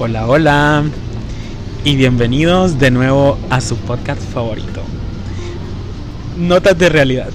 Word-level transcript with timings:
Hola, 0.00 0.28
hola. 0.28 0.84
Y 1.82 1.96
bienvenidos 1.96 2.78
de 2.78 2.92
nuevo 2.92 3.36
a 3.50 3.60
su 3.60 3.76
podcast 3.78 4.22
favorito. 4.22 4.80
Notas 6.36 6.78
de 6.78 6.88
realidad. 6.88 7.30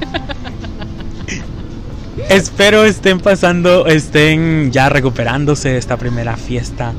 Espero 2.28 2.84
estén 2.84 3.18
pasando, 3.18 3.88
estén 3.88 4.70
ya 4.70 4.88
recuperándose 4.88 5.70
de 5.70 5.78
esta 5.78 5.96
primera 5.96 6.36
fiesta 6.36 6.92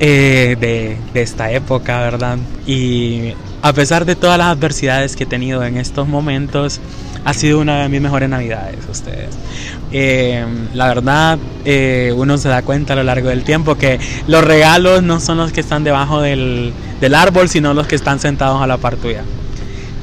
eh, 0.00 0.56
de, 0.58 0.96
de 1.12 1.22
esta 1.22 1.52
época, 1.52 2.00
¿verdad? 2.00 2.38
Y 2.66 3.34
a 3.60 3.74
pesar 3.74 4.06
de 4.06 4.16
todas 4.16 4.38
las 4.38 4.46
adversidades 4.46 5.14
que 5.14 5.24
he 5.24 5.26
tenido 5.26 5.62
en 5.62 5.76
estos 5.76 6.08
momentos, 6.08 6.80
ha 7.24 7.34
sido 7.34 7.60
una 7.60 7.82
de 7.82 7.88
mis 7.88 8.00
mejores 8.00 8.28
navidades 8.28 8.78
ustedes. 8.90 9.30
Eh, 9.92 10.44
la 10.74 10.88
verdad, 10.88 11.38
eh, 11.64 12.12
uno 12.16 12.36
se 12.38 12.48
da 12.48 12.62
cuenta 12.62 12.92
a 12.92 12.96
lo 12.96 13.02
largo 13.02 13.28
del 13.28 13.44
tiempo 13.44 13.76
que 13.76 13.98
los 14.26 14.44
regalos 14.44 15.02
no 15.02 15.20
son 15.20 15.38
los 15.38 15.52
que 15.52 15.60
están 15.60 15.84
debajo 15.84 16.20
del, 16.20 16.72
del 17.00 17.14
árbol, 17.14 17.48
sino 17.48 17.74
los 17.74 17.86
que 17.86 17.96
están 17.96 18.20
sentados 18.20 18.60
a 18.60 18.66
la 18.66 18.76
par 18.76 18.96
tuya. 18.96 19.24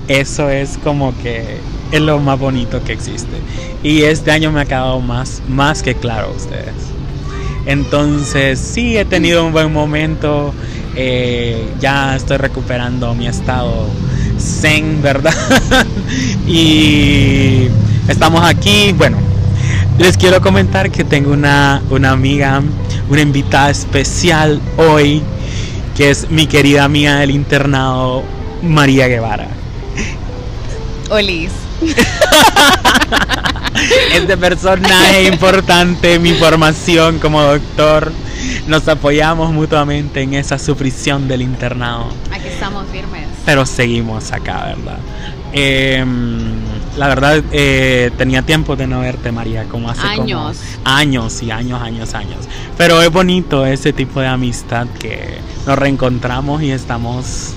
Eso 0.07 0.49
es 0.49 0.77
como 0.83 1.15
que 1.21 1.57
es 1.91 2.01
lo 2.01 2.19
más 2.19 2.39
bonito 2.39 2.83
que 2.83 2.93
existe. 2.93 3.37
Y 3.83 4.03
este 4.03 4.31
año 4.31 4.51
me 4.51 4.61
ha 4.61 4.65
quedado 4.65 4.99
más, 4.99 5.41
más 5.47 5.83
que 5.83 5.95
claro 5.95 6.33
ustedes. 6.35 6.73
Entonces 7.65 8.59
sí 8.59 8.97
he 8.97 9.05
tenido 9.05 9.45
un 9.45 9.51
buen 9.51 9.71
momento. 9.71 10.53
Eh, 10.95 11.69
ya 11.79 12.15
estoy 12.15 12.37
recuperando 12.37 13.13
mi 13.13 13.27
estado 13.27 13.87
zen, 14.39 15.01
¿verdad? 15.01 15.33
y 16.47 17.67
estamos 18.07 18.43
aquí. 18.43 18.93
Bueno, 18.97 19.17
les 19.97 20.17
quiero 20.17 20.41
comentar 20.41 20.91
que 20.91 21.03
tengo 21.03 21.31
una, 21.31 21.81
una 21.89 22.11
amiga, 22.11 22.61
una 23.09 23.21
invitada 23.21 23.69
especial 23.69 24.59
hoy, 24.77 25.21
que 25.95 26.09
es 26.09 26.29
mi 26.29 26.47
querida 26.47 26.83
amiga 26.83 27.19
del 27.19 27.31
internado, 27.31 28.23
María 28.63 29.07
Guevara. 29.07 29.47
Olis. 31.09 31.51
este 34.13 34.37
personaje 34.37 35.23
importante, 35.25 36.19
mi 36.19 36.33
formación 36.33 37.19
como 37.19 37.41
doctor. 37.41 38.11
Nos 38.67 38.87
apoyamos 38.87 39.51
mutuamente 39.51 40.21
en 40.21 40.33
esa 40.35 40.57
sufrición 40.57 41.27
del 41.27 41.41
internado. 41.41 42.07
Aquí 42.31 42.47
estamos 42.47 42.85
firmes. 42.91 43.27
Pero 43.45 43.65
seguimos 43.65 44.31
acá, 44.31 44.65
¿verdad? 44.75 44.97
Eh, 45.53 46.03
la 46.97 47.07
verdad, 47.07 47.41
eh, 47.51 48.11
tenía 48.17 48.41
tiempo 48.41 48.75
de 48.75 48.87
no 48.87 48.99
verte, 48.99 49.31
María, 49.31 49.63
como 49.65 49.89
hace 49.89 50.05
años. 50.05 50.57
Como 50.83 50.95
años 50.97 51.41
y 51.41 51.51
años, 51.51 51.81
años, 51.81 52.13
años. 52.13 52.39
Pero 52.77 53.01
es 53.01 53.11
bonito 53.11 53.65
ese 53.65 53.93
tipo 53.93 54.19
de 54.19 54.27
amistad 54.27 54.87
que 54.99 55.37
nos 55.65 55.77
reencontramos 55.77 56.61
y 56.61 56.71
estamos 56.71 57.55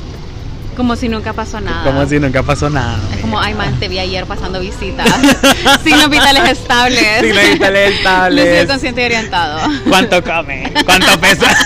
como 0.77 0.97
si 0.97 1.09
nunca 1.09 1.33
pasó 1.33 1.61
nada. 1.61 1.84
Como 1.84 2.05
si 2.06 2.19
nunca 2.19 2.42
pasó 2.42 2.69
nada. 2.69 2.98
Es 3.14 3.20
como, 3.20 3.39
ay, 3.39 3.55
man, 3.55 3.78
te 3.78 3.89
vi 3.89 3.98
ayer 3.98 4.27
pasando 4.27 4.58
visitas. 4.58 5.08
Signos 5.84 6.11
vitales 6.11 6.51
estables. 6.51 7.20
Signos 7.20 7.53
vitales 7.53 7.95
estables. 7.95 8.45
Lucido 8.45 8.67
consciente 8.67 9.03
y 9.03 9.05
orientado. 9.05 9.61
¿Cuánto 9.89 10.23
come? 10.25 10.73
¿Cuánto 10.84 11.19
pesa? 11.20 11.56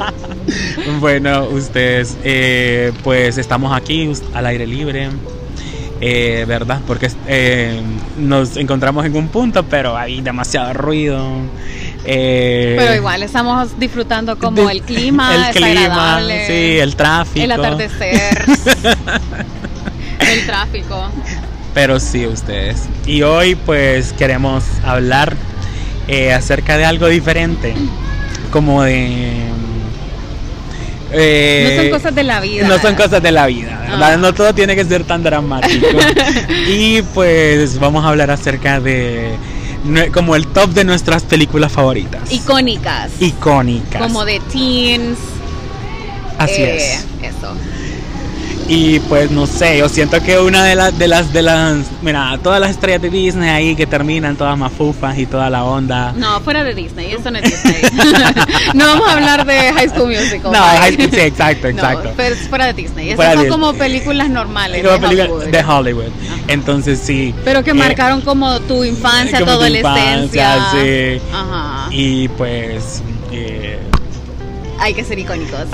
bueno, 1.00 1.44
ustedes, 1.44 2.18
eh, 2.22 2.92
pues 3.02 3.38
estamos 3.38 3.74
aquí 3.74 4.12
al 4.34 4.46
aire 4.46 4.66
libre. 4.66 5.08
Eh, 6.00 6.44
¿Verdad? 6.46 6.80
Porque 6.86 7.10
eh, 7.26 7.82
nos 8.16 8.56
encontramos 8.56 9.04
en 9.04 9.16
un 9.16 9.28
punto, 9.28 9.64
pero 9.64 9.96
hay 9.96 10.20
demasiado 10.20 10.72
ruido. 10.72 11.20
Eh, 12.04 12.76
Pero 12.78 12.94
igual 12.94 13.22
estamos 13.22 13.78
disfrutando 13.78 14.38
como 14.38 14.70
el 14.70 14.82
clima, 14.82 15.34
el 15.48 15.54
clima, 15.54 16.20
sí, 16.46 16.78
el 16.78 16.94
tráfico, 16.94 17.44
el 17.44 17.52
atardecer, 17.52 18.44
el 20.20 20.46
tráfico. 20.46 21.10
Pero 21.74 21.98
sí, 21.98 22.26
ustedes. 22.26 22.84
Y 23.04 23.22
hoy 23.22 23.56
pues 23.56 24.12
queremos 24.12 24.64
hablar 24.84 25.36
acerca 26.34 26.78
de 26.78 26.86
algo 26.86 27.08
diferente, 27.08 27.74
como 28.52 28.82
de 28.84 29.48
eh, 31.12 31.74
no 31.76 31.82
son 31.82 31.90
cosas 31.90 32.14
de 32.14 32.24
la 32.24 32.40
vida. 32.40 32.68
No 32.68 32.78
son 32.78 32.94
cosas 32.94 33.22
de 33.22 33.32
la 33.32 33.46
vida, 33.46 33.78
¿verdad? 33.80 34.12
Ah. 34.14 34.16
No 34.16 34.34
todo 34.34 34.54
tiene 34.54 34.76
que 34.76 34.84
ser 34.84 35.04
tan 35.04 35.22
dramático. 35.22 35.86
y 36.68 37.02
pues 37.14 37.78
vamos 37.78 38.04
a 38.04 38.08
hablar 38.08 38.30
acerca 38.30 38.80
de 38.80 39.36
como 40.12 40.36
el 40.36 40.46
top 40.48 40.70
de 40.70 40.84
nuestras 40.84 41.22
películas 41.22 41.72
favoritas. 41.72 42.30
Icónicas. 42.30 43.10
Icónicas. 43.20 44.02
Como 44.02 44.24
de 44.24 44.40
teens. 44.52 45.18
Así 46.38 46.62
eh, 46.62 46.76
es. 46.76 47.06
Eso. 47.22 47.54
Y 48.70 49.00
pues 49.00 49.30
no 49.30 49.46
sé, 49.46 49.78
yo 49.78 49.88
siento 49.88 50.22
que 50.22 50.38
una 50.38 50.62
de 50.62 50.74
las 50.74 50.98
de 50.98 51.08
las 51.08 51.32
de 51.32 51.40
las 51.40 51.78
mira, 52.02 52.38
todas 52.42 52.60
las 52.60 52.72
estrellas 52.72 53.00
de 53.00 53.08
Disney 53.08 53.48
ahí 53.48 53.74
que 53.74 53.86
terminan 53.86 54.36
todas 54.36 54.58
mafufas 54.58 55.16
y 55.16 55.24
toda 55.24 55.48
la 55.48 55.64
onda. 55.64 56.12
No, 56.12 56.38
fuera 56.42 56.62
de 56.64 56.74
Disney, 56.74 57.12
eso 57.12 57.30
no 57.30 57.38
es 57.38 57.44
Disney. 57.44 57.80
no 58.74 58.86
vamos 58.86 59.08
a 59.08 59.12
hablar 59.12 59.46
de 59.46 59.72
High 59.72 59.88
School 59.88 60.08
Musical. 60.08 60.52
No, 60.52 60.58
high 60.58 60.92
school, 60.92 61.10
sí, 61.10 61.20
exacto, 61.20 61.68
exacto. 61.68 62.10
No, 62.10 62.14
pero 62.14 62.34
es 62.34 62.46
fuera 62.46 62.66
de 62.66 62.74
Disney. 62.74 63.10
Esas 63.10 63.34
son 63.34 63.48
como 63.48 63.72
películas 63.72 64.28
normales 64.28 64.82
como 64.82 64.98
de 64.98 65.00
películas 65.00 65.30
Hollywood. 65.30 65.50
De 65.50 65.64
Hollywood. 65.64 66.12
Entonces 66.48 67.00
sí. 67.02 67.34
Pero 67.44 67.64
que 67.64 67.70
eh, 67.70 67.74
marcaron 67.74 68.20
como 68.20 68.60
tu 68.60 68.84
infancia, 68.84 69.38
tu 69.38 69.46
adolescencia. 69.46 70.56
Infancia, 70.56 70.72
sí. 70.72 71.22
Ajá. 71.32 71.88
Y 71.90 72.28
pues 72.28 73.02
eh, 73.32 73.67
hay 74.78 74.94
que 74.94 75.04
ser 75.04 75.18
icónicos. 75.18 75.66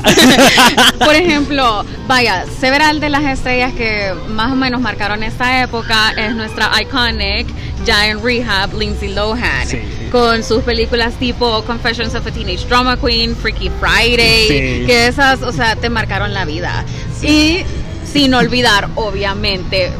Por 0.98 1.15
ejemplo, 1.15 1.84
vaya, 2.06 2.44
several 2.60 3.00
de 3.00 3.09
las 3.09 3.25
estrellas 3.25 3.72
que 3.75 4.15
más 4.28 4.53
o 4.53 4.56
menos 4.56 4.81
marcaron 4.81 5.22
esta 5.22 5.62
época 5.62 6.12
es 6.16 6.34
nuestra 6.34 6.70
iconic 6.81 7.47
ya 7.84 8.09
en 8.09 8.22
rehab 8.22 8.72
Lindsay 8.75 9.12
Lohan 9.12 9.69
con 10.10 10.42
sus 10.44 10.62
películas 10.62 11.15
tipo 11.15 11.62
Confessions 11.65 12.15
of 12.15 12.26
a 12.26 12.31
Teenage 12.31 12.66
Drama 12.69 12.97
Queen, 12.97 13.34
Freaky 13.34 13.69
Friday, 13.81 14.87
que 14.87 15.09
esas, 15.09 15.42
o 15.42 15.53
sea, 15.53 15.75
te 15.75 15.91
marcaron 15.91 16.32
la 16.32 16.44
vida. 16.44 16.84
Y 17.21 17.65
sin 18.10 18.32
olvidar, 18.32 18.88
obviamente, 18.94 19.91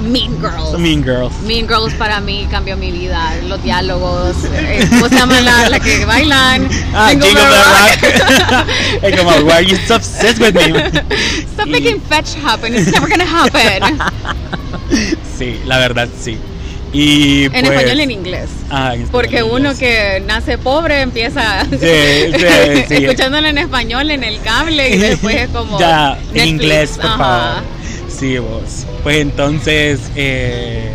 Mean 0.00 0.40
Girls. 0.40 0.78
Mean 0.78 1.02
Girls. 1.02 1.32
Mean 1.42 1.68
Girls 1.68 1.94
para 1.94 2.20
mí 2.20 2.46
cambió 2.50 2.76
mi 2.76 2.90
vida. 2.90 3.34
Los 3.46 3.62
diálogos, 3.62 4.36
eh, 4.54 4.86
¿cómo 4.90 5.08
se 5.08 5.14
llama 5.16 5.40
la, 5.40 5.68
la 5.68 5.80
que 5.80 6.04
bailan? 6.04 6.68
Ah, 6.94 7.12
of 7.12 7.20
the 7.20 7.34
Rock. 7.34 8.68
es 9.02 9.16
como, 9.16 9.30
why 9.46 9.52
are 9.52 9.64
you 9.64 9.76
so 9.86 9.96
obsessed 9.96 10.40
with 10.40 10.54
me? 10.54 10.78
Stop 11.52 11.66
y... 11.66 11.70
making 11.70 12.00
fetch 12.00 12.34
happen. 12.44 12.74
It's 12.74 12.90
never 12.90 13.08
gonna 13.08 13.24
happen. 13.24 13.98
sí, 15.38 15.60
la 15.66 15.78
verdad 15.78 16.08
sí. 16.18 16.38
Y 16.92 17.44
en 17.44 17.52
pues, 17.52 17.64
español 17.64 18.00
y 18.00 18.02
en 18.02 18.10
inglés. 18.10 18.50
Ah, 18.68 18.94
en 18.96 19.06
Porque 19.08 19.42
uno 19.42 19.76
que 19.76 20.22
nace 20.26 20.58
pobre 20.58 21.02
empieza 21.02 21.64
sí, 21.64 21.76
sí, 21.78 22.84
sí. 22.88 22.94
escuchándolo 22.94 23.46
en 23.46 23.58
español 23.58 24.10
en 24.10 24.24
el 24.24 24.40
cable 24.40 24.90
y 24.90 24.98
después 24.98 25.36
es 25.36 25.48
como. 25.50 25.78
Ya, 25.78 26.18
en 26.34 26.48
inglés, 26.48 26.98
por 27.00 27.16
favor. 27.16 27.79
Pues 29.02 29.16
entonces, 29.16 30.10
eh, 30.14 30.90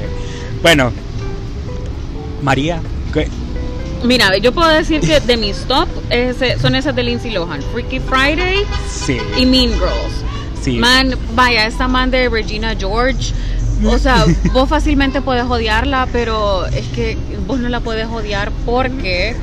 bueno, 0.62 0.92
María. 2.44 2.80
¿qué? 3.12 3.28
Mira, 4.04 4.38
yo 4.38 4.52
puedo 4.52 4.70
decir 4.70 5.02
que 5.02 5.20
de 5.20 5.36
mis 5.36 5.58
top 5.66 5.88
ese, 6.12 6.60
son 6.60 6.76
esas 6.76 6.96
de 6.96 7.02
Lindsay 7.02 7.32
Lohan, 7.32 7.64
Freaky 7.74 8.00
Friday 8.00 8.64
sí. 8.88 9.18
y 9.38 9.46
Mean 9.48 9.72
Girls. 9.74 10.24
Sí. 10.62 10.78
Man, 10.78 11.16
vaya, 11.34 11.66
esta 11.66 11.88
man 11.88 12.12
de 12.12 12.30
Regina 12.30 12.76
George 12.78 13.34
o 13.84 14.00
sea, 14.00 14.26
vos 14.54 14.70
fácilmente 14.70 15.22
puedes 15.22 15.44
odiarla, 15.44 16.08
pero 16.12 16.66
es 16.68 16.86
que 16.88 17.18
vos 17.48 17.60
no 17.60 17.70
la 17.70 17.80
puedes 17.80 18.08
odiar 18.08 18.52
porque 18.66 19.36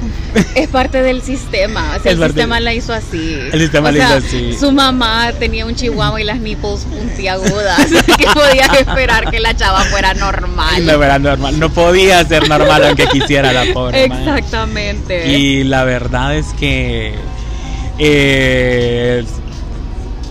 es 0.54 0.68
parte 0.68 1.02
del 1.02 1.22
sistema. 1.22 1.96
O 1.98 2.02
sea, 2.02 2.12
el 2.12 2.22
sistema 2.22 2.60
la 2.60 2.74
hizo 2.74 2.92
así. 2.92 3.38
El 3.52 3.60
sistema 3.60 3.90
o 3.90 3.92
la 3.92 3.98
hizo 3.98 4.26
así. 4.26 4.56
Su 4.58 4.72
mamá 4.72 5.32
tenía 5.38 5.66
un 5.66 5.74
chihuahua 5.74 6.20
y 6.20 6.24
las 6.24 6.40
nipples 6.40 6.84
puntiagudas. 6.84 7.86
que 8.18 8.26
podías 8.32 8.72
esperar 8.78 9.30
que 9.30 9.40
la 9.40 9.54
chava 9.54 9.80
fuera 9.84 10.14
normal. 10.14 10.84
No 10.86 11.02
era 11.02 11.18
normal. 11.18 11.58
No 11.58 11.70
podía 11.70 12.24
ser 12.24 12.48
normal 12.48 12.84
aunque 12.86 13.06
quisiera 13.06 13.52
la 13.52 13.72
pobre. 13.72 14.04
Exactamente. 14.04 15.28
Y 15.28 15.64
la 15.64 15.84
verdad 15.84 16.36
es 16.36 16.46
que. 16.58 17.14
Eh, 17.98 19.24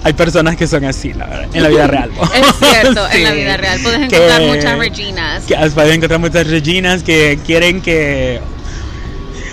hay 0.03 0.13
personas 0.13 0.56
que 0.56 0.68
son 0.68 0.83
así, 0.86 1.13
la 1.13 1.27
verdad, 1.27 1.50
en 1.53 1.63
la 1.63 1.69
vida 1.69 1.88
real. 1.88 2.12
Es 2.33 2.69
cierto, 2.69 3.07
sí. 3.12 3.18
en 3.18 3.24
la 3.24 3.31
vida 3.31 3.57
real. 3.57 3.80
Puedes 3.83 4.00
encontrar 4.00 4.42
que, 4.42 4.48
muchas 4.48 4.77
Reginas. 4.77 5.44
Que, 5.44 5.56
puedes 5.74 5.95
encontrar 5.95 6.19
muchas 6.19 6.48
Reginas 6.48 7.03
que 7.03 7.39
quieren 7.45 7.81
que. 7.81 8.39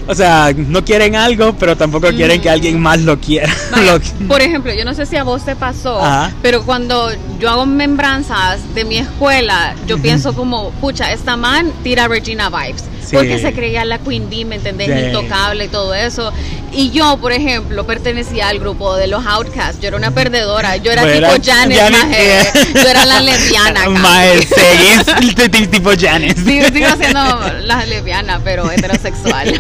O 0.07 0.15
sea, 0.15 0.55
no 0.57 0.83
quieren 0.87 1.17
algo, 1.17 1.55
pero 1.59 1.77
tampoco 1.77 2.11
mm. 2.11 2.15
quieren 2.15 2.41
que 2.41 2.49
alguien 2.49 2.81
más 2.81 3.03
lo 3.03 3.21
quiera. 3.21 3.53
Vaya, 3.71 4.01
por 4.27 4.41
ejemplo, 4.41 4.73
yo 4.73 4.87
no 4.87 4.95
sé 4.95 5.05
si 5.05 5.17
a 5.17 5.23
vos 5.23 5.45
te 5.45 5.55
pasó, 5.55 6.03
Ajá. 6.03 6.33
pero 6.41 6.65
cuando 6.65 7.11
yo 7.39 7.51
hago 7.51 7.67
membranzas 7.67 8.75
de 8.75 8.87
mi 8.87 8.97
escuela, 8.97 9.75
yo 9.87 9.99
pienso 9.99 10.35
como, 10.35 10.71
pucha, 10.81 11.13
esta 11.13 11.37
man 11.37 11.71
tira 11.83 12.09
Regina 12.09 12.49
vibes. 12.49 12.85
Sí. 13.09 13.17
porque 13.17 13.39
se 13.39 13.53
creía 13.53 13.85
la 13.85 13.99
Queen 13.99 14.29
Bee, 14.29 14.45
¿me 14.45 14.57
entendés? 14.57 14.87
Sí. 14.87 15.07
Intocable 15.07 15.65
y 15.65 15.69
todo 15.69 15.95
eso. 15.95 16.33
Y 16.73 16.91
yo, 16.91 17.17
por 17.19 17.33
ejemplo, 17.33 17.87
pertenecía 17.87 18.49
al 18.49 18.59
grupo 18.59 18.97
de 18.97 19.07
los 19.07 19.25
Outcasts. 19.27 19.81
Yo 19.81 19.89
era 19.89 19.97
una 19.97 20.11
perdedora. 20.11 20.77
Yo 20.77 20.93
era 20.93 21.11
tipo 21.11 21.31
Janet, 21.43 21.79
Janet, 21.79 22.05
maje. 22.05 22.53
Yo 22.75 22.89
era 22.89 23.07
la 23.07 23.21
lesbiana. 23.23 23.89
Mae, 23.89 24.43
seguís 24.43 25.71
tipo 25.71 25.91
Janis. 25.99 26.35
Sí, 26.37 26.61
sigo 26.73 26.89
siendo 26.99 27.41
la 27.65 27.87
lesbiana, 27.87 28.41
pero 28.45 28.71
heterosexual. 28.71 29.59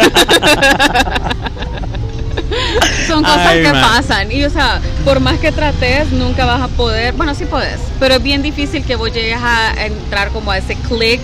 Son 3.07 3.23
cosas 3.23 3.47
Ay, 3.47 3.63
que 3.63 3.73
man. 3.73 3.81
pasan. 3.81 4.33
Y, 4.33 4.45
o 4.45 4.51
sea, 4.51 4.81
por 5.05 5.21
más 5.21 5.39
que 5.39 5.53
trates, 5.53 6.11
nunca 6.13 6.45
vas 6.45 6.61
a 6.61 6.69
poder. 6.69 7.15
Bueno, 7.15 7.35
sí 7.35 7.45
puedes, 7.47 7.79
pero 7.99 8.17
es 8.17 8.23
bien 8.23 8.43
difícil 8.43 8.85
que 8.85 8.97
vos 8.97 9.13
llegues 9.13 9.39
a 9.41 9.73
entrar 9.87 10.29
como 10.31 10.51
a 10.51 10.59
ese 10.59 10.75
click 10.75 11.21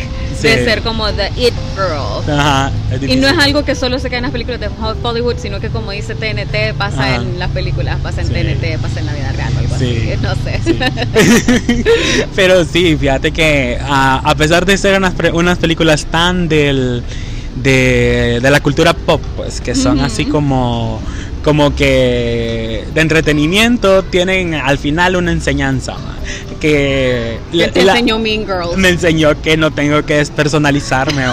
de 0.48 0.64
ser 0.64 0.82
como 0.82 1.12
the 1.12 1.28
it 1.36 1.54
girl. 1.74 2.30
Ajá. 2.38 2.70
Y 3.06 3.16
no 3.16 3.26
es 3.28 3.38
algo 3.38 3.64
que 3.64 3.74
solo 3.74 3.98
se 3.98 4.08
queda 4.08 4.18
en 4.18 4.22
las 4.24 4.32
películas 4.32 4.60
de 4.60 4.68
Hollywood, 5.02 5.36
sino 5.38 5.60
que 5.60 5.68
como 5.68 5.90
dice 5.90 6.14
TNT, 6.14 6.74
pasa 6.78 7.02
Ajá. 7.04 7.16
en 7.16 7.38
las 7.38 7.50
películas, 7.50 7.98
pasa 8.02 8.20
en. 8.22 8.28
TNT, 8.28 8.78
pasa 8.80 9.00
en 9.00 9.06
la 9.06 9.12
vida 9.14 9.32
real 9.32 9.52
o 9.56 9.58
algo 9.58 9.76
Sí. 9.78 10.10
así. 10.12 10.20
No 10.22 10.34
sé. 10.36 11.84
Pero 12.36 12.64
sí, 12.64 12.96
fíjate 12.96 13.32
que 13.32 13.78
a, 13.82 14.16
a 14.18 14.34
pesar 14.34 14.64
de 14.66 14.76
ser 14.76 14.96
unas, 14.96 15.14
unas 15.32 15.58
películas 15.58 16.06
tan 16.06 16.48
del 16.48 17.02
de, 17.56 18.40
de 18.42 18.50
la 18.50 18.60
cultura 18.60 18.92
pop, 18.94 19.20
pues 19.36 19.60
que 19.60 19.74
son 19.74 20.00
así 20.00 20.24
como 20.24 21.00
como 21.44 21.74
que 21.76 22.84
de 22.94 23.00
entretenimiento 23.00 24.02
tienen 24.02 24.54
al 24.54 24.78
final 24.78 25.14
una 25.16 25.30
enseñanza 25.30 25.94
que 26.60 27.38
Que 27.52 27.68
te 27.68 27.84
la- 27.84 27.92
enseñó 27.92 28.18
Mean 28.18 28.46
Girls. 28.46 28.76
me 28.76 28.88
enseñó 28.88 29.40
que 29.42 29.56
no 29.58 29.70
tengo 29.70 30.02
que 30.04 30.14
despersonalizarme 30.16 31.24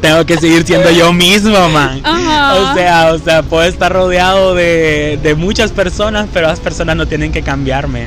tengo 0.00 0.24
que 0.24 0.36
seguir 0.38 0.64
siendo 0.64 0.90
yo 0.92 1.12
mismo, 1.12 1.68
man. 1.70 2.00
Ajá. 2.04 2.54
O 2.54 2.74
sea, 2.74 3.12
o 3.12 3.18
sea, 3.18 3.42
puedo 3.42 3.64
estar 3.64 3.92
rodeado 3.92 4.54
de, 4.54 5.18
de 5.22 5.34
muchas 5.34 5.72
personas, 5.72 6.28
pero 6.32 6.46
las 6.46 6.60
personas 6.60 6.94
no 6.96 7.06
tienen 7.08 7.32
que 7.32 7.42
cambiarme. 7.42 8.06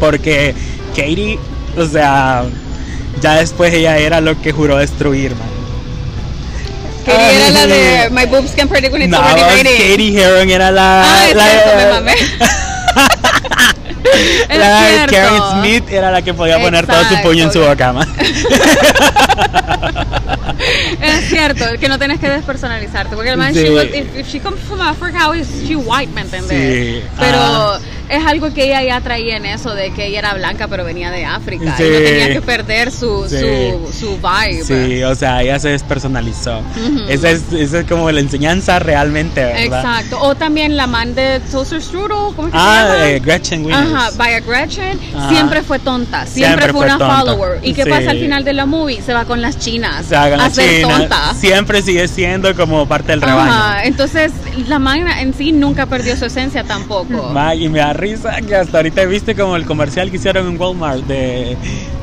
Porque 0.00 0.54
Katie, 0.96 1.38
o 1.76 1.86
sea, 1.86 2.42
ya 3.22 3.34
después 3.36 3.72
ella 3.72 3.96
era 3.98 4.20
lo 4.20 4.40
que 4.42 4.50
juró 4.50 4.76
destruir, 4.78 5.30
man. 5.36 5.48
Que 7.08 7.36
era 7.36 7.50
la 7.50 7.66
de. 7.66 8.10
My 8.10 8.26
boobs 8.26 8.52
can 8.54 8.68
predict 8.68 8.92
when 8.92 9.02
it's 9.02 9.10
No, 9.10 9.18
already 9.18 9.62
raining. 9.64 9.90
Katie 9.92 10.14
Heron 10.20 10.50
era 10.50 10.70
la. 10.70 11.02
Ah, 11.02 11.28
es 11.28 11.34
la, 11.36 11.44
cierto, 11.44 11.76
me 11.76 11.86
mamé. 11.92 12.14
La. 14.48 15.06
Karen 15.10 15.42
Smith 15.52 15.84
era 15.92 16.10
la 16.10 16.22
que 16.22 16.32
podía 16.34 16.58
poner 16.60 16.86
todo 16.86 17.04
su 17.08 17.16
puño 17.22 17.44
en 17.44 17.52
su 17.52 17.60
boca. 17.60 17.94
Es 21.00 21.28
cierto, 21.28 21.64
que 21.78 21.88
no 21.88 21.98
tienes 21.98 22.18
que 22.18 22.28
despersonalizarte. 22.28 23.14
Porque 23.14 23.30
además, 23.30 23.52
Sí. 23.54 23.60
she 23.62 23.70
was- 23.70 23.84
if, 23.94 24.16
if 24.16 24.28
she 24.28 24.40
comes 24.40 24.60
from 24.66 24.80
Africa, 24.80 25.18
how 25.26 25.32
is 25.34 25.46
she 25.66 25.76
white, 25.76 26.10
¿me 26.12 26.22
entiendes? 26.22 26.50
Sí, 26.50 27.02
Pero 27.18 27.38
ajá. 27.38 27.80
Es 28.08 28.24
algo 28.26 28.52
que 28.54 28.64
ella 28.66 28.82
ya 28.82 29.00
traía 29.00 29.36
en 29.36 29.46
eso 29.46 29.74
de 29.74 29.92
que 29.92 30.06
ella 30.06 30.18
era 30.20 30.34
blanca, 30.34 30.68
pero 30.68 30.84
venía 30.84 31.10
de 31.10 31.24
África. 31.24 31.74
Sí. 31.76 31.84
Y 31.84 31.90
no 31.90 31.98
tenía 31.98 32.32
que 32.32 32.42
perder 32.42 32.90
su, 32.90 33.26
Sí. 33.28 33.36
su, 33.38 33.92
su 33.98 34.18
vibe. 34.18 34.64
Sí, 34.64 35.02
o 35.02 35.14
sea, 35.14 35.42
ella 35.42 35.58
se 35.58 35.68
despersonalizó. 35.70 36.58
Ujú. 36.60 37.04
esa, 37.08 37.30
es, 37.30 37.42
esa 37.52 37.80
es 37.80 37.86
como 37.86 38.10
la 38.10 38.20
enseñanza 38.20 38.78
realmente, 38.78 39.42
¿verdad? 39.44 39.80
Exacto. 39.80 40.18
O 40.20 40.34
también 40.34 40.76
la 40.76 40.86
man 40.86 41.14
de 41.14 41.40
Toaster 41.50 41.82
Strudel, 41.82 42.34
¿cómo 42.34 42.48
es 42.48 42.52
que 42.54 42.58
se 42.58 42.64
Ah, 42.64 42.84
llama? 42.94 43.08
eh, 43.08 43.20
Gretchen 43.20 43.64
Winners. 43.66 43.94
Ajá, 43.94 44.10
Vaya 44.16 44.40
Gretchen 44.40 44.98
Ajá. 45.16 45.28
siempre 45.30 45.62
fue 45.62 45.78
tonta, 45.78 46.26
siempre, 46.26 46.48
Siempre 46.64 46.72
fue 46.72 46.84
una 46.86 46.98
tonta. 46.98 47.16
follower. 47.20 47.58
¿Y 47.62 47.72
qué 47.74 47.84
Sí. 47.84 47.90
pasa 47.90 48.10
al 48.10 48.18
final 48.18 48.44
de 48.44 48.52
la 48.52 48.66
movie? 48.66 49.02
Se 49.02 49.12
va 49.14 49.24
con 49.24 49.40
las 49.42 49.58
chinas 49.58 50.06
O 50.06 50.08
sea, 50.08 50.24
hagan 50.24 50.40
a 50.40 50.50
ser 50.50 50.82
China, 50.82 50.98
tonta. 50.98 51.34
Siempre 51.34 51.82
sigue 51.82 52.06
siendo 52.08 52.54
como 52.54 52.86
parte 52.86 53.12
del 53.12 53.22
rebaño. 53.22 53.50
Ajá, 53.52 53.84
entonces 53.84 54.32
la 54.66 54.78
magna 54.78 55.20
en 55.20 55.34
sí 55.34 55.52
nunca 55.52 55.86
perdió 55.86 56.16
su 56.16 56.24
esencia 56.26 56.64
tampoco. 56.64 57.30
Ma, 57.32 57.54
y 57.54 57.68
me 57.68 57.78
da 57.78 57.92
risa 57.98 58.40
que 58.40 58.54
hasta 58.56 58.78
ahorita 58.78 59.04
viste 59.04 59.34
como 59.34 59.56
el 59.56 59.66
comercial 59.66 60.10
que 60.10 60.16
hicieron 60.16 60.48
en 60.48 60.60
Walmart 60.60 61.04
de, 61.04 61.56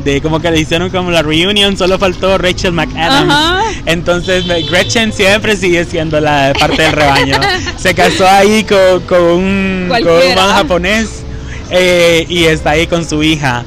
de 0.03 0.21
como 0.21 0.39
que 0.39 0.51
le 0.51 0.59
hicieron 0.59 0.89
como 0.91 1.09
la 1.09 1.23
reunion, 1.23 1.75
solo 1.75 1.97
faltó 1.97 2.37
Rachel 2.37 2.73
McAdams. 2.73 3.33
Ajá. 3.33 3.63
Entonces 3.85 4.45
Gretchen 4.69 5.11
siempre 5.11 5.55
sigue 5.55 5.83
siendo 5.85 6.19
la 6.19 6.53
parte 6.59 6.83
del 6.83 6.91
rebaño. 6.91 7.39
Se 7.77 7.95
casó 7.95 8.27
ahí 8.27 8.63
con, 8.63 9.01
con 9.07 9.21
un, 9.21 9.87
con 9.89 10.11
un 10.11 10.35
man 10.35 10.51
japonés 10.53 11.23
eh, 11.71 12.25
y 12.29 12.43
está 12.43 12.71
ahí 12.71 12.87
con 12.87 13.07
su 13.07 13.23
hija. 13.23 13.65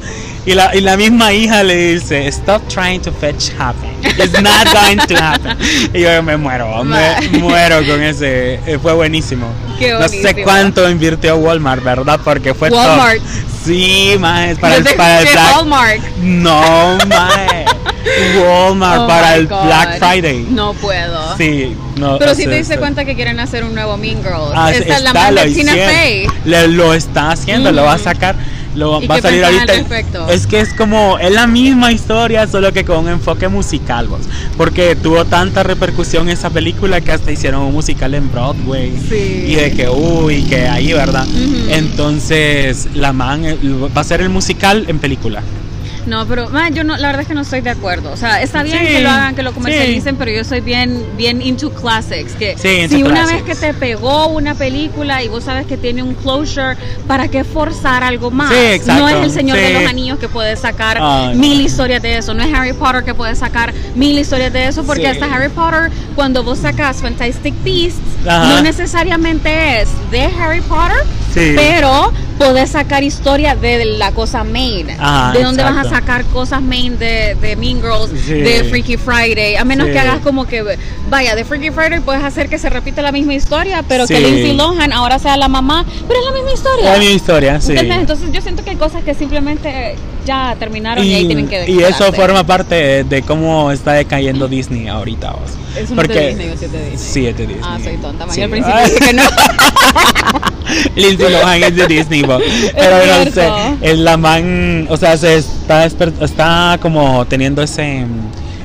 Y 0.48 0.54
la, 0.54 0.74
y 0.74 0.80
la 0.80 0.96
misma 0.96 1.30
hija 1.34 1.62
le 1.62 1.94
dice, 1.94 2.26
stop 2.28 2.66
trying 2.68 3.00
to 3.02 3.12
fetch 3.12 3.50
happy. 3.58 3.86
It's 4.02 4.40
not 4.40 4.66
going 4.72 4.96
to 5.06 5.14
happen. 5.22 5.58
Y 5.92 6.00
yo 6.00 6.22
me 6.22 6.38
muero, 6.38 6.82
me 6.84 7.28
muero 7.38 7.86
con 7.86 8.02
ese. 8.02 8.54
eh, 8.66 8.78
Fue 8.80 8.94
buenísimo. 8.94 9.46
Qué 9.78 9.92
No 9.92 10.08
sé 10.08 10.34
cuánto 10.42 10.88
invirtió 10.88 11.36
Walmart, 11.36 11.82
¿verdad? 11.84 12.18
Porque 12.24 12.54
fue 12.54 12.70
top. 12.70 12.78
Walmart. 12.78 13.20
Sí, 13.62 14.16
más 14.18 14.56
para 14.58 14.76
el, 14.76 14.84
para 14.84 15.20
Black. 15.20 15.36
Hallmark. 15.54 16.00
No, 16.22 16.96
mae. 17.06 17.66
Walmart 18.40 19.00
Oh 19.02 19.06
para 19.06 19.36
el 19.36 19.48
God. 19.48 19.64
Black 19.66 19.98
Friday. 19.98 20.46
No 20.48 20.72
puedo. 20.72 21.36
Sí, 21.36 21.76
no. 21.96 22.18
Pero 22.18 22.34
si 22.34 22.44
te 22.46 22.54
diste 22.54 22.78
cuenta 22.78 23.04
que 23.04 23.14
quieren 23.14 23.38
hacer 23.38 23.64
un 23.64 23.74
nuevo 23.74 23.98
Mean 23.98 24.22
Girls. 24.22 24.52
Ah, 24.54 24.70
Esta 24.72 24.96
es 24.96 25.02
la 25.02 25.10
está, 25.10 25.24
man 25.24 25.34
lo 25.34 25.40
de 25.42 25.50
Tina. 25.50 25.74
Le- 26.44 26.68
lo 26.68 26.94
está 26.94 27.32
haciendo, 27.32 27.70
lo 27.70 27.82
va 27.84 27.92
a 27.94 27.98
sacar. 27.98 28.34
Lo 28.74 29.02
¿Y 29.02 29.06
va 29.06 29.16
a 29.16 29.20
salir 29.20 29.44
ahorita. 29.44 29.74
Es 30.30 30.46
que 30.46 30.60
es 30.60 30.72
como, 30.74 31.18
es 31.18 31.32
la 31.32 31.46
misma 31.46 31.92
historia, 31.92 32.46
solo 32.46 32.72
que 32.72 32.84
con 32.84 32.98
un 32.98 33.08
enfoque 33.08 33.48
musical, 33.48 34.08
vos. 34.08 34.20
Porque 34.56 34.96
tuvo 34.96 35.24
tanta 35.24 35.62
repercusión 35.62 36.28
esa 36.28 36.50
película 36.50 37.00
que 37.00 37.12
hasta 37.12 37.32
hicieron 37.32 37.62
un 37.62 37.72
musical 37.72 38.14
en 38.14 38.30
Broadway. 38.30 38.92
Sí. 39.08 39.44
Y 39.48 39.54
de 39.54 39.72
que, 39.72 39.88
uy, 39.88 40.42
que 40.42 40.68
ahí, 40.68 40.92
¿verdad? 40.92 41.26
Entonces, 41.70 42.88
la 42.94 43.12
man 43.12 43.44
eh, 43.44 43.56
va 43.96 44.00
a 44.00 44.04
ser 44.04 44.20
el 44.20 44.28
musical 44.28 44.84
en 44.88 44.98
película. 44.98 45.42
No, 46.08 46.26
pero 46.26 46.48
man, 46.48 46.74
yo 46.74 46.84
no, 46.84 46.96
la 46.96 47.08
verdad 47.08 47.22
es 47.22 47.28
que 47.28 47.34
no 47.34 47.42
estoy 47.42 47.60
de 47.60 47.70
acuerdo. 47.70 48.10
O 48.12 48.16
sea, 48.16 48.40
está 48.42 48.62
bien 48.62 48.78
Sí, 48.78 48.86
que 48.86 49.00
lo 49.02 49.10
hagan, 49.10 49.34
que 49.34 49.42
lo 49.42 49.50
sí. 49.50 49.54
comercialicen, 49.56 50.16
pero 50.16 50.30
yo 50.30 50.42
soy 50.44 50.60
bien, 50.60 51.04
bien 51.16 51.42
into 51.42 51.70
classics. 51.70 52.32
Que 52.32 52.56
Sí, 52.56 52.68
into 52.82 52.96
si 52.96 53.02
una 53.02 53.24
classics. 53.24 53.44
vez 53.46 53.56
que 53.58 53.66
te 53.66 53.74
pegó 53.74 54.28
una 54.28 54.54
película 54.54 55.22
y 55.22 55.28
vos 55.28 55.44
sabes 55.44 55.66
que 55.66 55.76
tiene 55.76 56.02
un 56.02 56.14
closure, 56.14 56.76
¿para 57.06 57.28
qué 57.28 57.44
forzar 57.44 58.02
algo 58.02 58.30
más? 58.30 58.50
Sí, 58.50 58.56
exacto, 58.72 59.02
No 59.02 59.08
es 59.08 59.16
el 59.24 59.30
Señor 59.30 59.58
de 59.58 59.66
sí. 59.68 59.72
los 59.74 59.84
Anillos 59.90 60.18
que 60.18 60.28
puede 60.28 60.56
sacar 60.56 60.98
Ay, 61.00 61.36
mil 61.36 61.60
historias 61.60 62.00
de 62.02 62.16
eso. 62.18 62.32
No 62.34 62.42
es 62.42 62.52
Harry 62.54 62.72
Potter 62.72 63.04
que 63.04 63.14
puede 63.14 63.34
sacar 63.36 63.74
mil 63.94 64.18
historias 64.18 64.52
de 64.52 64.66
eso, 64.68 64.84
porque 64.84 65.02
Sí. 65.02 65.06
hasta 65.08 65.26
Harry 65.34 65.50
Potter, 65.50 65.90
cuando 66.14 66.42
vos 66.42 66.58
sacas 66.58 67.02
Fantastic 67.02 67.54
Beasts, 67.62 68.00
Ajá. 68.26 68.48
no 68.48 68.62
necesariamente 68.62 69.80
es 69.82 69.88
de 70.10 70.24
Harry 70.40 70.60
Potter, 70.62 70.96
Sí. 71.32 71.52
pero 71.54 72.12
podés 72.38 72.70
sacar 72.70 73.02
historia 73.04 73.54
de 73.54 73.84
la 73.84 74.12
cosa 74.12 74.44
main. 74.44 74.90
Ajá, 74.98 75.32
de 75.32 75.42
dónde 75.44 75.62
vas 75.62 75.86
a 75.86 75.88
sacar 75.90 76.24
cosas 76.26 76.62
main 76.62 76.98
de, 76.98 77.36
de 77.40 77.56
Mean 77.56 77.80
Girls, 77.80 78.10
Sí. 78.26 78.34
de 78.34 78.64
Freaky 78.64 78.96
Friday. 78.96 79.56
A 79.56 79.64
menos 79.64 79.86
Sí. 79.88 79.92
que 79.92 79.98
hagas 79.98 80.20
como 80.20 80.46
que, 80.46 80.64
vaya, 81.10 81.34
de 81.34 81.44
Freaky 81.44 81.70
Friday 81.70 82.00
puedes 82.00 82.22
hacer 82.24 82.48
que 82.48 82.58
se 82.58 82.70
repita 82.70 83.02
la 83.02 83.12
misma 83.12 83.34
historia, 83.34 83.82
pero 83.88 84.06
que. 84.06 84.20
Lindsay 84.20 84.56
Lohan 84.56 84.92
ahora 84.92 85.18
sea 85.18 85.36
la 85.36 85.48
mamá, 85.48 85.84
pero 86.06 86.18
es 86.20 86.26
la 86.26 86.32
misma 86.32 86.52
historia. 86.52 86.92
Es 86.94 86.98
mi 87.00 87.06
historia, 87.12 87.60
sí. 87.60 87.74
Entonces 87.76 88.30
yo 88.32 88.40
siento 88.40 88.64
que 88.64 88.70
hay 88.70 88.76
cosas 88.76 89.02
que 89.04 89.14
simplemente 89.14 89.96
ya 90.28 90.56
terminaron 90.58 91.04
y, 91.04 91.14
ahí 91.14 91.26
tienen 91.26 91.48
que 91.48 91.68
y 91.70 91.82
eso 91.82 92.12
forma 92.12 92.44
parte 92.44 92.74
de, 92.74 93.04
de 93.04 93.22
cómo 93.22 93.72
está 93.72 93.94
decayendo 93.94 94.46
Disney 94.46 94.86
ahorita. 94.86 95.32
vos. 95.32 95.50
¿Es 95.76 95.90
un 95.90 95.96
de 95.96 96.28
Disney 96.28 96.50
o 96.50 96.56
sí 96.56 96.64
es 96.66 96.72
de 96.72 96.90
Disney? 96.90 96.98
Sí, 96.98 97.26
es 97.26 97.36
de 97.36 97.46
Disney. 97.46 97.64
Ah, 97.64 97.78
soy 97.82 97.96
tonta. 97.96 98.26
Sí. 98.30 98.42
Al 98.42 98.50
principio 98.50 98.84
dije 98.84 98.98
que 98.98 99.12
no. 99.14 99.22
Lindsay 100.96 101.32
Lohan 101.32 101.62
es 101.62 101.76
de 101.76 101.86
Disney, 101.86 102.22
pero 102.22 102.96
no 103.06 103.30
sé, 103.30 103.48
es 103.80 103.98
la 103.98 104.16
man, 104.18 104.86
o 104.90 104.96
sea, 104.98 105.16
se 105.16 105.36
está, 105.36 105.86
está 105.86 106.78
como 106.80 107.24
teniendo 107.26 107.62
ese 107.62 108.04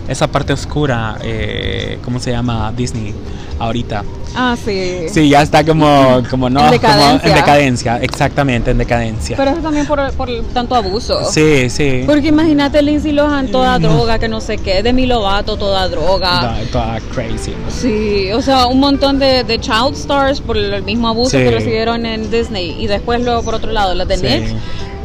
esa 0.08 0.28
parte 0.28 0.52
oscura, 0.52 1.18
eh, 1.24 2.00
¿cómo 2.04 2.20
se 2.20 2.32
llama? 2.32 2.74
Disney 2.76 3.14
ahorita. 3.60 4.04
Ah, 4.36 4.56
sí. 4.64 5.06
Sí, 5.10 5.30
ya 5.30 5.42
está 5.42 5.64
como, 5.66 6.22
como 6.30 6.50
no, 6.50 6.60
En 6.60 6.66
como 6.66 6.72
decadencia. 6.72 7.30
en 7.30 7.36
decadencia, 7.36 7.98
exactamente, 8.02 8.72
en 8.72 8.78
decadencia. 8.78 9.38
Pero 9.38 9.52
eso 9.52 9.62
también 9.62 9.86
por, 9.86 10.12
por 10.14 10.30
tanto 10.54 10.76
abuso. 10.76 11.24
sí, 11.32 11.70
sí. 11.70 12.04
Porque 12.06 12.28
imagínate 12.30 12.82
Lindsay 12.82 13.12
Lohan 13.12 13.48
toda 13.50 13.78
droga, 13.80 14.20
que 14.20 14.28
no 14.28 14.42
sé 14.42 14.58
qué, 14.58 14.84
Demi 14.84 15.06
Lovato 15.06 15.58
toda 15.58 15.88
droga. 15.90 16.30
Da- 16.42 16.58
toda 16.72 17.00
crazy. 17.14 17.52
¿no? 17.52 17.72
Sí, 17.72 18.32
o 18.32 18.42
sea, 18.42 18.68
un 18.68 18.80
montón 18.80 19.20
de, 19.20 19.44
de 19.44 19.60
child 19.60 19.94
stars 19.96 20.42
por 20.42 20.58
el 20.58 20.84
mismo 20.84 21.08
abuso 21.08 21.32
Sí. 21.38 21.44
que 21.44 21.52
recibieron 21.52 22.06
en 22.06 22.30
Disney. 22.32 22.76
Y 22.80 22.88
después 22.88 23.22
luego 23.24 23.44
por 23.44 23.56
otro 23.56 23.72
lado, 23.72 23.94
las 23.96 24.08
de 24.08 24.18
Sí. 24.18 24.24
Nick, 24.26 24.56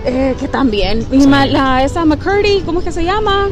eh, 0.06 0.35
que 0.38 0.49
también. 0.49 1.06
Y 1.12 1.20
Sí. 1.23 1.28
la, 1.28 1.82
esa 1.85 2.04
McCurdy, 2.04 2.61
¿cómo 2.64 2.78
es 2.80 2.85
que 2.87 2.92
se 2.92 3.04
llama? 3.04 3.49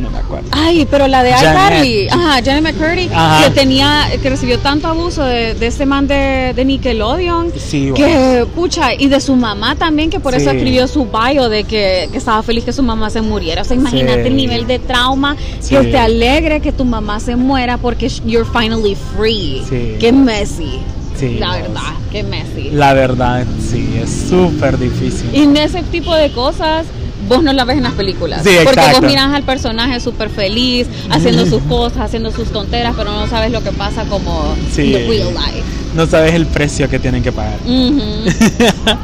No 0.00 0.10
me 0.10 0.18
acuerdo. 0.18 0.48
Ay, 0.52 0.86
pero 0.90 1.06
la 1.08 1.22
de 1.22 1.30
iCarly, 1.30 2.08
ajá, 2.08 2.40
Janet 2.44 2.62
McCurdy, 2.62 3.08
Ajá. 3.12 3.44
que 3.44 3.50
tenía, 3.50 4.06
que 4.22 4.30
recibió 4.30 4.58
tanto 4.58 4.88
abuso 4.88 5.22
de, 5.24 5.54
de 5.54 5.66
este 5.66 5.86
man 5.86 6.06
de, 6.06 6.52
de 6.54 6.64
Nickelodeon, 6.64 7.52
Sí, 7.56 7.92
que 7.94 8.46
pucha, 8.54 8.94
y 8.94 9.08
de 9.08 9.20
su 9.20 9.36
mamá 9.36 9.76
también, 9.76 10.10
que 10.10 10.20
por 10.20 10.34
eso 10.34 10.50
Sí. 10.50 10.56
escribió 10.56 10.88
su 10.88 11.06
bio 11.06 11.48
de 11.48 11.64
que, 11.64 12.08
que 12.10 12.18
estaba 12.18 12.42
feliz 12.42 12.64
que 12.64 12.72
su 12.72 12.82
mamá 12.82 13.10
se 13.10 13.20
muriera. 13.20 13.62
O 13.62 13.64
sea, 13.64 13.76
imagínate 13.76 14.22
Sí. 14.22 14.28
el 14.28 14.36
nivel 14.36 14.66
de 14.66 14.78
trauma 14.78 15.36
que 15.68 15.78
te 15.78 15.98
alegre 15.98 16.60
que 16.60 16.72
tu 16.72 16.84
mamá 16.84 17.20
se 17.20 17.36
muera 17.36 17.76
porque 17.78 18.08
you're 18.26 18.48
finally 18.50 18.96
free. 19.16 19.62
Sí. 19.68 19.96
Qué 20.00 20.12
messy. 20.12 20.78
Sí, 21.18 21.36
la 21.38 21.52
verdad, 21.52 21.82
qué 22.10 22.22
messy. 22.22 22.70
La 22.72 22.94
verdad, 22.94 23.44
sí, 23.70 23.86
es 24.02 24.28
súper 24.30 24.78
difícil. 24.78 25.28
Y 25.34 25.42
en 25.42 25.54
ese 25.56 25.82
tipo 25.82 26.14
de 26.14 26.30
cosas, 26.32 26.86
vos 27.30 27.42
no 27.44 27.52
la 27.52 27.64
ves 27.64 27.76
en 27.78 27.84
las 27.84 27.92
películas. 27.92 28.42
Sí, 28.42 28.50
porque 28.64 28.80
exacto. 28.80 29.00
vos 29.02 29.08
miras 29.08 29.32
al 29.32 29.44
personaje 29.44 30.00
súper 30.00 30.30
feliz, 30.30 30.88
haciendo 31.10 31.46
sus 31.46 31.62
cosas, 31.62 31.98
haciendo 32.00 32.32
sus 32.32 32.50
tonteras, 32.50 32.92
pero 32.96 33.12
no 33.12 33.28
sabes 33.28 33.52
lo 33.52 33.62
que 33.62 33.70
pasa 33.70 34.02
como 34.04 34.56
Sí. 34.72 34.82
in 34.82 34.92
the 34.92 35.08
real 35.08 35.28
life. 35.32 35.62
No 35.94 36.06
sabes 36.06 36.34
el 36.34 36.46
precio 36.46 36.88
que 36.90 36.98
tienen 36.98 37.22
que 37.22 37.30
pagar. 37.30 37.58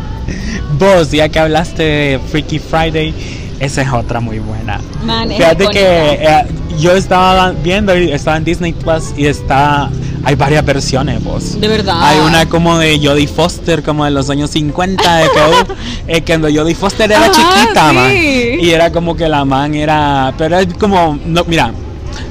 Vos, 0.79 1.11
ya 1.13 1.29
que 1.29 1.39
hablaste 1.39 1.83
de 1.83 2.21
Freaky 2.31 2.59
Friday, 2.59 3.15
esa 3.61 3.83
es 3.83 3.93
otra 3.93 4.21
muy 4.21 4.41
buena. 4.41 4.81
Man, 5.05 5.31
Fíjate 5.31 5.69
que 5.69 5.81
eh, 6.21 6.45
yo 6.81 6.95
estaba 6.97 7.53
viendo, 7.53 7.93
estaba 7.93 8.37
en 8.37 8.45
Disney 8.45 8.73
Plus 8.73 9.15
y 9.17 9.27
está, 9.27 9.89
hay 10.27 10.35
varias 10.35 10.65
versiones, 10.65 11.23
vos. 11.23 11.61
De 11.61 11.69
verdad. 11.69 12.01
Hay 12.03 12.19
una 12.19 12.49
como 12.49 12.77
de 12.79 12.99
Jodie 13.01 13.29
Foster, 13.29 13.85
como 13.85 14.05
de 14.05 14.11
los 14.11 14.29
años 14.29 14.51
50, 14.51 15.19
de 15.19 15.23
que, 15.23 15.39
uh, 15.39 15.77
eh, 16.09 16.23
cuando 16.27 16.49
Jodie 16.53 16.75
Foster 16.75 17.09
era 17.13 17.27
Ajá, 17.27 17.31
chiquita, 17.31 17.91
sí. 17.91 17.95
man. 17.95 18.11
Y 18.13 18.71
era 18.71 18.91
como 18.91 19.15
que 19.15 19.29
la 19.29 19.45
man 19.45 19.77
era. 19.77 20.35
Pero 20.37 20.59
es 20.59 20.75
como. 20.75 21.17
No, 21.25 21.45
mira, 21.45 21.71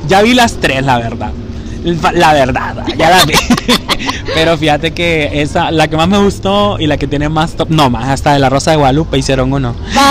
ya 0.09 0.21
vi 0.23 0.33
las 0.33 0.55
tres, 0.55 0.83
la 0.83 0.97
verdad. 0.97 1.31
La 2.13 2.34
verdad, 2.34 2.84
ya 2.98 3.10
la 3.12 3.25
vi. 3.25 3.34
Pero 4.34 4.58
fíjate 4.58 4.92
que 4.92 5.42
esa, 5.42 5.72
la 5.72 5.88
que 5.88 5.96
más 5.96 6.08
me 6.08 6.18
gustó 6.18 6.77
y 6.80 6.88
la 6.88 6.98
que 6.98 7.08
tiene 7.08 7.30
más 7.30 7.54
top, 7.54 7.70
no 7.70 7.89
más, 7.89 8.10
hasta 8.10 8.34
de 8.34 8.39
la 8.39 8.50
Rosa 8.50 8.72
de 8.72 8.77
Guadalupe 8.77 9.18
hicieron 9.18 9.54
uno. 9.54 9.75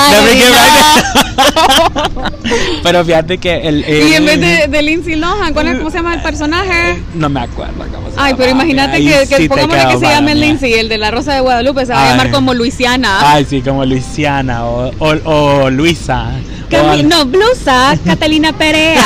Pero 2.83 3.05
fíjate 3.05 3.39
que 3.39 3.69
el, 3.69 3.85
Y 3.89 4.15
en 4.15 4.25
vez 4.27 4.41
de, 4.41 4.67
de 4.69 4.83
Lindsay 4.83 5.17
Lohan, 5.17 5.53
¿cuál 5.53 5.69
es- 5.69 5.79
¿cómo 5.79 5.91
se 5.91 5.97
llama 5.99 6.15
el 6.15 6.23
personaje? 6.23 7.03
no 7.15 7.29
me 7.29 7.41
acuerdo 7.41 7.75
cómo 7.93 8.09
se 8.09 8.15
Ay, 8.17 8.35
pero 8.37 8.51
llama. 8.51 8.65
imagínate 8.65 8.99
que, 8.99 9.27
que 9.29 9.37
sí 9.37 9.49
pongámosle 9.49 9.87
que 9.89 9.99
se 9.99 10.07
llame. 10.07 10.35
Lindsay, 10.35 10.75
el 10.75 10.89
de 10.89 10.99
la 10.99 11.11
Rosa 11.11 11.35
de 11.35 11.41
Guadalupe, 11.41 11.87
se 11.87 11.93
va 11.93 12.01
a 12.01 12.05
Ay. 12.05 12.11
llamar 12.11 12.31
como 12.31 12.55
Luisiana. 12.55 13.19
Ay, 13.33 13.47
sí, 13.49 13.61
como 13.63 13.85
Luisiana 13.85 14.65
o, 14.67 14.91
o, 14.99 15.15
o 15.25 15.71
Luisa. 15.71 16.31
Cami- 16.75 17.03
no, 17.05 17.25
blusa, 17.25 17.97
Catalina 18.05 18.53
Perea. 18.53 19.03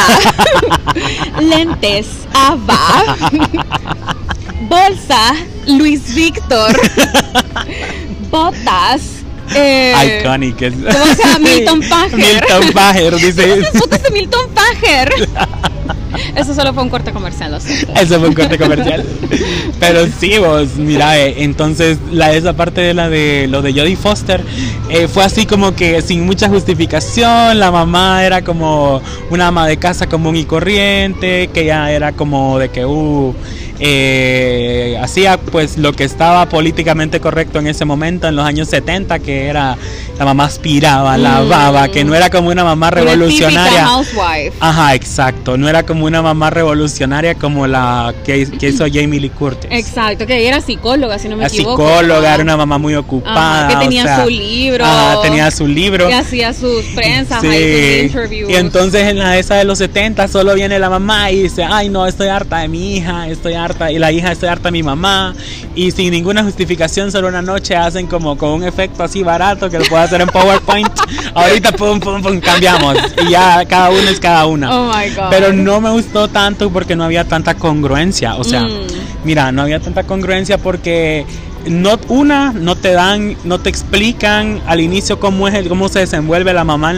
Lentes, 1.41 2.07
Ava. 2.33 3.05
Bolsa, 4.69 5.37
Luis 5.67 6.03
Víctor. 6.13 6.73
Botas. 8.31 9.18
Eh, 9.55 10.21
Iconic. 10.23 10.62
es- 10.62 10.75
¿cómo 10.75 11.14
se 11.14 11.23
llama? 11.25 11.38
Milton 11.49 11.81
Pajer. 11.88 12.17
Milton 12.19 12.73
Pajer, 12.73 13.17
dice. 13.17 13.62
Fotos 13.75 14.02
de 14.02 14.11
Milton 14.11 14.50
Pajer. 14.55 15.12
Eso 16.35 16.55
solo 16.55 16.73
fue 16.73 16.83
un 16.83 16.88
corte 16.88 17.12
comercial, 17.12 17.52
lo 17.52 17.61
siento. 17.61 17.93
Eso 17.95 18.19
fue 18.19 18.28
un 18.28 18.35
corte 18.35 18.59
comercial. 18.59 19.05
Pero 19.78 20.07
sí, 20.19 20.38
vos, 20.38 20.76
mira, 20.76 21.19
eh, 21.19 21.43
entonces 21.45 21.99
la 22.11 22.33
esa 22.33 22.55
parte 22.55 22.81
de 22.81 22.95
la 22.95 23.09
de 23.09 23.47
lo 23.49 23.62
de 23.62 23.73
Jodie 23.73 23.97
Foster 23.97 24.43
eh, 24.88 25.07
fue 25.07 25.25
así 25.25 25.47
como 25.47 25.75
que 25.75 26.00
sin 26.02 26.25
mucha 26.25 26.49
justificación. 26.49 27.59
La 27.59 27.71
mamá 27.71 28.25
era 28.25 28.43
como 28.43 29.00
una 29.31 29.49
ama 29.49 29.67
de 29.67 29.76
casa 29.76 30.07
común 30.09 30.37
y 30.37 30.45
corriente, 30.45 31.50
que 31.52 31.64
ya 31.67 31.90
era 31.93 32.12
como 32.12 32.59
de 32.59 32.71
que 32.71 32.85
uh, 32.85 33.35
eh, 33.80 34.99
hacía 35.00 35.38
pues 35.38 35.78
lo 35.78 35.92
que 35.92 36.04
estaba 36.04 36.49
políticamente 36.49 37.20
correcto 37.20 37.58
en 37.58 37.66
ese 37.66 37.85
momento, 37.85 38.28
en 38.28 38.37
los 38.37 38.44
años 38.44 38.68
70, 38.68 39.18
que 39.20 39.47
era 39.47 39.76
la 40.18 40.25
mamá 40.25 40.44
aspiraba, 40.44 41.16
lavaba, 41.16 41.88
que 41.88 42.04
no 42.04 42.14
era 42.14 42.28
como 42.30 42.49
una 42.50 42.64
mamá 42.64 42.88
Una 42.88 43.00
revolucionaria. 43.02 43.87
housewife. 43.87 44.52
Ajá, 44.61 44.94
exacto. 44.94 45.56
No 45.56 45.68
era 45.68 45.85
como 45.85 46.06
una 46.06 46.23
mamá 46.23 46.50
revolucionaria 46.50 47.35
como 47.37 47.66
la 47.66 48.12
que, 48.25 48.47
que 48.58 48.68
hizo 48.70 48.85
Jamie 48.92 49.20
Lee 49.20 49.30
Curtis. 49.30 49.70
Exacto, 49.70 50.26
que 50.26 50.38
ella 50.38 50.49
era 50.49 50.61
psicóloga, 50.61 51.18
si 51.18 51.28
no 51.28 51.37
me 51.37 51.42
La 51.42 51.49
equivoco. 51.49 51.87
psicóloga, 51.88 52.35
era 52.35 52.42
una 52.42 52.56
mamá 52.56 52.78
muy 52.78 52.94
ocupada. 52.97 53.66
Ajá, 53.66 53.68
que 53.68 53.76
o 53.76 53.78
tenía 53.80 54.02
sea, 54.02 54.25
su 54.25 54.30
libro. 54.30 54.85
Tenía 55.23 55.50
su 55.50 55.66
libro. 55.68 56.08
Que 56.08 56.14
hacía 56.14 56.52
sus 56.52 56.85
prensas, 56.94 57.40
Sí. 57.40 57.47
ahí, 57.47 57.94
sus 58.08 58.14
interviews. 58.16 58.50
Y 58.50 58.56
entonces 58.56 59.02
en 59.08 59.18
la 59.18 59.38
esa 59.38 59.54
de 59.54 59.64
los 59.64 59.78
70 59.78 60.26
solo 60.28 60.54
viene 60.54 60.78
la 60.78 60.90
mamá 60.90 61.30
y 61.30 61.42
dice, 61.44 61.62
ay 61.64 61.88
no, 61.90 62.06
estoy 62.06 62.28
harta 62.28 62.58
de 62.58 62.68
mi 62.68 62.97
hija, 62.97 63.28
estoy 63.28 63.54
harta, 63.54 63.68
y 63.91 63.99
la 63.99 64.11
hija 64.13 64.33
estoy 64.33 64.49
harta 64.49 64.69
de 64.69 64.73
mi 64.73 64.83
mamá. 64.83 65.35
Y 65.75 65.91
sin 65.91 66.11
ninguna 66.11 66.43
justificación, 66.45 67.11
solo 67.13 67.29
una 67.29 67.43
noche 67.43 67.77
hacen 67.77 68.07
como 68.07 68.37
con 68.37 68.51
un 68.51 68.65
efecto 68.65 69.03
así 69.03 69.23
barato 69.23 69.71
que 69.71 69.79
lo 69.79 69.85
puedo 69.85 70.03
hacer 70.03 70.21
en 70.21 70.29
PowerPoint. 70.29 70.89
Ahorita 71.35 71.73
pum, 71.73 72.01
pum, 72.01 72.23
pum, 72.23 72.41
cambiamos. 72.41 72.97
Y 73.27 73.31
ya 73.31 73.65
cada 73.67 73.91
uno 73.91 74.09
es 74.09 74.19
cada 74.21 74.47
una. 74.47 74.77
Oh 74.77 74.87
my 74.93 75.11
god. 75.15 75.31
Pero 75.31 75.53
no 75.53 75.81
me 75.81 75.91
gustó 75.91 76.29
tanto 76.29 76.71
porque 76.71 76.97
no 76.97 77.05
había 77.05 77.25
tanta 77.25 77.55
congruencia. 77.55 78.35
O 78.37 78.45
sea, 78.45 78.63
Mm. 78.63 78.87
mira, 79.25 79.53
no 79.53 79.63
había 79.63 79.81
tanta 79.81 80.03
congruencia 80.05 80.59
porque 80.59 81.25
no 81.71 81.99
una 82.09 82.53
no 82.53 82.77
te 82.77 82.93
dan, 82.93 83.37
no 83.45 83.59
te 83.59 83.69
explican 83.69 84.61
al 84.67 84.81
inicio 84.81 85.19
cómo 85.21 85.49
es 85.49 85.55
el, 85.55 85.69
cómo 85.69 85.89
se 85.89 86.01
desenvuelve 86.01 86.53
la 86.53 86.65
mamá, 86.65 86.93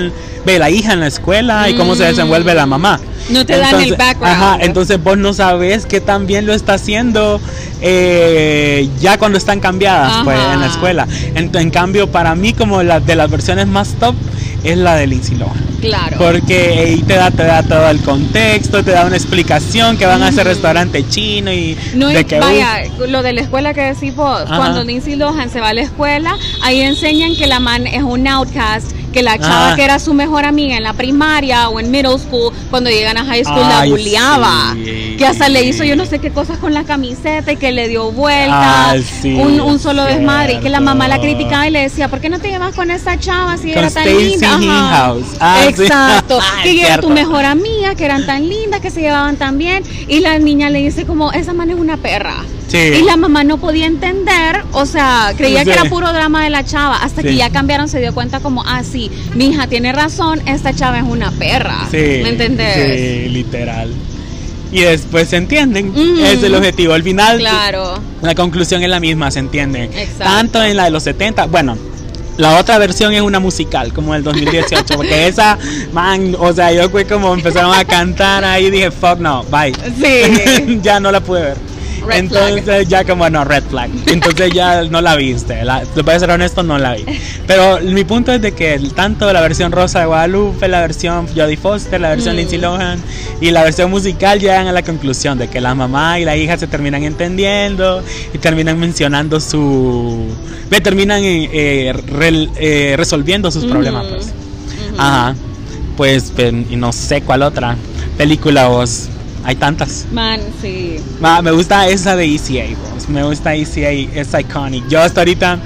ve 0.45 0.59
la 0.59 0.71
hija 0.71 0.93
en 0.93 1.01
la 1.01 1.07
escuela 1.07 1.69
y 1.69 1.75
cómo 1.75 1.95
se 1.95 2.05
desenvuelve 2.05 2.55
la 2.55 2.67
mamá. 2.67 3.01
No 3.31 3.47
te 3.47 3.57
dan 3.59 3.81
el 3.81 3.97
background. 3.97 4.43
Ajá, 4.43 4.59
entonces 4.61 5.03
vos 5.03 5.17
no 5.17 5.33
sabes 5.33 5.87
qué 5.87 6.01
tan 6.01 6.27
bien 6.27 6.47
lo 6.47 6.53
está 6.53 6.75
haciendo 6.75 7.41
eh, 7.81 8.89
ya 9.01 9.19
cuando 9.19 9.39
están 9.39 9.61
cambiadas 9.61 10.25
pues, 10.25 10.39
en 10.53 10.61
la 10.61 10.67
escuela. 10.67 11.07
En, 11.35 11.55
en 11.55 11.71
cambio, 11.71 12.11
para 12.11 12.35
mí 12.35 12.53
como 12.53 12.83
la 12.83 13.01
de 13.01 13.15
las 13.15 13.31
versiones 13.31 13.67
más 13.67 13.95
top 14.01 14.15
es 14.65 14.77
la 14.79 14.97
de 14.97 15.07
Lindsay 15.07 15.37
Lohan. 15.37 15.71
Claro. 15.81 16.19
Porque 16.19 16.57
ahí 16.79 17.03
te 17.03 17.15
da, 17.15 17.31
te 17.31 17.45
da 17.45 17.63
todo 17.63 17.89
el 17.89 18.01
contexto, 18.01 18.85
te 18.85 18.91
da 18.91 19.07
una 19.07 19.17
explicación 19.17 19.97
que 19.97 20.07
van 20.07 20.23
a 20.23 20.29
hacer 20.29 20.47
restaurante 20.47 21.07
chino 21.09 21.53
y 21.53 21.77
No, 21.95 22.09
de 22.09 22.25
que 22.25 22.37
uh, 22.37 22.41
vaya, 22.41 22.83
lo 23.09 23.23
de 23.23 23.33
la 23.33 23.41
escuela 23.41 23.73
que 23.73 23.81
decís 23.81 24.15
vos, 24.15 24.43
Ajá. 24.43 24.57
cuando 24.57 24.85
Lindsay 24.85 25.17
Lohan 25.17 25.49
se 25.51 25.61
va 25.61 25.69
a 25.71 25.75
la 25.75 25.83
escuela, 25.83 26.37
ahí 26.63 26.81
enseñan 26.81 27.35
que 27.35 27.47
la 27.47 27.61
man 27.61 27.87
es 27.87 28.03
un 28.03 28.27
outcast, 28.27 28.93
que 29.13 29.23
la 29.23 29.39
chava 29.39 29.73
Ah. 29.73 29.77
que 29.77 29.85
era 29.85 29.99
su 29.99 30.15
mejor 30.15 30.45
amiga 30.45 30.77
en 30.77 30.83
la 30.83 30.93
primaria 30.93 31.69
o 31.69 31.81
en 31.81 31.91
middle 31.91 32.19
school, 32.19 32.53
cuando 32.71 32.91
llegan 32.91 33.17
a 33.19 33.25
high 33.25 33.45
school 33.45 33.63
Ay, 33.65 33.69
la 33.69 33.85
bulleaba. 33.91 34.75
sí. 34.75 35.15
Que 35.19 35.27
hasta 35.27 35.49
le 35.49 35.65
hizo 35.65 35.85
yo 35.85 35.97
no 35.97 36.07
sé 36.07 36.19
qué 36.19 36.31
cosas 36.31 36.59
con 36.59 36.73
la 36.75 36.85
camiseta 36.85 37.53
y 37.53 37.57
que 37.57 37.73
le 37.73 37.89
dio 37.89 38.11
vueltas, 38.13 39.05
sí, 39.21 39.35
un, 39.35 39.61
un 39.61 39.79
solo 39.79 40.05
desmadre, 40.05 40.55
y 40.55 40.61
que 40.61 40.69
la 40.71 40.81
mamá 40.81 41.09
la 41.09 41.21
criticaba 41.21 41.67
y 41.69 41.71
le 41.71 41.81
decía, 41.83 42.09
¿por 42.09 42.21
qué 42.21 42.29
no 42.31 42.39
te 42.39 42.49
llevas 42.49 42.75
con 42.75 42.91
esa 42.91 43.19
chava 43.19 43.57
si 43.57 43.69
Con 43.73 43.79
era 43.85 43.91
tan 43.91 44.05
linda? 44.07 44.59
Ah, 45.41 45.61
sí. 45.77 45.83
Exacto. 45.83 46.39
Ah, 46.51 46.63
que 46.63 46.81
era 46.83 46.99
tu 47.01 47.11
mejor 47.11 47.45
amiga, 47.45 47.95
que 47.95 48.05
eran 48.05 48.25
tan 48.27 48.49
lindas, 48.49 48.81
que 48.81 48.91
se 48.91 49.01
llevaban 49.01 49.37
tan 49.37 49.59
bien. 49.59 49.83
Y 50.09 50.21
la 50.21 50.39
niña 50.39 50.71
le 50.71 50.81
dice 50.81 51.05
como, 51.05 51.33
esa 51.33 51.53
man 51.53 51.71
es 51.71 51.77
una 51.79 51.97
perra. 51.97 52.37
Sí. 52.71 52.79
Y 52.79 53.03
la 53.03 53.17
mamá 53.17 53.43
no 53.43 53.59
podía 53.59 53.87
entender, 53.87 54.63
o 54.73 54.87
sea, 54.87 55.33
creía 55.37 55.65
que 55.65 55.73
era 55.73 55.87
puro 55.87 56.13
drama 56.13 56.45
de 56.45 56.51
la 56.51 56.65
chava. 56.65 57.03
Hasta 57.03 57.23
que 57.23 57.35
ya 57.35 57.51
cambiaron, 57.51 57.89
se 57.89 57.99
dio 57.99 58.15
cuenta 58.15 58.39
como, 58.39 58.63
ah, 58.65 58.83
sí, 58.85 59.11
mi 59.35 59.47
hija 59.49 59.67
tiene 59.67 59.93
razón, 59.93 60.41
esta 60.47 60.73
chava 60.73 60.99
es 60.99 61.05
una 61.05 61.33
perra. 61.33 61.89
Sí, 61.91 61.97
¿Me 62.23 62.29
entendés? 62.29 62.75
Sí, 63.25 63.29
literal. 63.31 63.93
Y 64.71 64.83
después 64.83 65.29
se 65.29 65.37
entienden. 65.37 65.89
Ujú. 65.91 66.21
Es 66.25 66.43
el 66.45 66.55
objetivo. 66.55 66.93
Al 66.95 67.03
final, 67.03 67.39
Claro. 67.41 67.99
la 68.23 68.37
conclusión 68.37 68.83
es 68.85 68.89
la 68.89 69.01
misma, 69.01 69.33
se 69.33 69.41
entiende. 69.41 69.85
Exacto. 69.85 70.23
Tanto 70.25 70.63
en 70.63 70.77
la 70.77 70.85
de 70.85 70.91
los 70.93 71.03
70, 71.03 71.47
bueno. 71.47 71.77
La 72.37 72.57
otra 72.59 72.79
versión 72.79 73.13
es 73.13 73.21
una 73.21 73.39
musical, 73.41 73.93
como 73.93 74.15
el 74.15 74.23
2018, 74.23 74.95
porque 74.95 75.27
esa, 75.27 75.59
man, 75.93 76.35
o 76.39 76.53
sea, 76.55 76.73
yo 76.73 76.89
fue 76.89 77.05
como 77.05 77.35
empezaron 77.35 77.75
a 77.75 77.85
cantar 77.85 78.45
ahí 78.45 78.67
y 78.67 78.71
dije, 78.71 78.91
fuck 78.93 79.19
no, 79.19 79.43
bye. 79.51 79.75
Sí. 80.01 80.79
ya 80.83 81.01
no 81.01 81.11
la 81.13 81.21
pude 81.21 81.43
ver. 81.43 81.70
Red 82.07 82.17
Entonces 82.17 82.89
ya 82.89 83.05
como 83.05 83.29
no, 83.29 83.45
red 83.45 83.65
flag. 83.65 83.91
Entonces 84.07 84.53
ya 84.53 84.83
no 84.85 85.01
la 85.01 85.17
viste. 85.17 85.65
La, 85.65 85.83
te 85.83 86.03
voy 86.03 86.15
a 86.15 86.19
ser 86.19 86.31
honesto, 86.31 86.63
no 86.63 86.79
la 86.79 86.95
vi. 86.95 87.05
Pero 87.47 87.81
mi 87.81 88.05
punto 88.05 88.33
es 88.33 88.41
de 88.41 88.53
que 88.53 88.81
tanto 88.95 89.33
la 89.33 89.41
versión 89.41 89.73
Rosa 89.73 90.01
de 90.01 90.07
Guadalupe, 90.07 90.69
la 90.69 90.81
versión 90.81 91.27
Jodie 91.29 91.57
Foster, 91.57 92.01
la 92.01 92.11
versión 92.11 92.31
Mm. 92.31 92.37
Lindsay 92.37 92.59
Lohan 92.59 93.03
y 93.41 93.51
la 93.51 93.63
versión 93.63 93.91
musical 93.91 94.39
llegan 94.41 94.67
a 94.67 94.73
la 94.73 94.83
conclusión 94.83 95.39
de 95.39 95.49
que 95.49 95.61
la 95.61 95.75
mamá 95.75 96.19
y 96.19 96.25
la 96.25 96.37
hija 96.37 96.57
se 96.57 96.67
terminan 96.67 97.03
entendiendo 97.05 98.03
y 98.33 98.39
terminan 98.39 98.79
mencionando 98.79 99.41
su... 99.41 100.29
terminan 100.83 101.23
eh, 101.23 101.49
eh, 101.53 102.49
eh, 102.57 102.95
resolviendo 102.97 103.51
sus 103.51 103.65
problemas. 103.65 104.07
Pues. 104.07 104.27
Ujú. 104.27 105.01
Ajá. 105.01 105.35
Pues, 105.97 106.33
y 106.71 106.77
no 106.77 106.93
sé 106.93 107.21
cuál 107.23 107.43
otra 107.43 107.77
película 108.17 108.69
vos. 108.69 109.09
Hay 109.45 109.57
tantas. 109.57 110.07
Man, 110.13 110.41
sí. 110.61 110.97
Ma, 111.21 111.41
me 111.43 111.51
gusta 111.51 111.89
esa 111.89 112.15
de 112.15 112.35
ECA, 112.35 112.77
vos. 112.79 113.09
Me 113.09 113.23
gusta 113.25 113.55
ECA, 113.55 113.91
es 113.91 114.29
iconic. 114.39 114.87
Yo 114.89 115.01
hasta 115.01 115.21
ahorita 115.23 115.59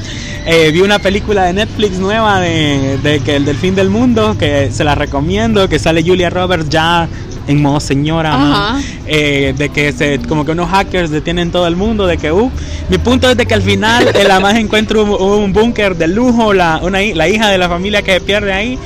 Eh, 0.46 0.70
vi 0.72 0.82
una 0.82 0.98
película 0.98 1.44
de 1.44 1.54
Netflix 1.54 1.98
nueva 1.98 2.38
de, 2.38 2.98
de 3.02 3.20
que 3.20 3.36
el 3.36 3.46
del 3.46 3.56
fin 3.56 3.74
del 3.74 3.88
mundo, 3.88 4.36
que 4.38 4.70
se 4.70 4.84
la 4.84 4.94
recomiendo, 4.94 5.70
que 5.70 5.78
sale 5.78 6.02
Julia 6.02 6.28
Roberts 6.28 6.68
ya 6.68 7.08
en 7.46 7.62
modo 7.62 7.80
señora, 7.80 8.76
eh, 9.06 9.54
de 9.56 9.68
que 9.68 9.92
se, 9.92 10.18
como 10.20 10.44
que 10.44 10.52
unos 10.52 10.70
hackers 10.70 11.10
detienen 11.10 11.50
todo 11.50 11.66
el 11.66 11.76
mundo, 11.76 12.06
de 12.06 12.18
que, 12.18 12.32
uh, 12.32 12.50
mi 12.88 12.98
punto 12.98 13.30
es 13.30 13.36
de 13.36 13.46
que 13.46 13.54
al 13.54 13.62
final 13.62 14.08
eh, 14.14 14.24
la 14.26 14.40
más 14.40 14.54
encuentra 14.56 15.00
un, 15.00 15.10
un 15.10 15.52
búnker 15.52 15.96
de 15.96 16.08
lujo, 16.08 16.52
la, 16.52 16.80
una, 16.82 17.00
la 17.00 17.28
hija 17.28 17.48
de 17.48 17.58
la 17.58 17.68
familia 17.68 18.02
que 18.02 18.12
se 18.14 18.20
pierde 18.20 18.52
ahí, 18.52 18.78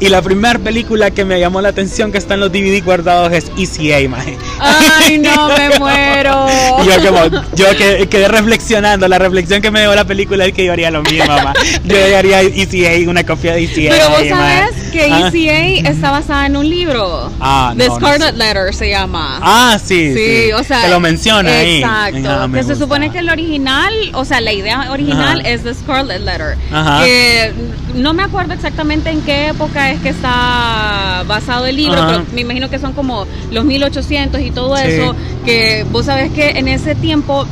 y 0.00 0.08
la 0.08 0.22
primera 0.22 0.58
película 0.58 1.10
que 1.10 1.24
me 1.24 1.40
llamó 1.40 1.60
la 1.60 1.70
atención 1.70 2.12
que 2.12 2.18
está 2.18 2.34
en 2.34 2.40
los 2.40 2.52
DVD 2.52 2.82
guardados 2.84 3.32
es 3.32 3.50
ECA, 3.56 4.08
maje. 4.08 4.36
Ay, 4.60 5.18
no, 5.18 5.48
me 5.56 5.78
muero. 5.78 6.46
Y 6.82 6.86
yo 6.86 7.10
como, 7.10 7.42
yo 7.54 7.66
que, 7.76 8.06
quedé 8.08 8.28
reflexionando, 8.28 9.08
la 9.08 9.18
reflexión 9.18 9.62
que 9.62 9.70
me 9.70 9.80
dio 9.80 9.94
la 9.94 10.04
película 10.04 10.44
es 10.44 10.52
que 10.52 10.64
yo 10.64 10.72
haría 10.72 10.90
lo 10.90 11.02
mismo, 11.02 11.26
ma. 11.26 11.52
Yo 11.84 11.96
haría 12.16 12.42
ECA, 12.42 13.10
una 13.10 13.24
copia 13.24 13.54
de 13.54 13.64
ECA. 13.64 13.94
Pero 13.96 14.10
vos 14.10 14.24
ma. 14.30 14.36
sabés 14.36 14.90
que 14.92 15.06
Ah. 15.10 15.30
ECA 15.32 15.88
está 15.90 16.10
basada 16.10 16.46
en 16.46 16.56
un 16.56 16.68
libro. 16.68 17.30
Ah, 17.40 17.72
no 17.76 17.84
Scarlet. 18.14 18.36
Letter 18.36 18.74
se 18.74 18.88
llama. 18.90 19.38
Ah, 19.42 19.78
sí, 19.82 20.14
Sí, 20.14 20.52
o 20.52 20.62
sea, 20.64 20.82
que 20.82 20.88
lo 20.88 21.00
menciona 21.00 21.50
ahí. 21.58 21.76
Exacto. 21.78 22.28
Ah, 22.30 22.46
me 22.48 22.58
que 22.58 22.64
se 22.64 22.76
supone 22.76 23.10
que 23.10 23.18
el 23.18 23.28
original, 23.30 23.92
o 24.14 24.24
sea, 24.24 24.40
la 24.40 24.52
idea 24.52 24.90
original 24.90 25.40
Ajá. 25.40 25.48
es 25.48 25.62
The 25.62 25.74
Scarlet 25.74 26.20
Letter. 26.22 26.56
Ajá. 26.72 27.04
Que 27.04 27.52
no 27.94 28.12
me 28.14 28.22
acuerdo 28.22 28.52
exactamente 28.54 29.10
en 29.10 29.22
qué 29.22 29.48
época 29.48 29.90
es 29.90 30.00
que 30.00 30.10
está 30.10 31.24
basado 31.26 31.66
el 31.66 31.76
libro, 31.76 31.98
Ajá. 31.98 32.06
pero 32.08 32.24
me 32.34 32.40
imagino 32.42 32.68
que 32.70 32.78
son 32.78 32.92
como 32.92 33.26
los 33.50 33.64
1800 33.64 34.40
y 34.40 34.50
todo 34.50 34.76
Sí. 34.76 34.82
eso. 34.86 35.14
Que 35.44 35.84
vos 35.90 36.06
sabés 36.06 36.30
que 36.32 36.50
en 36.50 36.68
ese 36.68 36.94
tiempo 36.94 37.46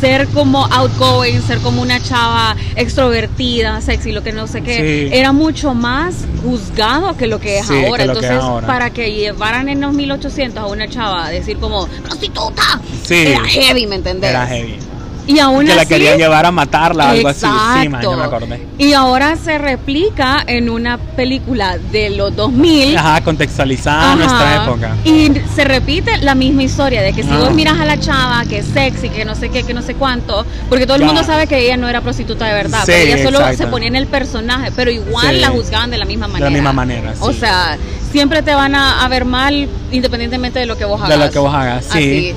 ser 0.00 0.26
como 0.28 0.64
outgoing, 0.66 1.40
ser 1.42 1.58
como 1.58 1.80
una 1.82 2.00
chava 2.02 2.56
extrovertida, 2.76 3.80
sexy, 3.80 4.12
lo 4.12 4.22
que 4.22 4.32
no 4.32 4.46
sé 4.46 4.62
qué, 4.62 5.08
Sí. 5.10 5.16
era 5.16 5.32
mucho 5.32 5.74
más 5.74 6.14
juzgado 6.42 7.16
que 7.16 7.26
lo 7.26 7.38
que 7.40 7.58
es 7.58 7.66
Sí, 7.66 7.72
que 7.74 7.86
ahora. 7.86 8.04
lo 8.06 8.12
que 8.14 8.18
es 8.20 8.24
Entonces, 8.26 8.44
ahora. 8.50 8.66
para 8.66 8.90
que 8.90 9.12
llevaran 9.12 9.68
en 9.68 9.80
los 9.80 9.92
1800 9.94 10.62
a 10.62 10.66
una 10.66 10.88
chava 10.88 11.26
a 11.26 11.30
decir 11.30 11.58
como 11.58 11.86
prostituta, 12.02 12.80
Sí. 13.04 13.14
era 13.14 13.44
heavy, 13.44 13.86
¿me 13.86 13.96
entendés? 13.96 14.30
Era 14.30 14.46
heavy. 14.46 14.76
Y 15.26 15.38
aún 15.40 15.66
Que 15.66 15.74
la 15.74 15.82
así, 15.82 15.88
quería 15.88 16.16
llevar 16.16 16.46
a 16.46 16.50
matarla, 16.52 17.10
algo 17.10 17.28
así. 17.28 17.40
Sí, 17.80 17.88
man, 17.88 18.00
me 18.16 18.22
acordé. 18.24 18.64
Y 18.78 18.92
ahora 18.92 19.36
se 19.36 19.58
replica 19.58 20.44
en 20.46 20.70
una 20.70 20.98
película 20.98 21.78
de 21.90 22.10
los 22.10 22.34
2000. 22.36 22.96
Ajá, 22.96 23.20
contextualizada 23.22 24.14
nuestra 24.14 24.64
época. 24.64 24.90
Y 25.04 25.32
se 25.54 25.64
repite 25.64 26.18
la 26.18 26.34
misma 26.34 26.62
historia 26.62 27.02
de 27.02 27.12
que 27.12 27.22
si 27.22 27.30
Ah. 27.30 27.38
vos 27.38 27.52
miras 27.52 27.78
a 27.80 27.84
la 27.84 27.98
chava 27.98 28.44
que 28.48 28.58
es 28.58 28.66
sexy, 28.66 29.08
que 29.08 29.24
no 29.24 29.34
sé 29.34 29.48
qué, 29.48 29.64
que 29.64 29.74
no 29.74 29.82
sé 29.82 29.94
cuánto, 29.94 30.46
porque 30.68 30.86
todo 30.86 30.96
el 30.96 31.04
mundo 31.04 31.24
sabe 31.24 31.46
que 31.46 31.58
ella 31.58 31.76
no 31.76 31.88
era 31.88 32.00
prostituta 32.02 32.46
de 32.46 32.54
verdad, 32.54 32.80
Sí, 32.84 32.92
pero 32.94 33.02
ella 33.14 33.24
solo 33.24 33.38
exacto. 33.40 33.56
se 33.58 33.66
ponía 33.66 33.88
en 33.88 33.96
el 33.96 34.06
personaje, 34.06 34.70
pero 34.76 34.90
igual 34.90 35.34
Sí. 35.34 35.40
la 35.40 35.48
juzgaban 35.48 35.90
de 35.90 35.98
la 35.98 36.04
misma 36.04 36.26
De 36.26 36.32
manera. 36.34 36.50
la 36.50 36.54
misma 36.56 36.72
manera, 36.72 37.14
O 37.20 37.32
sí. 37.32 37.40
sea, 37.40 37.76
siempre 38.12 38.42
te 38.42 38.54
van 38.54 38.74
a, 38.74 39.04
a 39.04 39.08
ver 39.08 39.24
mal 39.24 39.68
independientemente 39.90 40.58
de 40.60 40.66
lo 40.66 40.76
que 40.76 40.84
vos 40.84 41.00
hagas. 41.00 41.18
De 41.18 41.24
lo 41.26 41.30
que 41.32 41.38
vos 41.38 41.52
hagas, 41.54 41.84
sí. 41.86 41.98
Así. 41.98 42.34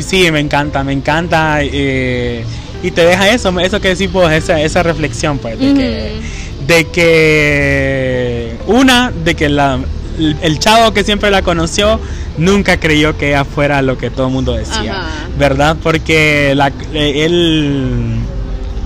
Sí, 0.00 0.30
me 0.30 0.40
encanta, 0.40 0.82
me 0.84 0.92
encanta. 0.92 1.58
eh, 1.62 2.44
y 2.82 2.90
te 2.90 3.04
deja 3.04 3.30
eso, 3.30 3.58
eso 3.60 3.80
que 3.80 3.88
decís 3.88 4.10
vos, 4.10 4.30
esa, 4.32 4.60
esa 4.60 4.82
reflexión, 4.82 5.38
pues, 5.38 5.58
de, 5.58 5.74
que, 5.74 6.20
de 6.66 6.84
que. 6.88 8.56
Una, 8.66 9.12
de 9.12 9.34
que 9.36 9.48
la, 9.48 9.78
el, 10.18 10.58
chavo 10.58 10.92
que 10.92 11.04
siempre 11.04 11.30
la 11.30 11.42
conoció 11.42 12.00
nunca 12.38 12.80
creyó 12.80 13.16
que 13.16 13.28
ella 13.28 13.44
fuera 13.44 13.82
lo 13.82 13.98
que 13.98 14.10
todo 14.10 14.26
el 14.26 14.32
mundo 14.32 14.54
decía, 14.54 14.98
Ajá. 14.98 15.28
¿verdad? 15.38 15.76
Porque 15.80 16.54
la, 16.56 16.72
él 16.92 18.16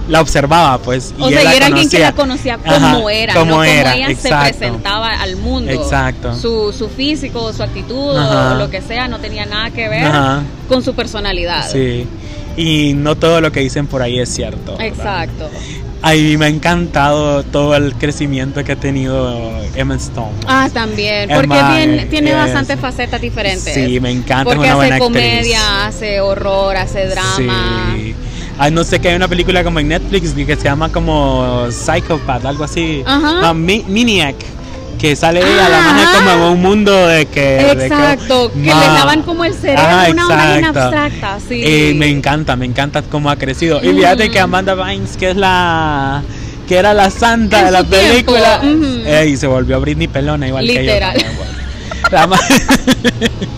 la 0.09 0.21
observaba, 0.21 0.79
pues. 0.79 1.13
O 1.19 1.29
sea, 1.29 1.43
y 1.53 1.57
era 1.57 1.67
alguien 1.67 1.89
que 1.91 1.99
la 1.99 2.13
conocía 2.13 2.59
como 2.59 2.75
Ajá, 2.75 3.13
era, 3.13 3.33
como 3.35 3.45
no 3.47 3.51
como 3.53 3.65
era, 3.65 3.95
ella 3.97 4.11
exacto. 4.11 4.47
se 4.47 4.55
presentaba 4.59 5.09
al 5.21 5.37
mundo. 5.37 5.71
Exacto. 5.73 6.35
Su, 6.37 6.73
su 6.73 6.89
físico, 6.89 7.53
su 7.53 7.63
actitud 7.63 8.17
Ajá. 8.17 8.53
o 8.53 8.55
lo 8.57 8.71
que 8.71 8.81
sea 8.83 9.09
no 9.09 9.19
tenía 9.19 9.47
nada 9.47 9.71
que 9.71 9.89
ver 9.89 10.05
Ajá. 10.05 10.43
con 10.69 10.83
su 10.83 10.95
personalidad. 10.95 11.69
Sí. 11.71 12.07
Y 12.57 12.95
no 12.95 13.17
todo 13.17 13.41
lo 13.41 13.53
que 13.53 13.61
dicen 13.61 13.87
por 13.87 14.01
ahí 14.03 14.19
es 14.19 14.29
cierto. 14.35 14.73
¿verdad? 14.79 14.87
Exacto. 14.87 15.51
Ay, 16.03 16.37
me 16.37 16.47
ha 16.47 16.49
encantado 16.49 17.43
todo 17.43 17.75
el 17.75 17.95
crecimiento 17.95 18.63
que 18.63 18.73
ha 18.73 18.77
tenido 18.77 19.51
Emma 19.75 19.97
Stone. 19.97 20.31
Ah, 20.47 20.69
también, 20.73 21.29
porque 21.35 21.49
bien- 21.49 22.09
tiene 22.11 22.31
es- 22.31 22.37
bastantes 22.37 22.79
facetas 22.79 23.21
diferentes. 23.21 23.75
Sí, 23.75 23.99
me 24.01 24.11
encanta, 24.11 24.43
es 24.53 24.57
Porque 24.57 24.59
una 24.61 24.69
hace 24.69 24.77
buena 24.77 24.99
comedia, 24.99 25.59
actriz. 25.87 25.97
hace 25.97 26.21
horror, 26.21 26.77
hace 26.77 27.07
drama. 27.09 27.95
Sí. 27.97 28.15
Ay, 28.59 28.71
no 28.73 28.85
sé 28.85 29.01
que 29.01 29.09
hay 29.11 29.17
una 29.17 29.29
película 29.29 29.63
como 29.63 29.81
en 29.81 29.89
Netflix 29.89 30.33
que 30.33 30.57
se 30.57 30.65
llama 30.65 30.89
como 30.91 31.67
Psychopath, 31.71 32.45
algo 32.47 32.65
así. 32.65 33.03
Ajá. 33.07 33.41
No, 33.43 33.55
Mi- 33.55 33.85
Miniac. 33.87 34.35
Que 34.99 35.15
sale 35.15 35.41
ella, 35.41 35.69
la 35.69 35.79
Ah, 35.79 35.93
magia 35.93 36.09
como 36.19 36.31
en 36.31 36.53
un 36.55 36.63
mundo 36.63 37.07
de 37.07 37.27
que. 37.27 37.41
de 37.41 37.87
Exacto, 37.87 38.51
que, 38.51 38.59
Ma- 38.61 38.81
le 38.81 38.87
daban 38.95 39.23
como 39.25 39.45
el 39.45 39.53
cerebro, 39.53 39.83
Ajá, 39.83 40.09
una 40.11 40.69
abstracta, 40.69 41.39
sí. 41.47 41.61
Eh, 41.63 41.93
me 41.95 42.09
encanta, 42.09 42.57
me 42.57 42.65
encanta 42.65 43.03
cómo 43.03 43.29
ha 43.29 43.37
crecido. 43.37 43.79
Y 43.85 43.89
fíjate 43.93 44.25
Ujú. 44.25 44.33
que 44.33 44.41
Amanda 44.41 44.75
Bynes, 44.75 45.19
que 45.19 45.31
es 45.33 45.37
la 45.37 46.23
que 46.67 46.77
era 46.79 46.95
la 46.95 47.11
santa 47.11 47.59
En 47.61 47.65
de 47.67 47.71
la 47.73 47.85
película, 47.85 48.61
eh, 48.65 49.27
y 49.29 49.37
se 49.37 49.47
volvió 49.47 49.79
Britney 49.83 50.09
Pelona 50.09 50.49
igual 50.49 50.67
Literal. 50.67 51.13
que 51.13 51.21
yo. 51.21 51.27
La 52.11 52.27
ma- 52.27 52.39
se 52.39 52.47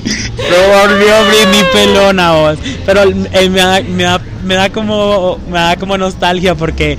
volvió 0.07 1.15
Britney 1.29 1.63
Pelona, 1.73 2.33
vos. 2.33 2.59
Pero 2.87 3.03
eh, 3.03 3.51
me, 3.51 3.61
da, 3.61 3.81
me, 3.83 4.03
da, 4.05 4.21
me 4.45 4.55
da 4.55 4.71
como 4.71 5.39
me 5.49 5.59
da 5.59 5.77
como 5.77 5.99
nostalgia 5.99 6.55
porque 6.55 6.97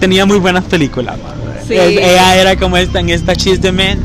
tenía 0.00 0.24
muy 0.26 0.38
buenas 0.38 0.64
películas. 0.64 1.16
Sí. 1.66 1.74
Ella 1.74 2.36
era 2.36 2.56
como 2.56 2.76
esta 2.76 3.00
en 3.00 3.08
esta 3.10 3.34
She's 3.34 3.60
the 3.60 3.72
Man. 3.72 3.98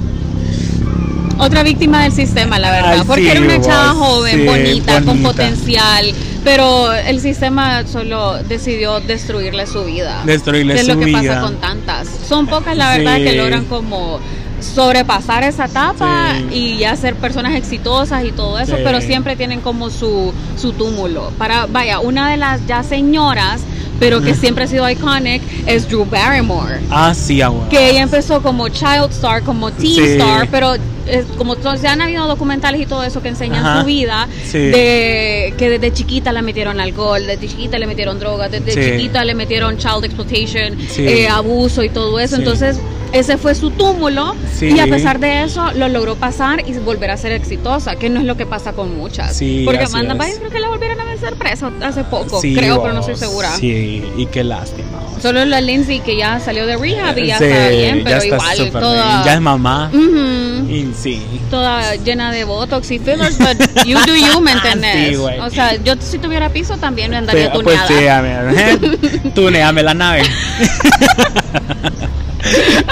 Otra 1.39 1.61
víctima 1.61 2.01
del 2.03 2.13
sistema, 2.13 2.57
la 2.57 2.71
verdad, 2.71 2.93
Ay, 2.93 3.01
porque 3.05 3.21
sí, 3.21 3.29
era 3.29 3.41
una 3.41 3.57
vos, 3.57 3.67
chava 3.67 3.89
joven, 3.93 4.39
sí, 4.39 4.45
bonita, 4.47 5.01
con 5.03 5.21
potencial, 5.21 6.11
pero 6.43 6.91
el 6.91 7.21
sistema 7.21 7.85
solo 7.85 8.41
decidió 8.41 8.99
destruirle 9.01 9.67
su 9.67 9.83
vida. 9.85 10.23
Destruirle 10.25 10.73
que 10.73 10.79
es 10.79 10.87
lo 10.87 10.93
su 10.95 10.99
que 11.01 11.05
vida. 11.05 11.21
pasa 11.21 11.41
con 11.41 11.57
tantas. 11.57 12.07
Son 12.27 12.47
pocas, 12.47 12.75
la 12.75 12.89
verdad, 12.97 13.17
que 13.17 13.33
logran 13.35 13.65
como 13.65 14.19
sobrepasar 14.59 15.43
esa 15.43 15.65
etapa 15.65 16.33
Sí. 16.49 16.55
y 16.55 16.77
ya 16.79 16.95
ser 16.95 17.15
personas 17.15 17.55
exitosas 17.55 18.23
y 18.25 18.31
todo 18.31 18.59
eso, 18.59 18.75
Sí. 18.77 18.81
pero 18.83 19.01
siempre 19.01 19.35
tienen 19.35 19.61
como 19.61 19.89
su, 19.89 20.33
su 20.59 20.71
túmulo. 20.73 21.31
Para, 21.37 21.65
vaya, 21.67 21.99
una 21.99 22.29
de 22.31 22.37
las 22.37 22.65
ya 22.67 22.83
señoras, 22.83 23.61
pero 23.99 24.21
que 24.21 24.35
siempre 24.35 24.65
ha 24.65 24.67
sido 24.67 24.87
iconic, 24.87 25.41
es 25.65 25.87
Drew 25.87 26.05
Barrymore 26.05 26.79
Ah, 26.91 27.13
sí, 27.15 27.41
agua. 27.41 27.67
que 27.69 27.89
ella 27.89 28.01
empezó 28.03 28.41
como 28.43 28.69
child 28.69 29.09
star, 29.11 29.41
como 29.43 29.71
teen 29.71 29.95
Sí. 29.95 30.01
star, 30.01 30.47
pero 30.51 30.75
eh, 31.07 31.23
como 31.37 31.55
ya 31.81 31.93
han 31.93 32.01
habido 32.01 32.27
documentales 32.27 32.81
y 32.81 32.85
todo 32.85 33.03
eso 33.03 33.21
que 33.23 33.29
enseñan 33.29 33.65
Ajá. 33.65 33.79
su 33.81 33.85
vida, 33.87 34.27
de 34.53 35.53
que 35.57 35.69
desde 35.69 35.93
chiquita 35.93 36.31
le 36.33 36.41
metieron 36.41 36.79
alcohol, 36.79 37.25
desde 37.25 37.47
chiquita 37.47 37.79
le 37.79 37.87
metieron 37.87 38.19
drogas, 38.19 38.51
desde 38.51 38.73
chiquita 38.73 39.23
le 39.25 39.33
metieron 39.33 39.77
child 39.77 40.03
exploitation, 40.05 40.77
eh, 40.97 41.27
abuso 41.27 41.81
y 41.83 41.89
todo 41.89 42.19
eso. 42.19 42.35
Entonces, 42.35 42.77
ese 43.19 43.37
fue 43.37 43.55
su 43.55 43.71
túmulo 43.71 44.35
Sí. 44.53 44.67
y 44.75 44.79
a 44.79 44.87
pesar 44.87 45.19
de 45.19 45.43
eso 45.43 45.71
lo 45.73 45.87
logró 45.87 46.15
pasar 46.15 46.63
y 46.67 46.73
volver 46.79 47.11
a 47.11 47.17
ser 47.17 47.31
exitosa, 47.31 47.95
que 47.95 48.09
no 48.09 48.19
es 48.19 48.25
lo 48.25 48.35
que 48.37 48.45
pasa 48.45 48.73
con 48.73 48.95
muchas. 48.97 49.35
Sí, 49.35 49.63
Porque 49.65 49.83
Amanda 49.85 50.13
es. 50.13 50.19
Bynes 50.19 50.39
creo 50.39 50.49
que 50.51 50.59
la 50.59 50.69
volvieron 50.69 50.99
a 50.99 51.03
vencer 51.05 51.35
presa 51.35 51.71
hace 51.83 52.03
poco, 52.03 52.41
Sí, 52.41 52.55
creo, 52.55 52.81
pero 52.81 52.93
no 52.93 52.99
estoy 53.01 53.15
segura. 53.15 53.49
Sí, 53.59 54.03
y 54.17 54.25
qué 54.27 54.43
lástima. 54.43 54.87
vos. 54.99 55.21
Solo 55.21 55.43
la 55.45 55.61
Lindsay 55.61 55.99
que 55.99 56.15
ya 56.17 56.39
salió 56.39 56.65
de 56.67 56.77
rehab 56.77 57.17
y 57.17 57.27
ya 57.27 57.37
está 57.37 57.69
bien, 57.69 57.97
ya 57.99 58.03
pero 58.03 58.17
está 58.17 58.55
igual 58.55 58.71
toda 58.71 59.05
bien. 59.13 59.25
Ya 59.25 59.33
es 59.33 59.41
mamá. 59.41 59.89
Ujú. 59.93 60.69
Y 60.69 60.91
sí. 60.95 61.23
toda 61.49 61.95
llena 61.95 62.31
de 62.31 62.43
botox 62.43 62.91
y 62.91 62.99
fillers, 62.99 63.37
but 63.39 63.57
you 63.85 63.97
do 64.05 64.15
you, 64.15 64.39
¿me 64.41 64.51
entendés? 64.57 65.17
O 65.17 65.49
sea, 65.49 65.75
yo 65.83 65.93
si 65.99 66.19
tuviera 66.19 66.49
piso 66.49 66.77
también 66.77 67.11
me 67.11 67.17
andaría 67.17 67.45
Sí, 67.51 67.59
pues 67.63 67.65
tuneada. 67.65 67.87
sí, 67.87 68.07
a 68.07 68.21
ver, 68.21 68.53
¿eh? 68.59 69.29
Tuneame 69.35 69.83
la 69.83 69.93
nave. 69.93 70.21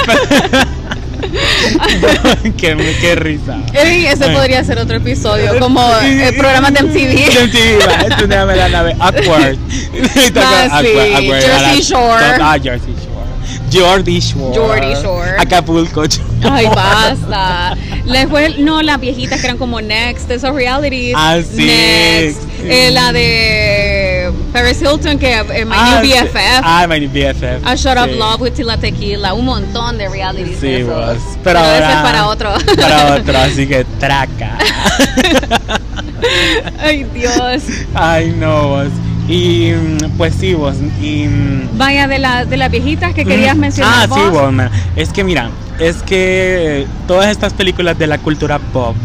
qué, 2.58 2.96
qué 3.02 3.16
risa. 3.16 3.58
Ese 3.74 4.30
podría 4.30 4.64
ser 4.64 4.78
otro 4.80 4.96
episodio, 4.98 5.58
como 5.60 5.82
eh, 6.04 6.34
programas 6.38 6.74
de 6.74 6.84
MTV. 6.84 7.34
De 7.34 7.48
MTV, 7.48 7.88
va, 7.88 8.18
tuneame 8.18 8.56
la 8.56 8.70
nave. 8.70 8.96
Awkward. 9.00 9.58
Ah, 10.38 10.82
sí, 10.82 10.88
Jersey 11.42 11.82
Shore. 11.82 12.26
Ah, 12.42 12.58
Jersey 12.62 12.94
Shore. 12.94 13.16
Jordy 13.72 14.20
Shore. 14.20 14.56
Jordy 14.56 14.94
Shore. 15.02 15.32
Acapulco. 15.40 16.04
Ay, 16.44 16.66
basta. 16.68 17.76
Después, 18.06 18.60
no, 18.60 18.82
las 18.82 19.00
viejitas 19.00 19.40
que 19.40 19.48
eran 19.48 19.58
como 19.58 19.80
Next, 19.82 20.30
esos 20.30 20.54
realities. 20.54 21.16
Ah, 21.18 21.40
sí. 21.42 21.66
Next. 21.66 22.42
Eh, 22.64 22.92
la 22.92 23.12
de 23.12 23.85
Paris 24.56 24.82
Hilton, 24.82 25.20
que 25.20 25.34
eh, 25.34 25.66
My 25.66 25.76
Ah, 25.78 26.00
New 26.02 26.12
sí. 26.14 26.18
BFF. 26.24 26.62
Ah, 26.64 26.88
My 26.88 26.98
New 27.02 27.10
BFF. 27.10 27.66
A 27.66 27.76
Shot 27.76 27.98
of 27.98 28.06
sí. 28.10 28.16
Love 28.18 28.40
with 28.42 28.54
Tila 28.54 28.78
Tequila, 28.78 29.34
un 29.34 29.44
montón 29.44 29.98
de 29.98 30.08
realities. 30.08 30.58
Sí, 30.62 30.82
vos. 30.84 31.18
Pero, 31.44 31.60
Pero 31.60 31.60
ese 31.60 31.68
ahora- 31.84 31.90
es 31.92 32.02
para 32.02 32.28
otro. 32.28 32.54
Para 32.80 33.16
otro, 33.16 33.38
así 33.38 33.68
que 33.68 33.84
traca. 34.00 34.58
Ay, 36.80 37.04
Dios. 37.14 37.64
Ay, 37.94 38.34
no, 38.40 38.70
vos. 38.70 38.88
Y 39.28 39.72
mm, 39.74 40.18
pues 40.18 40.34
sí, 40.40 40.54
vos. 40.54 40.76
Y, 41.02 41.26
mm, 41.28 41.78
Vaya, 41.78 42.08
de, 42.08 42.20
la, 42.20 42.46
de 42.46 42.56
las 42.56 42.72
viejitas 42.72 43.14
que 43.14 43.26
querías 43.26 43.58
mm, 43.58 43.60
mencionar. 43.60 43.94
Ah, 44.04 44.08
vos. 44.08 44.20
sí, 44.20 44.26
vos. 44.30 44.54
Es 44.96 45.10
que 45.10 45.26
mira, 45.26 45.50
es 45.80 45.98
que 46.04 46.88
todas 47.10 47.28
estas 47.30 47.54
películas 47.54 47.98
de 48.00 48.08
la 48.08 48.20
cultura 48.20 48.60
pop. 48.60 48.96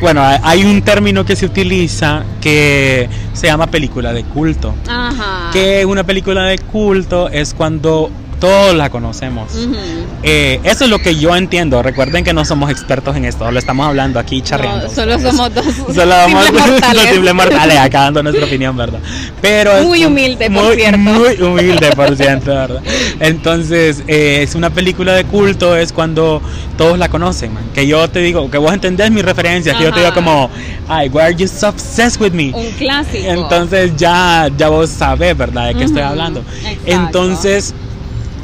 Bueno, 0.00 0.22
hay- 0.24 0.64
un 0.64 0.82
término 0.82 1.24
que 1.24 1.36
se 1.36 1.46
utiliza 1.46 2.24
que 2.40 3.08
se 3.34 3.46
llama 3.48 3.66
película 3.66 4.12
de 4.12 4.24
culto. 4.24 4.74
Ajá. 4.88 5.50
Que 5.52 5.84
una 5.84 6.04
película 6.04 6.44
de 6.44 6.58
culto 6.58 7.28
es 7.28 7.52
cuando 7.54 8.10
todos 8.40 8.74
la 8.74 8.90
conocemos. 8.90 9.54
Ujú. 9.54 9.76
Eh, 10.22 10.60
eso 10.64 10.84
es 10.84 10.90
lo 10.90 10.98
que 10.98 11.14
yo 11.16 11.36
entiendo. 11.36 11.82
Recuerden 11.82 12.24
que 12.24 12.32
no 12.32 12.44
somos 12.44 12.70
expertos 12.70 13.16
en 13.16 13.26
esto, 13.26 13.50
lo 13.50 13.58
estamos 13.58 13.86
hablando 13.86 14.18
aquí 14.18 14.40
charreando. 14.42 14.88
No, 14.88 14.94
solo 14.94 15.18
somos 15.18 15.54
dos 15.54 15.64
Solo 15.94 16.14
somos 16.22 16.50
los 16.50 17.04
simples 17.10 17.34
mortales 17.34 17.78
acá 17.78 18.00
dando 18.02 18.22
nuestra 18.22 18.46
opinión, 18.46 18.76
¿verdad? 18.76 18.98
Pero 19.40 19.82
Muy 19.84 20.04
humilde, 20.04 20.50
por 20.50 20.64
muy, 20.64 20.76
cierto. 20.76 20.98
Muy 20.98 21.34
humilde, 21.42 21.90
por 21.94 22.16
cierto, 22.16 22.50
¿verdad? 22.50 22.82
Entonces, 23.20 24.02
eh, 24.08 24.40
es 24.42 24.54
una 24.54 24.70
película 24.70 25.12
de 25.12 25.24
culto, 25.24 25.76
es 25.76 25.92
cuando 25.92 26.40
todos 26.78 26.98
la 26.98 27.08
conocen, 27.10 27.52
man. 27.52 27.64
Que 27.74 27.86
yo 27.86 28.08
te 28.08 28.20
digo, 28.20 28.50
que 28.50 28.58
vos 28.58 28.72
entendés 28.72 29.10
mis 29.10 29.24
referencias, 29.24 29.76
que 29.76 29.84
yo 29.84 29.90
te 29.92 30.00
digo 30.00 30.12
Ajá. 30.12 30.14
como, 30.14 30.50
ay, 30.88 31.08
why 31.10 31.20
are 31.20 31.34
you 31.36 31.46
so 31.46 31.68
obsessed 31.68 32.20
with 32.20 32.32
me? 32.32 32.52
Un 32.54 32.70
clásico. 32.72 33.24
Entonces 33.26 33.92
ya, 33.96 34.48
ya 34.56 34.68
vos 34.70 34.88
sabés, 34.88 35.36
¿verdad? 35.36 35.68
De 35.68 35.74
qué 35.74 35.84
estoy 35.84 36.00
Ujú, 36.00 36.10
hablando. 36.10 36.40
exacto. 36.40 36.80
Entonces, 36.86 37.74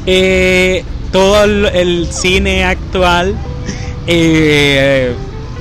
eh, 0.07 0.83
todo 1.11 1.43
el, 1.43 1.65
el 1.67 2.07
cine 2.11 2.63
actual 2.63 3.35
eh, 4.07 5.13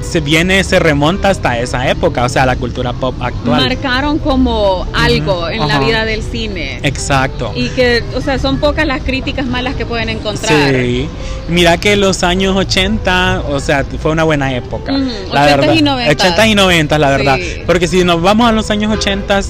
se 0.03 0.21
viene, 0.21 0.63
se 0.63 0.79
remonta 0.79 1.31
hasta 1.31 1.59
esa 1.59 1.89
época, 1.91 2.25
o 2.25 2.29
sea, 2.29 2.47
la 2.47 2.55
cultura 2.55 2.93
pop 2.93 3.15
actual. 3.21 3.61
marcaron 3.61 4.19
como 4.21 4.87
algo 4.95 5.41
Ujú, 5.41 5.47
en 5.49 5.59
la 5.67 5.77
ajá. 5.79 5.85
vida 5.85 6.05
del 6.05 6.23
cine. 6.23 6.79
Exacto. 6.85 7.51
Y 7.57 7.71
que, 7.71 8.05
o 8.15 8.21
sea, 8.21 8.39
son 8.39 8.59
pocas 8.59 8.87
las 8.87 9.03
críticas 9.03 9.47
malas 9.47 9.75
que 9.75 9.85
pueden 9.85 10.09
encontrar. 10.09 10.71
Sí, 10.73 11.09
mira 11.49 11.79
que 11.79 11.97
los 11.97 12.23
años 12.23 12.55
80, 12.57 13.43
o 13.49 13.59
sea, 13.59 13.85
fue 14.01 14.13
una 14.13 14.23
buena 14.23 14.55
época. 14.55 14.93
Ujú, 14.93 15.11
la 15.33 15.49
80s 15.49 15.57
verdad. 15.57 15.75
y 15.75 15.81
90s. 15.83 16.11
80 16.11 16.47
y 16.47 16.55
90, 16.55 16.99
la 17.01 17.11
verdad. 17.11 17.37
Sí. 17.39 17.63
Porque 17.67 17.89
si 17.89 18.05
nos 18.05 18.23
vamos 18.23 18.49
a 18.49 18.53
los 18.53 18.71
años 18.71 18.93
80, 18.97 19.41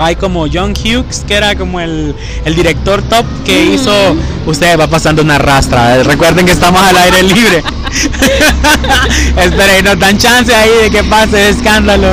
hay 0.00 0.16
como 0.16 0.46
John 0.52 0.72
Hughes, 0.72 1.24
que 1.26 1.34
era 1.34 1.54
como 1.54 1.78
el, 1.80 2.14
el 2.44 2.54
director 2.56 3.02
top 3.02 3.24
que 3.44 3.64
Ujú. 3.64 3.74
hizo. 3.74 4.16
Usted 4.46 4.78
va 4.78 4.86
pasando 4.88 5.22
una 5.22 5.38
rastra. 5.38 5.96
eh, 5.96 6.02
Recuerden 6.02 6.46
que 6.46 6.52
estamos 6.52 6.80
al 6.82 6.96
aire 6.96 7.22
libre. 7.22 7.62
Esperen, 9.36 9.84
nos 9.84 9.98
dan 9.98 10.16
chance 10.18 10.54
ahí 10.54 10.70
de 10.84 10.90
que 10.90 11.04
pase 11.04 11.50
escándalo. 11.50 12.08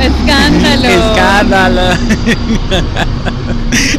Escándalo. 0.00 0.88
Escándalo. 0.88 1.82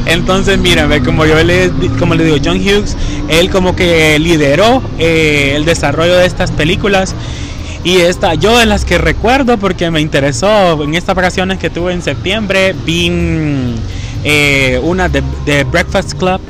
Entonces, 0.05 0.61
ve, 0.61 1.01
como 1.03 1.25
yo 1.25 1.43
le, 1.43 1.71
como 1.99 2.15
le 2.15 2.23
digo, 2.23 2.37
John 2.43 2.57
Hughes, 2.57 2.95
él 3.27 3.49
como 3.49 3.75
que 3.75 4.17
lideró 4.19 4.81
eh, 4.99 5.53
el 5.55 5.65
desarrollo 5.65 6.15
de 6.15 6.25
estas 6.25 6.51
películas. 6.51 7.15
Y 7.85 7.97
esta, 7.97 8.33
yo 8.33 8.57
de 8.57 8.65
las 8.65 8.83
que 8.83 8.97
recuerdo 8.97 9.59
porque 9.59 9.91
me 9.91 10.01
interesó 10.01 10.83
en 10.83 10.95
estas 10.95 11.15
vacaciones 11.15 11.59
que 11.59 11.69
tuve 11.69 11.93
en 11.93 12.01
septiembre, 12.01 12.73
vi 12.83 13.11
mm, 13.11 13.75
eh, 14.23 14.79
una 14.81 15.07
de, 15.07 15.21
de 15.45 15.63
Breakfast 15.65 16.15
Club, 16.15 16.41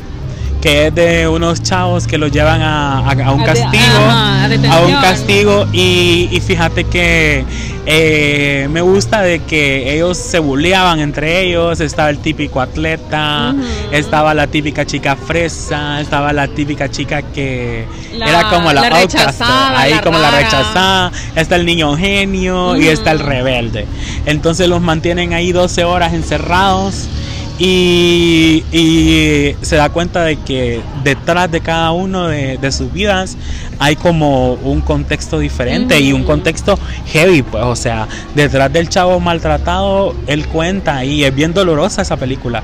que 0.65 0.87
es 0.87 0.95
de 0.95 1.27
unos 1.27 1.61
chavos 1.61 2.07
que 2.07 2.17
los 2.17 2.31
llevan 2.31 2.59
a, 2.63 2.97
a- 3.07 3.11
a 3.11 3.31
un 3.31 3.43
castigo, 3.43 3.69
ajá, 4.09 4.45
a 4.73 4.79
un 4.79 4.91
castigo 5.01 5.67
y, 5.71 6.27
y 6.31 6.39
fíjate 6.41 6.85
que 6.85 7.45
eh, 7.85 8.67
me 8.71 8.81
gusta 8.81 9.21
de 9.21 9.43
que 9.43 9.93
ellos 9.93 10.17
se 10.17 10.39
bulleaban 10.39 10.99
entre 11.01 11.41
ellos, 11.43 11.79
estaba 11.81 12.09
el 12.09 12.17
típico 12.17 12.61
atleta, 12.61 13.53
estaba 13.91 14.33
la 14.33 14.47
típica 14.47 14.87
chica 14.87 15.15
fresa, 15.15 16.01
estaba 16.01 16.33
la 16.33 16.47
típica 16.47 16.89
chica 16.89 17.21
que 17.21 17.85
La- 18.15 18.27
era 18.27 18.49
como 18.49 18.73
la, 18.73 18.81
la 18.81 18.89
rechazada, 18.89 19.79
ahí 19.79 19.93
la 19.93 20.01
como 20.01 20.17
la 20.17 20.31
rechazada, 20.31 21.11
está 21.35 21.57
el 21.57 21.65
niño 21.67 21.95
genio 21.95 22.75
y 22.75 22.87
está 22.87 23.11
el 23.11 23.19
rebelde. 23.19 23.85
Entonces 24.25 24.67
los 24.67 24.81
mantienen 24.81 25.33
ahí 25.33 25.51
12 25.51 25.83
horas 25.83 26.11
encerrados. 26.15 27.07
Y, 27.57 28.65
y 28.73 29.55
se 29.61 29.77
da 29.77 29.89
cuenta 29.89 30.23
de 30.23 30.35
que 30.37 30.81
detrás 31.03 31.49
de 31.49 31.61
cada 31.61 31.91
uno 31.91 32.27
de, 32.27 32.57
de 32.57 32.71
sus 32.71 32.91
vidas 32.91 33.37
hay 33.79 33.95
como 33.95 34.53
un 34.53 34.81
contexto 34.81 35.39
diferente 35.39 35.99
y 35.99 36.13
un 36.13 36.23
contexto 36.23 36.77
heavy, 37.07 37.41
pues, 37.43 37.63
o 37.63 37.75
sea, 37.75 38.07
detrás 38.35 38.71
del 38.71 38.89
chavo 38.89 39.19
maltratado, 39.19 40.15
él 40.27 40.47
cuenta 40.47 41.05
y 41.05 41.23
es 41.23 41.33
bien 41.33 41.53
dolorosa 41.53 42.01
esa 42.01 42.17
película. 42.17 42.63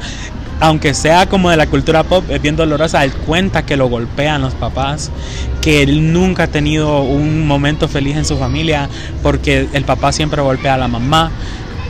Aunque 0.59 0.93
sea 0.93 1.27
como 1.27 1.49
de 1.49 1.57
la 1.57 1.65
cultura 1.65 2.03
pop, 2.03 2.23
es 2.29 2.39
bien 2.39 2.55
dolorosa. 2.55 3.03
Él 3.03 3.11
cuenta 3.13 3.65
que 3.65 3.75
lo 3.75 3.89
golpean 3.89 4.41
los 4.43 4.53
papás, 4.53 5.09
que 5.59 5.81
él 5.81 6.13
nunca 6.13 6.43
ha 6.43 6.47
tenido 6.47 7.01
un 7.01 7.47
momento 7.47 7.87
feliz 7.87 8.15
en 8.15 8.25
su 8.25 8.37
familia 8.37 8.87
porque 9.23 9.67
el 9.73 9.85
papá 9.85 10.11
siempre 10.11 10.39
golpea 10.41 10.75
a 10.75 10.77
la 10.77 10.87
mamá 10.87 11.31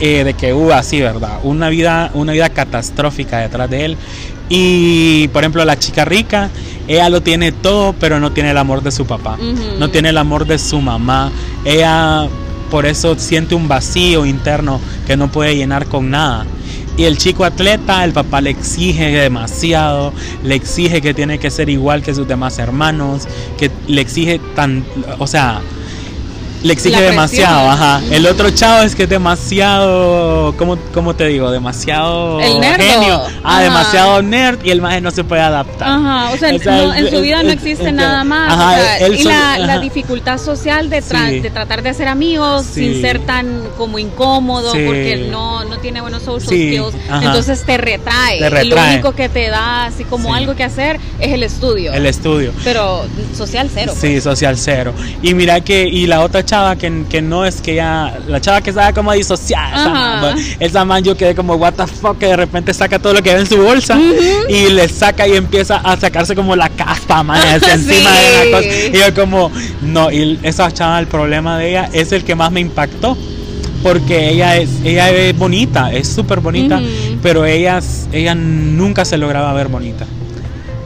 eh, 0.04 0.24
de 0.24 0.34
que 0.34 0.52
hubo 0.52 0.72
así, 0.72 1.00
¿verdad? 1.00 1.38
Una 1.44 1.68
vida, 1.68 2.10
una 2.14 2.32
vida 2.32 2.48
catastrófica 2.48 3.38
detrás 3.38 3.70
de 3.70 3.84
él. 3.84 3.96
Y, 4.48 5.28
por 5.28 5.44
ejemplo, 5.44 5.64
la 5.64 5.78
chica 5.78 6.04
rica, 6.04 6.50
ella 6.88 7.08
lo 7.08 7.22
tiene 7.22 7.52
todo, 7.52 7.94
pero 8.00 8.18
no 8.18 8.32
tiene 8.32 8.50
el 8.50 8.58
amor 8.58 8.82
de 8.82 8.90
su 8.90 9.06
papá. 9.06 9.34
Ujú. 9.40 9.78
No 9.78 9.90
tiene 9.90 10.08
el 10.08 10.18
amor 10.18 10.44
de 10.44 10.58
su 10.58 10.80
mamá. 10.80 11.30
Ella, 11.64 12.26
por 12.68 12.84
eso, 12.84 13.16
siente 13.16 13.54
un 13.54 13.68
vacío 13.68 14.26
interno 14.26 14.80
que 15.06 15.16
no 15.16 15.30
puede 15.30 15.54
llenar 15.54 15.86
con 15.86 16.10
nada. 16.10 16.46
Y 16.96 17.04
el 17.04 17.16
chico 17.16 17.44
atleta, 17.44 18.02
el 18.02 18.12
papá 18.12 18.40
le 18.40 18.50
exige 18.50 19.08
demasiado, 19.08 20.12
le 20.42 20.56
exige 20.56 21.00
que 21.00 21.14
tiene 21.14 21.38
que 21.38 21.52
ser 21.52 21.68
igual 21.68 22.02
que 22.02 22.12
sus 22.12 22.26
demás 22.26 22.58
hermanos, 22.58 23.28
que 23.56 23.70
le 23.86 24.00
exige 24.00 24.40
tan, 24.56 24.84
o 25.20 25.28
sea, 25.28 25.60
le 26.62 26.72
exige 26.72 26.96
La 27.00 27.10
demasiado, 27.10 27.70
ajá. 27.70 28.00
El 28.10 28.26
otro 28.26 28.50
chavo 28.50 28.82
es 28.82 28.94
que 28.94 29.04
es 29.04 29.08
demasiado, 29.08 30.54
¿cómo, 30.56 30.78
cómo 30.94 31.14
te 31.16 31.26
digo? 31.26 31.50
Demasiado 31.50 32.40
El 32.40 32.60
nerdo. 32.60 32.82
genio. 32.84 33.20
Ah, 33.42 33.56
Ajá. 33.56 33.60
demasiado 33.62 34.22
nerd 34.22 34.58
y 34.64 34.70
el 34.70 34.80
maje 34.80 35.00
no 35.00 35.10
se 35.10 35.24
puede 35.24 35.42
adaptar. 35.42 35.88
Ajá, 35.88 36.30
o 36.32 36.36
sea, 36.36 36.54
O 36.54 36.58
sea, 36.58 36.76
no, 36.84 36.94
en 36.94 37.10
su 37.10 37.20
vida 37.20 37.42
no 37.42 37.50
existe 37.50 37.90
nada 37.92 38.24
más. 38.24 38.52
ajá, 38.52 38.70
o 38.72 38.74
sea, 38.76 38.98
él 38.98 39.14
y 39.14 39.22
solo- 39.22 39.34
la, 39.34 39.58
la 39.58 39.72
ajá. 39.74 39.82
dificultad 39.82 40.38
social 40.38 40.88
de, 40.90 41.02
tra- 41.02 41.28
Sí. 41.30 41.40
de 41.40 41.50
tratar 41.50 41.82
de 41.82 41.88
hacer 41.90 42.08
amigos 42.08 42.64
Sí. 42.72 42.92
sin 42.92 43.00
ser 43.02 43.18
tan 43.20 43.62
como 43.76 43.98
incómodo 43.98 44.72
Sí. 44.72 44.82
porque 44.86 45.28
no, 45.30 45.64
no 45.64 45.78
tiene 45.78 46.00
buenos 46.00 46.22
social 46.22 46.46
skills. 46.48 46.94
ajá. 47.10 47.24
Entonces 47.26 47.64
te 47.64 47.76
retrae. 47.78 48.38
Te 48.38 48.46
Y 48.46 48.50
lo 48.50 48.50
retrae. 48.50 48.92
único 48.94 49.12
que 49.12 49.28
te 49.28 49.48
da 49.48 49.84
así 49.86 50.04
como 50.04 50.34
algo 50.34 50.54
que 50.54 50.64
hacer 50.64 50.98
es 51.18 51.32
el 51.32 51.42
estudio. 51.42 51.92
El 51.92 52.06
estudio. 52.06 52.52
Pero 52.64 53.04
social 53.36 53.68
cero. 53.72 53.92
Sí, 53.98 54.20
social 54.20 54.56
cero. 54.58 54.92
Y 55.22 55.34
mira 55.34 55.60
que, 55.60 55.84
y 55.88 56.06
la 56.06 56.20
otra 56.20 56.44
chava 56.52 56.76
que, 56.76 57.04
que 57.08 57.22
no 57.22 57.46
es 57.46 57.62
que 57.62 57.76
ya, 57.76 58.18
la 58.28 58.38
chava 58.38 58.60
que 58.60 58.70
estaba 58.70 58.92
como 58.92 59.10
disociada, 59.12 60.34
esa 60.34 60.34
esa 60.60 60.84
man 60.84 61.02
yo 61.02 61.16
quedé 61.16 61.34
como, 61.34 61.54
what 61.54 61.72
the 61.72 61.86
fuck, 61.86 62.18
que 62.18 62.26
de 62.26 62.36
repente 62.36 62.74
saca 62.74 62.98
todo 62.98 63.14
lo 63.14 63.22
que 63.22 63.32
ve 63.32 63.40
en 63.40 63.46
su 63.46 63.56
bolsa 63.56 63.98
y 64.50 64.68
le 64.68 64.86
saca 64.88 65.26
y 65.26 65.32
empieza 65.34 65.76
a 65.76 65.96
sacarse 65.96 66.34
como 66.34 66.54
la 66.54 66.68
casta, 66.68 67.22
man, 67.22 67.40
encima 67.54 68.10
de 68.10 68.50
la 68.50 68.56
cosa. 68.58 68.68
Y 68.68 68.92
yo 68.92 69.14
como, 69.14 69.50
no, 69.80 70.10
y 70.10 70.38
esa 70.42 70.70
chava, 70.70 70.98
el 71.00 71.06
problema 71.06 71.56
de 71.56 71.70
ella 71.70 71.88
es 71.90 72.12
el 72.12 72.22
que 72.22 72.34
más 72.34 72.52
me 72.52 72.60
impactó. 72.60 73.16
Porque 73.82 74.30
ella 74.30 74.58
es, 74.58 74.70
ella 74.84 75.10
es 75.10 75.36
bonita, 75.36 75.92
es 75.92 76.06
súper 76.06 76.38
bonita, 76.38 76.80
pero 77.20 77.44
ella, 77.44 77.80
ella 78.12 78.32
nunca 78.32 79.04
se 79.04 79.18
lograba 79.18 79.52
ver 79.54 79.66
bonita. 79.66 80.06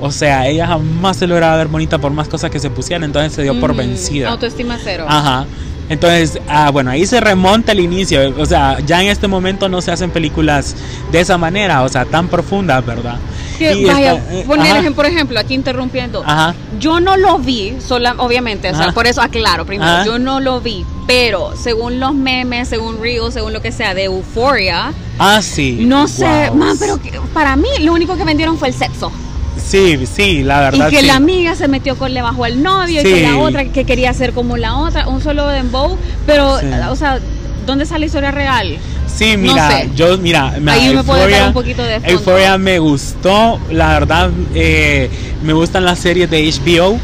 O 0.00 0.10
sea, 0.10 0.46
ella 0.46 0.66
jamás 0.66 1.16
se 1.16 1.26
lograba 1.26 1.56
ver 1.56 1.68
bonita 1.68 1.98
por 1.98 2.12
más 2.12 2.28
cosas 2.28 2.50
que 2.50 2.58
se 2.58 2.68
pusieran, 2.70 3.04
entonces 3.04 3.32
se 3.32 3.42
dio 3.42 3.58
por 3.58 3.70
Ujú. 3.70 3.78
vencida. 3.78 4.28
Autoestima 4.30 4.78
cero. 4.82 5.06
Ajá. 5.08 5.46
Entonces, 5.88 6.38
ah, 6.48 6.70
bueno, 6.70 6.90
ahí 6.90 7.06
se 7.06 7.20
remonta 7.20 7.70
el 7.72 7.78
inicio. 7.80 8.34
O 8.38 8.44
sea, 8.44 8.78
ya 8.84 9.00
en 9.02 9.08
este 9.08 9.28
momento 9.28 9.68
no 9.68 9.80
se 9.80 9.92
hacen 9.92 10.10
películas 10.10 10.74
de 11.12 11.20
esa 11.20 11.38
manera, 11.38 11.82
o 11.84 11.88
sea, 11.88 12.04
tan 12.04 12.26
profundas, 12.28 12.84
¿verdad? 12.84 13.16
Y 13.60 13.84
vaya, 13.86 14.14
esta- 14.16 14.34
eh, 14.34 14.44
poner 14.46 14.76
ajá, 14.76 14.90
por 14.90 15.06
ejemplo, 15.06 15.38
aquí 15.40 15.54
interrumpiendo. 15.54 16.22
Ajá. 16.26 16.54
Yo 16.80 16.98
no 17.00 17.16
lo 17.16 17.38
vi, 17.38 17.76
sola, 17.80 18.16
obviamente, 18.18 18.68
o 18.68 18.74
sea, 18.74 18.86
Ajá. 18.86 18.92
por 18.92 19.06
eso 19.06 19.22
aclaro 19.22 19.64
primero, 19.64 19.90
Ajá. 19.90 20.04
yo 20.04 20.18
no 20.18 20.40
lo 20.40 20.60
vi, 20.60 20.84
pero 21.06 21.54
según 21.56 22.00
los 22.00 22.12
memes, 22.14 22.68
según 22.68 23.00
Reels, 23.00 23.32
según 23.32 23.52
lo 23.54 23.62
que 23.62 23.70
sea 23.72 23.94
de 23.94 24.04
Euphoria, 24.04 24.92
Ah, 25.18 25.40
sí. 25.40 25.78
no 25.86 26.06
sé, 26.08 26.50
man, 26.52 26.76
pero 26.78 26.98
para 27.32 27.54
mí 27.56 27.68
lo 27.80 27.92
único 27.94 28.16
que 28.16 28.24
vendieron 28.24 28.58
fue 28.58 28.68
el 28.68 28.74
sexo. 28.74 29.10
Sí, 29.66 29.98
sí, 30.14 30.42
la 30.44 30.60
verdad. 30.60 30.88
y 30.88 30.90
que 30.94 31.00
sí. 31.00 31.06
la 31.06 31.16
amiga 31.16 31.54
se 31.56 31.66
metió 31.68 31.96
con, 31.96 32.14
le 32.14 32.22
bajó 32.22 32.44
al 32.44 32.62
novio, 32.62 33.02
Sí. 33.02 33.08
y 33.08 33.12
que 33.14 33.22
la 33.22 33.36
otra 33.38 33.64
que 33.64 33.84
quería 33.84 34.12
ser 34.14 34.32
como 34.32 34.56
la 34.56 34.76
otra, 34.76 35.08
un 35.08 35.20
solo 35.22 35.46
dembow, 35.48 35.98
pero, 36.24 36.58
Sí. 36.60 36.66
o 36.88 36.94
sea, 36.96 37.18
¿dónde 37.66 37.84
sale 37.84 38.00
la 38.00 38.06
historia 38.06 38.30
real? 38.30 38.78
Sí, 39.12 39.32
No 39.36 39.38
mira, 39.52 39.70
sé. 39.70 39.90
yo, 39.96 40.18
mira, 40.18 40.54
me- 40.60 40.72
Ahí 40.72 40.94
me 40.94 41.02
dar 41.02 41.48
un 41.48 41.52
poquito 41.52 41.82
de 41.82 41.94
fondo. 41.94 42.08
Euphoria 42.10 42.58
me 42.58 42.78
gustó, 42.78 43.58
la 43.70 43.88
verdad, 43.88 44.30
eh, 44.54 45.10
me 45.42 45.52
gustan 45.52 45.84
las 45.84 45.98
series 45.98 46.30
de 46.30 46.46
HBO 46.46 46.98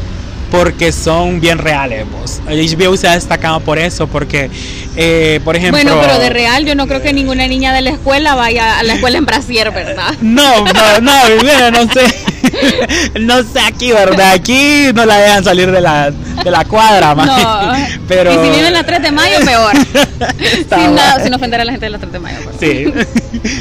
porque 0.51 0.91
son 0.91 1.41
bien 1.41 1.57
reales. 1.57 2.05
Vos. 2.11 2.39
HBO 2.47 2.95
se 2.95 3.07
ha 3.07 3.13
destacado 3.15 3.59
por 3.61 3.79
eso, 3.79 4.05
porque, 4.07 4.51
eh, 4.95 5.39
por 5.43 5.55
ejemplo. 5.55 5.81
Bueno, 5.81 5.99
pero 5.99 6.19
de 6.19 6.29
real, 6.29 6.63
yo 6.65 6.75
no 6.75 6.85
creo 6.87 7.01
que 7.01 7.11
ninguna 7.11 7.47
niña 7.47 7.73
de 7.73 7.81
la 7.81 7.89
escuela 7.89 8.35
vaya 8.35 8.77
a 8.77 8.83
la 8.83 8.93
escuela 8.93 9.17
en 9.17 9.25
brasier, 9.25 9.71
¿verdad? 9.71 10.13
No, 10.21 10.63
no, 10.65 10.99
no, 11.01 11.71
no 11.71 11.91
sé. 11.91 12.05
no 13.19 13.43
sé 13.43 13.59
aquí, 13.59 13.91
¿verdad? 13.91 14.31
Aquí 14.31 14.91
no 14.93 15.05
la 15.05 15.17
dejan 15.17 15.43
salir 15.43 15.71
de 15.71 15.81
la, 15.81 16.11
de 16.11 16.51
la 16.51 16.65
cuadra. 16.65 17.15
No. 17.15 17.73
Pero... 18.07 18.31
Y 18.31 18.45
si 18.45 18.51
viene 18.51 18.71
la 18.71 18.83
3 18.83 19.01
de 19.01 19.11
mayo, 19.11 19.37
peor. 19.45 19.75
sin, 20.69 20.95
nada, 20.95 21.23
sin 21.23 21.33
ofender 21.33 21.61
a 21.61 21.65
la 21.65 21.71
gente 21.71 21.85
de 21.85 21.89
la 21.91 21.99
3 21.99 22.11
de 22.11 22.19
mayo. 22.19 22.37
Pues. 22.43 22.55
Sí. 22.59 22.93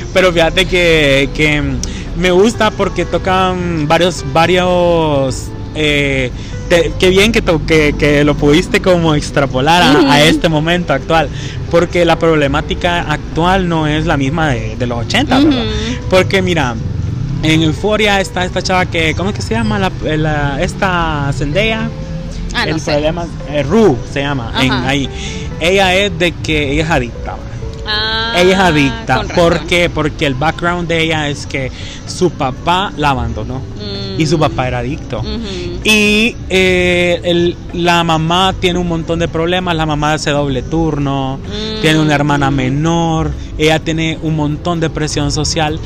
Pero 0.15 0.33
fíjate 0.33 0.67
que, 0.67 1.31
que 1.35 1.63
me 2.17 2.31
gusta 2.31 2.71
porque 2.71 3.05
tocan 3.05 3.87
varios, 3.89 4.25
varios 4.33 5.49
eh, 5.75 6.31
te, 6.69 6.93
qué 6.99 7.09
bien 7.09 7.33
que, 7.33 7.43
to, 7.43 7.65
que, 7.67 7.95
que, 7.99 8.25
lo 8.25 8.35
pudiste 8.37 8.81
como 8.81 9.15
extrapolar 9.15 9.83
a, 9.83 9.93
uh 9.93 10.05
-huh. 10.05 10.11
a, 10.11 10.23
este 10.23 10.49
momento 10.49 10.93
actual, 10.93 11.29
porque 11.71 12.05
la 12.05 12.19
problemática 12.19 13.01
actual 13.01 13.69
no 13.69 13.87
es 13.87 14.07
la 14.07 14.17
misma 14.17 14.51
de, 14.51 14.77
de 14.77 14.87
los 14.87 14.99
80, 15.07 15.39
uh 15.39 15.43
-huh. 15.43 15.65
Porque 16.11 16.43
mira, 16.43 16.75
en 17.43 17.63
Euforia 17.63 18.21
está 18.21 18.45
esta 18.45 18.63
chava 18.63 18.87
que, 18.87 19.15
¿cómo 19.15 19.31
es 19.31 19.37
que 19.37 19.43
se 19.43 19.55
llama? 19.55 19.79
La, 19.79 19.91
la, 20.17 20.63
esta 20.63 21.31
Zendaya. 21.33 21.91
Ah, 22.55 22.65
el 22.65 22.81
problema, 22.81 23.27
eh, 23.49 23.63
Ru 23.63 23.97
se 24.13 24.21
llama, 24.21 24.53
en, 24.61 24.71
ahí. 24.73 25.09
Ella 25.59 25.95
es 25.95 26.19
de 26.19 26.33
que 26.33 26.73
ella 26.73 26.85
es 26.85 26.91
adicta. 26.91 27.37
Ah, 27.87 28.35
ella 28.37 28.53
es 28.53 28.59
adicta. 28.59 29.23
¿Por 29.35 29.67
qué? 29.67 29.91
Porque 29.91 30.27
el 30.27 30.35
background 30.35 30.87
de 30.87 31.03
ella 31.03 31.29
es 31.29 31.47
que 31.47 31.73
su 32.07 32.31
papá 32.31 32.93
la 32.97 33.11
abandonó. 33.11 33.59
Mm. 33.59 34.21
Y 34.21 34.27
su 34.27 34.39
papá 34.39 34.69
era 34.69 34.79
adicto. 34.81 35.21
Uh 35.21 35.25
-huh. 35.25 35.81
Y 35.85 36.37
eh, 36.51 37.21
el, 37.25 37.57
la 37.73 38.05
mamá 38.05 38.55
tiene 38.61 38.79
un 38.79 38.87
montón 38.87 39.19
de 39.19 39.29
problemas. 39.29 39.75
La 39.75 39.87
mamá 39.87 40.15
hace 40.15 40.31
doble 40.31 40.63
turno. 40.63 41.39
Mm. 41.39 41.81
Tiene 41.81 41.99
una 41.99 42.15
hermana 42.15 42.51
menor. 42.51 43.31
Ella 43.57 43.79
tiene 43.79 44.19
un 44.23 44.37
montón 44.37 44.79
de 44.79 44.91
presión 44.91 45.33
social 45.33 45.81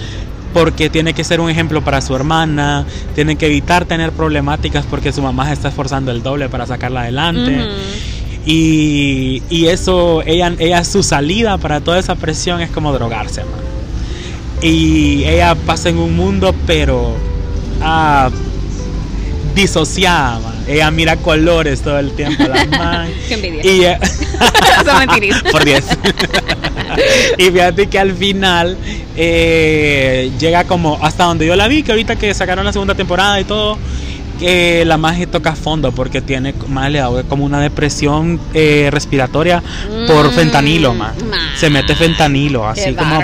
porque 0.57 0.88
tiene 0.88 1.12
que 1.12 1.23
ser 1.23 1.38
un 1.38 1.51
ejemplo 1.51 1.83
para 1.83 2.01
su 2.01 2.16
hermana, 2.16 2.87
tiene 3.14 3.37
que 3.37 3.45
evitar 3.45 3.85
tener 3.85 4.11
problemáticas 4.11 4.87
porque 4.87 5.12
su 5.12 5.21
mamá 5.21 5.49
se 5.49 5.53
está 5.53 5.69
esforzando 5.69 6.11
el 6.11 6.23
doble 6.23 6.49
para 6.49 6.64
sacarla 6.64 7.03
adelante. 7.03 7.57
Uh 7.57 7.61
-huh. 7.61 8.47
Y, 8.47 9.42
y, 9.51 9.66
eso, 9.66 10.23
ella, 10.25 10.55
ella, 10.59 10.83
su 10.85 11.03
salida 11.03 11.59
para 11.59 11.83
toda 11.83 11.99
esa 11.99 12.14
presión 12.14 12.62
es 12.62 12.71
como 12.71 12.95
drogarse, 12.95 13.42
man. 13.42 13.61
Y 14.62 15.25
ella 15.25 15.55
pasa 15.55 15.90
en 15.90 15.99
un 15.99 16.16
mundo, 16.16 16.55
pero 16.66 17.14
ah, 17.83 18.31
disociada, 19.55 20.38
man. 20.38 20.55
Ella 20.66 20.90
mira 20.90 21.16
colores 21.16 21.83
todo 21.83 21.99
el 21.99 22.12
tiempo, 22.12 22.45
la 22.45 22.64
man. 22.79 23.09
Qué 23.29 23.35
envidia. 23.35 23.99
Y, 24.01 24.07
Son. 24.87 25.07
Por 25.53 25.64
10. 25.66 25.85
y 27.39 27.45
fíjate 27.45 27.87
que 27.87 27.99
al 27.99 28.13
final 28.13 28.77
eh, 29.17 30.31
llega 30.39 30.65
como 30.65 30.99
hasta 31.03 31.25
donde 31.25 31.47
yo 31.47 31.57
la 31.57 31.69
vi, 31.69 31.83
que 31.83 31.93
ahorita 31.93 32.17
que 32.17 32.33
sacaron 32.35 32.65
la 32.65 32.73
segunda 32.73 32.95
temporada 32.95 33.41
y 33.41 33.45
todo, 33.45 33.79
que 34.39 34.85
la 34.85 34.99
magia 34.99 35.27
toca 35.27 35.55
fondo 35.55 35.93
porque 35.93 36.21
tiene 36.21 36.55
más 36.69 36.91
le 36.91 36.99
da 36.99 37.09
como 37.29 37.45
una 37.45 37.61
depresión 37.61 38.39
eh, 38.55 38.89
respiratoria 38.91 39.61
mm, 39.61 40.07
por 40.07 40.31
fentanilo, 40.33 40.95
man. 40.95 41.15
Nah. 41.31 41.57
Se 41.57 41.71
mete 41.71 41.95
fentanilo, 41.95 42.67
así 42.67 42.95
como 42.95 43.21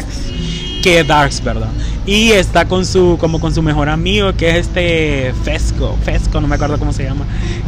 que 0.82 1.04
darks, 1.04 1.42
¿verdad? 1.44 1.68
Y 2.06 2.32
está 2.32 2.66
con 2.66 2.84
su 2.84 3.16
como 3.20 3.38
con 3.38 3.54
su 3.54 3.62
mejor 3.62 3.88
amigo 3.88 4.32
que 4.36 4.50
es 4.50 4.66
este 4.66 5.32
Fesco, 5.44 5.96
Fesco, 6.04 6.40
no 6.40 6.48
me 6.48 6.56
acuerdo 6.56 6.78
cómo 6.78 6.92
se 6.92 7.04
llama, 7.04 7.24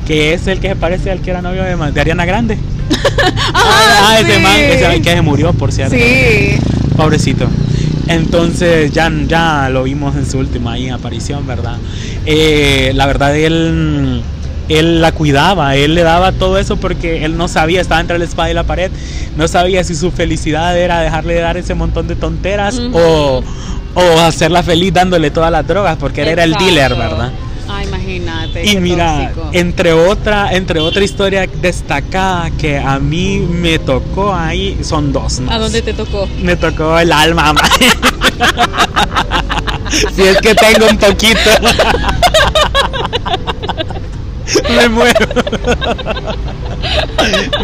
que 0.07 0.35
es 0.35 0.47
el 0.49 0.59
que 0.59 0.69
se 0.69 0.77
parece 0.77 1.11
al 1.11 1.21
que 1.21 1.31
era 1.31 1.41
novio 1.41 1.63
de, 1.63 1.93
de 1.93 2.01
Ariana 2.01 2.25
Grande. 2.25 2.59
ah, 3.55 3.55
ah, 3.55 4.17
sí. 4.19 4.25
ese 4.25 4.39
man 4.41 4.57
que 4.57 4.79
se, 4.79 5.03
que 5.03 5.11
se 5.11 5.23
murió, 5.23 5.53
por 5.53 5.73
cierto. 5.73 5.97
Sí. 5.97 6.59
Pobrecito. 6.97 7.49
Entonces 8.09 8.93
ya, 8.93 9.11
ya 9.27 9.69
lo 9.71 9.85
vimos 9.85 10.15
en 10.17 10.27
su 10.31 10.39
última 10.39 10.73
ahí, 10.73 10.89
aparición, 10.91 11.47
¿verdad? 11.47 11.77
Eh, 12.27 12.93
la 12.95 13.07
verdad, 13.07 13.35
él, 13.37 14.23
él 14.69 15.01
la 15.01 15.13
cuidaba, 15.13 15.77
él 15.77 15.95
le 15.95 16.03
daba 16.03 16.33
todo 16.33 16.59
eso 16.59 16.77
porque 16.77 17.25
él 17.25 17.37
no 17.37 17.49
sabía, 17.49 17.81
estaba 17.81 18.01
entre 18.01 18.19
la 18.19 18.25
espada 18.25 18.51
y 18.51 18.55
la 18.55 18.65
pared, 18.65 18.91
no 19.37 19.49
sabía 19.49 19.83
si 19.85 19.95
su 19.95 20.11
felicidad 20.11 20.79
era 20.79 21.01
dejarle 21.01 21.35
de 21.35 21.41
dar 21.41 21.57
ese 21.57 21.75
montón 21.75 22.07
de 22.07 22.15
tonteras 22.15 22.79
o, 22.93 23.43
o 23.95 24.21
hacerla 24.21 24.63
feliz 24.63 24.93
dándole 24.93 25.31
todas 25.31 25.51
las 25.51 25.67
drogas, 25.67 25.97
porque 25.97 26.23
él 26.23 26.29
era 26.29 26.45
el 26.45 26.53
dealer, 26.55 26.95
¿verdad? 26.95 27.33
Y 28.63 28.77
mira, 28.79 29.31
tóxico. 29.35 29.51
entre 29.53 29.93
otra, 29.93 30.53
entre 30.53 30.81
otra 30.81 31.05
historia 31.05 31.47
destacada 31.47 32.51
que 32.51 32.79
a 32.79 32.99
mí 32.99 33.39
me 33.39 33.79
tocó 33.79 34.35
ahí, 34.35 34.79
son 34.83 35.13
dos. 35.13 35.41
más. 35.41 35.55
¿A 35.55 35.59
dónde 35.59 35.83
te 35.83 35.93
tocó? 35.93 36.29
Me 36.41 36.57
tocó 36.57 36.99
el 36.99 37.13
alma. 37.13 37.53
ma. 37.53 37.63
si 40.15 40.23
es 40.23 40.39
que 40.39 40.55
tengo 40.55 40.87
un 40.89 40.99
poquito. 40.99 41.51
Me 44.77 44.89
muero. 44.89 45.27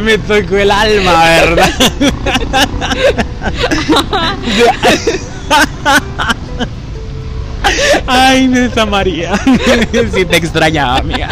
Me 0.00 0.16
tocó 0.18 0.56
el 0.56 0.70
alma, 0.70 1.24
¿verdad? 1.24 1.70
Ay, 8.12 8.48
Nessa 8.48 8.84
María. 8.86 9.32
Si 10.14 10.24
te 10.24 10.36
extrañaba, 10.36 10.96
amiga. 10.98 11.28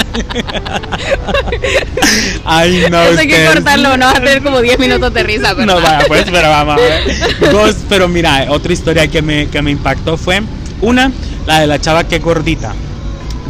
Ay, 2.44 2.84
no. 2.90 3.02
Eso 3.02 3.20
hay 3.20 3.28
que 3.28 3.44
cortarlo, 3.46 3.96
no 3.96 4.06
vas 4.06 4.16
a 4.16 4.20
tener 4.20 4.42
como 4.42 4.60
10 4.60 4.78
minutos 4.78 5.12
de 5.12 5.22
risa, 5.22 5.54
¿verdad? 5.54 5.74
no, 5.74 5.80
vaya, 5.80 6.04
pues, 6.06 6.24
pero 6.30 6.48
vamos 6.48 6.74
a 6.76 6.80
ver. 6.80 7.02
Dos, 7.52 7.76
pero 7.88 8.08
mira, 8.08 8.46
otra 8.48 8.72
historia 8.72 9.06
que 9.08 9.22
me, 9.22 9.48
que 9.48 9.60
me 9.62 9.70
impactó 9.70 10.16
fue 10.16 10.42
una, 10.80 11.10
la 11.46 11.60
de 11.60 11.66
la 11.66 11.80
chava 11.80 12.04
que 12.04 12.16
es 12.16 12.22
gordita. 12.22 12.74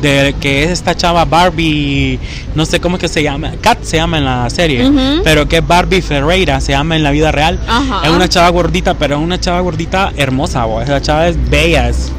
De 0.00 0.32
que 0.40 0.62
es 0.62 0.70
esta 0.70 0.96
chava 0.96 1.24
Barbie, 1.24 2.20
no 2.54 2.64
sé 2.64 2.78
cómo 2.80 2.96
es 2.96 3.00
que 3.00 3.08
se 3.08 3.20
llama, 3.20 3.50
Kat 3.60 3.82
se 3.82 3.96
llama 3.96 4.18
en 4.18 4.24
la 4.26 4.48
serie, 4.48 4.88
Ujú. 4.88 5.22
pero 5.24 5.48
que 5.48 5.56
es 5.56 5.66
Barbie 5.66 6.02
Ferreira, 6.02 6.60
se 6.60 6.70
llama 6.70 6.94
en 6.94 7.02
la 7.02 7.10
vida 7.10 7.32
real. 7.32 7.58
Es 8.04 8.10
una 8.10 8.28
chava 8.28 8.48
gordita, 8.50 8.94
pero 8.94 9.16
es 9.16 9.20
una 9.22 9.40
chava 9.40 9.58
gordita 9.60 10.12
hermosa, 10.16 10.64
bo. 10.66 10.80
Esa 10.80 11.02
chava 11.02 11.26
es 11.26 11.50
bella, 11.50 11.88
es- 11.88 12.12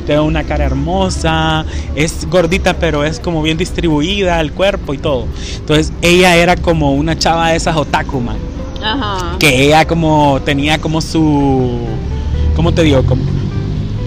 tiene 0.00 0.20
una 0.20 0.44
cara 0.44 0.64
hermosa, 0.64 1.64
es 1.94 2.28
gordita, 2.28 2.74
pero 2.74 3.04
es 3.04 3.20
como 3.20 3.42
bien 3.42 3.56
distribuida 3.56 4.40
el 4.40 4.52
cuerpo 4.52 4.94
y 4.94 4.98
todo. 4.98 5.26
Entonces, 5.56 5.92
ella 6.02 6.36
era 6.36 6.56
como 6.56 6.94
una 6.94 7.18
chava 7.18 7.50
de 7.50 7.56
esas 7.56 7.76
otaku, 7.76 8.20
man 8.20 8.36
Ajá. 8.82 9.36
que 9.38 9.64
ella 9.64 9.86
como 9.86 10.40
tenía 10.44 10.78
como 10.80 11.00
su 11.00 11.80
cómo 12.56 12.72
te 12.72 12.82
digo 12.82 13.02
como, 13.04 13.22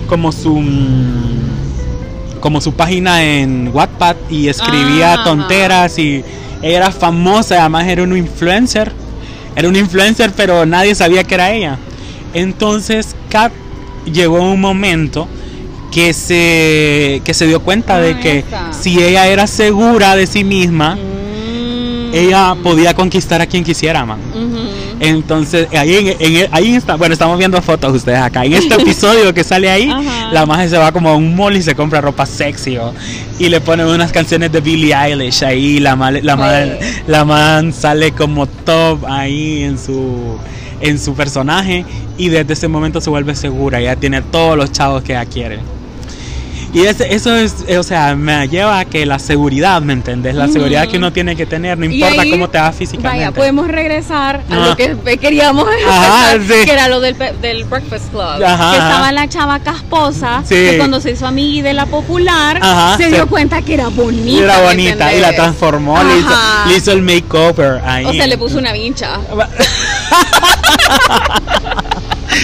como 0.07 0.31
su 0.31 0.55
mm, 0.55 2.39
como 2.39 2.59
su 2.59 2.73
página 2.73 3.23
en 3.23 3.69
Wattpad 3.73 4.15
y 4.29 4.47
escribía 4.47 5.13
Ajá. 5.13 5.23
tonteras 5.23 5.97
y 5.99 6.23
ella 6.61 6.77
era 6.77 6.91
famosa 6.91 7.59
además 7.61 7.87
era 7.87 8.03
una 8.03 8.17
influencer 8.17 8.91
era 9.55 9.67
una 9.67 9.79
influencer 9.79 10.31
pero 10.35 10.65
nadie 10.65 10.95
sabía 10.95 11.23
que 11.23 11.35
era 11.35 11.51
ella 11.51 11.77
entonces 12.33 13.15
Kat 13.29 13.51
llegó 14.11 14.41
un 14.41 14.59
momento 14.59 15.27
que 15.93 16.13
se 16.13 17.21
que 17.23 17.33
se 17.33 17.45
dio 17.45 17.59
cuenta 17.59 17.99
de 17.99 18.13
Ah, 18.13 18.19
que 18.19 18.39
esa. 18.39 18.73
si 18.73 19.01
ella 19.01 19.27
era 19.27 19.45
segura 19.47 20.15
de 20.15 20.25
sí 20.27 20.43
misma 20.43 20.95
Mm. 20.95 22.13
ella 22.15 22.55
podía 22.63 22.93
conquistar 22.93 23.41
a 23.41 23.45
quien 23.45 23.63
quisiera 23.63 24.05
man 24.05 24.19
entonces, 24.99 25.67
ahí, 25.77 25.95
en, 25.95 26.15
en- 26.37 26.47
ahí 26.51 26.75
está, 26.75 26.95
bueno, 26.95 27.11
estamos 27.13 27.37
viendo 27.37 27.61
fotos 27.61 27.93
ustedes 27.93 28.19
acá. 28.19 28.45
En 28.45 28.53
este 28.53 28.75
episodio 28.75 29.33
que 29.33 29.43
sale 29.43 29.69
ahí, 29.69 29.89
Ajá. 29.89 30.31
la 30.31 30.45
magia 30.45 30.69
se 30.69 30.77
va 30.77 30.93
como 30.93 31.09
a 31.09 31.15
un 31.17 31.35
mall 31.35 31.57
y 31.57 31.61
se 31.61 31.75
compra 31.75 31.99
ropa 31.99 32.25
sexy 32.25 32.77
o- 32.77 32.93
y 33.37 33.49
le 33.49 33.59
ponen 33.59 33.87
unas 33.87 34.13
canciones 34.13 34.51
de 34.53 34.61
Billie 34.61 34.93
Eilish 34.95 35.43
ahí. 35.43 35.79
La, 35.79 35.97
ma- 35.97 36.11
la, 36.11 36.35
man, 36.37 36.77
Sí. 36.79 36.87
la 37.07 37.25
man 37.25 37.73
sale 37.73 38.11
como 38.13 38.45
top 38.47 39.05
ahí 39.09 39.63
en 39.63 39.77
su, 39.77 40.37
en 40.79 40.97
su 40.99 41.13
personaje 41.15 41.83
y 42.17 42.29
desde 42.29 42.53
ese 42.53 42.67
momento 42.69 43.01
se 43.01 43.09
vuelve 43.09 43.35
segura. 43.35 43.81
Ya 43.81 43.97
tiene 43.97 44.21
todos 44.21 44.55
los 44.55 44.71
chavos 44.71 45.03
que 45.03 45.13
ella 45.13 45.25
quiere. 45.25 45.59
Y 46.73 46.87
ese- 46.87 47.13
eso 47.13 47.35
es, 47.35 47.53
eh, 47.67 47.77
o 47.77 47.83
sea, 47.83 48.15
me 48.15 48.47
lleva 48.49 48.79
a 48.79 48.85
que 48.85 49.05
la 49.05 49.19
seguridad, 49.19 49.79
¿me 49.83 49.93
entendés? 49.93 50.33
La 50.33 50.45
Ujú. 50.45 50.53
seguridad 50.53 50.87
que 50.87 50.97
uno 50.97 51.13
tiene 51.13 51.35
que 51.35 51.45
tener, 51.45 51.77
no 51.77 51.85
importa 51.85 52.23
ahí, 52.23 52.31
cómo 52.31 52.49
te 52.49 52.57
va 52.57 52.71
físicamente. 52.71 53.25
Vaya, 53.25 53.31
podemos 53.31 53.67
regresar 53.67 54.37
a 54.49 54.55
Ah. 54.55 54.67
lo 54.69 54.75
que 54.75 54.97
queríamos 55.19 55.67
Ajá, 55.87 56.33
empezar, 56.33 56.57
sí. 56.59 56.65
que 56.65 56.71
era 56.71 56.87
lo 56.87 56.99
del, 56.99 57.15
del 57.41 57.63
Breakfast 57.65 58.09
Club. 58.09 58.43
Ajá, 58.43 58.71
que 58.71 58.77
estaba 58.77 59.11
la 59.11 59.29
chava 59.29 59.59
casposa, 59.59 60.41
Sí. 60.47 60.55
que 60.55 60.77
cuando 60.79 60.99
se 60.99 61.11
hizo 61.11 61.27
amiga 61.27 61.67
de 61.67 61.73
la 61.75 61.85
popular, 61.85 62.57
Ajá, 62.59 62.97
se 62.97 63.09
dio 63.09 63.27
cuenta 63.27 63.61
que 63.61 63.75
era 63.75 63.89
bonita. 63.89 64.43
era 64.43 64.57
¿me 64.57 64.63
bonita 64.63 65.13
y 65.13 65.19
la 65.19 65.31
transformó, 65.33 66.01
le 66.03 66.17
hizo, 66.17 66.29
le 66.69 66.77
hizo 66.77 66.91
el 66.91 67.03
makeover 67.03 67.81
ahí. 67.85 68.05
O 68.05 68.13
sea, 68.13 68.25
le 68.25 68.35
puso 68.37 68.57
una 68.57 68.73
vincha. 68.73 69.19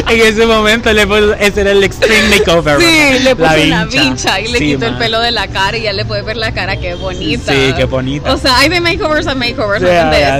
en 0.09 0.21
ese 0.21 0.45
momento 0.45 0.91
le 0.93 1.07
puso, 1.07 1.33
ese 1.35 1.61
era 1.61 1.71
el 1.71 1.83
extreme 1.83 2.37
makeover. 2.37 2.79
Sí, 2.79 3.23
le 3.23 3.35
puso 3.35 3.53
una 3.65 3.85
vincha 3.85 4.39
y 4.39 4.47
le 4.47 4.59
quitó 4.59 4.87
el 4.87 4.97
pelo 4.97 5.19
de 5.19 5.31
la 5.31 5.47
cara 5.47 5.77
y 5.77 5.83
ya 5.83 5.93
le 5.93 6.05
puede 6.05 6.21
ver 6.21 6.37
la 6.37 6.53
cara 6.53 6.77
que 6.77 6.95
bonita. 6.95 7.51
Sí, 7.51 7.73
qué 7.75 7.85
bonita. 7.85 8.33
O 8.33 8.37
sea, 8.37 8.57
hay 8.59 8.69
de 8.69 8.81
makeovers 8.81 9.27
a 9.27 9.35
makeovers, 9.35 9.83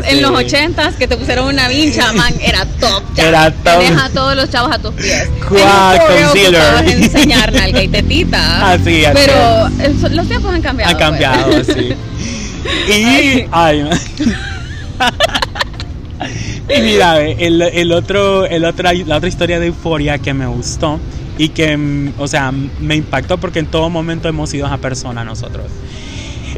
En 0.08 0.21
los 0.21 0.32
ochentas 0.32 0.95
que 0.95 1.08
te 1.08 1.17
pusieron 1.17 1.47
una 1.47 1.67
vincha, 1.67 2.12
man, 2.13 2.34
era 2.41 2.65
top. 2.79 3.03
Era 3.17 3.51
top. 3.51 3.79
Deja 3.79 4.05
a 4.05 4.10
todos 4.10 4.36
los 4.36 4.49
chavos 4.49 4.71
a 4.73 4.79
tus 4.79 4.93
pies. 4.93 5.29
Cuá, 5.47 5.97
concealer. 6.08 6.89
enseñar 6.89 7.53
nalga 7.60 7.84
y 7.84 7.88
tetita. 7.88 8.71
Así, 8.71 9.05
así. 9.05 9.19
Pero 9.25 9.69
los 10.10 10.27
tiempos 10.27 10.53
han 10.53 10.62
cambiado. 10.62 10.91
Han 10.91 10.97
cambiado, 10.97 11.51
pues. 11.51 11.67
sí. 11.67 11.95
Y, 12.89 13.45
ay, 13.51 13.89
y 16.77 16.82
mira, 16.82 17.21
el, 17.21 17.62
el, 17.62 17.91
otro, 17.91 18.45
el 18.45 18.65
otra, 18.65 18.93
la 18.93 19.17
otra 19.17 19.29
historia 19.29 19.60
de 19.60 19.67
euforia 19.67 20.17
que 20.19 20.34
me 20.34 20.45
gustó 20.47 20.99
y 21.38 21.49
que, 21.49 21.75
mm, 21.75 22.13
o 22.19 22.27
sea, 22.27 22.51
me 22.51 22.95
impactó 22.95 23.38
porque 23.38 23.60
en 23.60 23.65
todo 23.65 23.89
momento 23.89 24.27
hemos 24.27 24.49
sido 24.49 24.67
esa 24.67 24.77
persona 24.77 25.23
nosotros. 25.23 25.65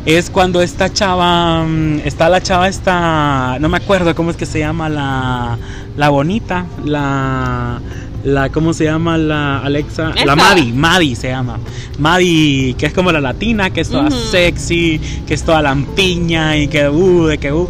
Es 0.05 0.29
cuando 0.29 0.61
esta 0.61 0.91
chava, 0.91 1.63
mm, 1.63 2.01
está 2.03 2.27
la 2.29 2.41
chava 2.41 2.67
esta, 2.67 3.57
no 3.59 3.69
me 3.69 3.77
acuerdo 3.77 4.15
cómo 4.15 4.31
es 4.31 4.37
que 4.37 4.45
se 4.45 4.59
llama 4.59 4.89
la, 4.89 5.57
la 5.95 6.09
bonita, 6.09 6.65
la, 6.83 7.79
la 8.23 8.49
¿cómo 8.49 8.73
se 8.73 8.85
llama 8.85 9.17
la 9.17 9.59
Alexa? 9.59 10.13
La 10.25 10.35
Maddie, 10.35 10.73
Maddie 10.73 11.15
se 11.15 11.29
llama. 11.29 11.59
Maddie, 11.99 12.75
que 12.77 12.87
es 12.87 12.93
como 12.93 13.11
la 13.11 13.21
latina, 13.21 13.69
que 13.69 13.81
es 13.81 13.89
toda 13.89 14.09
sexy, 14.09 14.99
que 15.27 15.35
es 15.35 15.43
toda 15.43 15.61
lampiña 15.61 16.57
y 16.57 16.67
que 16.67 16.89
uh, 16.89 17.25
de 17.27 17.37
que 17.37 17.53
uh, 17.53 17.69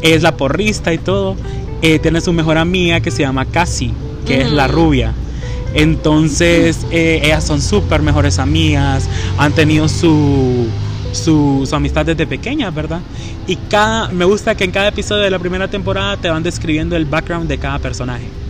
es 0.00 0.22
la 0.22 0.36
porrista 0.36 0.92
y 0.92 0.98
todo. 0.98 1.36
Eh, 1.82 1.98
tiene 1.98 2.20
su 2.20 2.32
mejor 2.32 2.58
amiga 2.58 3.00
que 3.00 3.10
se 3.10 3.22
llama 3.22 3.44
Cassie, 3.44 3.92
que 4.24 4.40
es 4.40 4.50
la 4.50 4.68
rubia. 4.68 5.12
Entonces, 5.74 6.86
eh, 6.90 7.20
ellas 7.24 7.44
son 7.44 7.60
súper 7.60 8.02
mejores 8.02 8.38
amigas, 8.38 9.08
han 9.36 9.52
tenido 9.52 9.88
su, 9.88 10.68
su, 11.12 11.66
su, 11.68 11.74
amistad 11.74 12.06
desde 12.06 12.26
pequeñas, 12.26 12.74
¿verdad? 12.74 13.00
Y 13.46 13.56
cada, 13.56 14.08
me 14.08 14.24
gusta 14.24 14.54
que 14.54 14.64
en 14.64 14.70
cada 14.70 14.88
episodio 14.88 15.22
de 15.22 15.30
la 15.30 15.38
primera 15.38 15.68
temporada 15.68 16.16
te 16.16 16.30
van 16.30 16.42
describiendo 16.42 16.94
el 16.94 17.04
background 17.04 17.48
de 17.48 17.58
cada 17.58 17.78
personaje. 17.78 18.41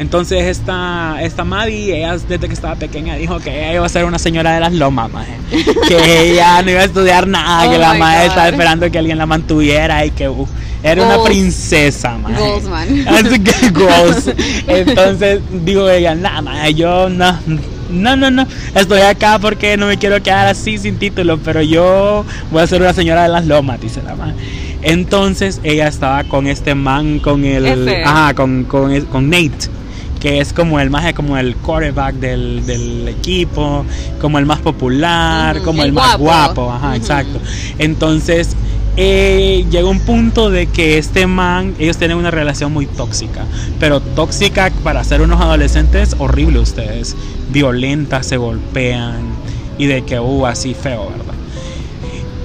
Entonces 0.00 0.44
esta, 0.44 1.18
esta 1.20 1.44
Maddie, 1.44 1.98
ella 1.98 2.16
desde 2.16 2.48
que 2.48 2.54
estaba 2.54 2.74
pequeña 2.74 3.16
dijo 3.16 3.38
que 3.38 3.50
ella 3.50 3.74
iba 3.74 3.84
a 3.84 3.88
ser 3.90 4.06
una 4.06 4.18
señora 4.18 4.54
de 4.54 4.60
las 4.60 4.72
lomas, 4.72 5.10
que 5.88 6.30
ella 6.30 6.62
no 6.62 6.70
iba 6.70 6.80
a 6.80 6.84
estudiar 6.84 7.26
nada, 7.26 7.68
que 7.70 7.76
oh 7.76 7.80
la 7.80 7.92
madre 7.92 8.28
estaba 8.28 8.48
esperando 8.48 8.90
que 8.90 8.98
alguien 8.98 9.18
la 9.18 9.26
mantuviera 9.26 10.02
y 10.06 10.10
que 10.10 10.26
uh, 10.26 10.48
era 10.82 11.04
una 11.04 11.22
princesa, 11.22 12.16
maje. 12.16 12.34
Goals, 12.34 12.64
man. 12.64 12.88
Así 13.08 13.40
que 13.40 13.68
goals. 13.72 14.30
Entonces 14.66 15.40
digo 15.66 15.90
ella, 15.90 16.14
nada, 16.14 16.70
yo 16.70 17.10
no, 17.10 17.38
no, 17.90 18.16
no, 18.16 18.30
no, 18.30 18.46
estoy 18.74 19.02
acá 19.02 19.38
porque 19.38 19.76
no 19.76 19.84
me 19.84 19.98
quiero 19.98 20.22
quedar 20.22 20.46
así 20.46 20.78
sin 20.78 20.96
título, 20.96 21.36
pero 21.36 21.60
yo 21.60 22.24
voy 22.50 22.62
a 22.62 22.66
ser 22.66 22.80
una 22.80 22.94
señora 22.94 23.24
de 23.24 23.28
las 23.28 23.44
lomas, 23.44 23.78
dice 23.82 24.00
la 24.02 24.14
madre. 24.14 24.34
Entonces 24.80 25.60
ella 25.62 25.88
estaba 25.88 26.24
con 26.24 26.46
este 26.46 26.74
man, 26.74 27.18
con 27.18 27.44
el, 27.44 28.02
ajá, 28.02 28.32
con, 28.32 28.64
con, 28.64 28.98
con 29.02 29.28
Nate 29.28 29.79
que 30.20 30.38
es 30.38 30.52
como 30.52 30.78
el 30.78 30.90
más 30.90 31.12
como 31.14 31.36
el 31.38 31.56
quarterback 31.56 32.14
del, 32.16 32.64
del 32.66 33.08
equipo, 33.08 33.84
como 34.20 34.38
el 34.38 34.46
más 34.46 34.60
popular, 34.60 35.62
como 35.62 35.82
el, 35.82 35.92
más 35.92 36.18
guapo, 36.18 36.70
ajá, 36.70 36.94
exacto. 36.94 37.40
Entonces, 37.78 38.54
eh, 38.96 39.64
llega 39.70 39.88
un 39.88 40.00
punto 40.00 40.50
de 40.50 40.66
que 40.66 40.98
este 40.98 41.26
man, 41.26 41.74
ellos 41.78 41.96
tienen 41.96 42.18
una 42.18 42.30
relación 42.30 42.72
muy 42.72 42.86
tóxica, 42.86 43.46
pero 43.78 44.00
tóxica 44.00 44.70
para 44.84 45.02
ser 45.04 45.22
unos 45.22 45.40
adolescentes, 45.40 46.14
horrible 46.18 46.58
ustedes, 46.58 47.16
violentas, 47.50 48.26
se 48.26 48.36
golpean 48.36 49.22
y 49.78 49.86
de 49.86 50.02
que, 50.02 50.20
uh, 50.20 50.46
así 50.46 50.74
feo, 50.74 51.08
¿verdad? 51.10 51.34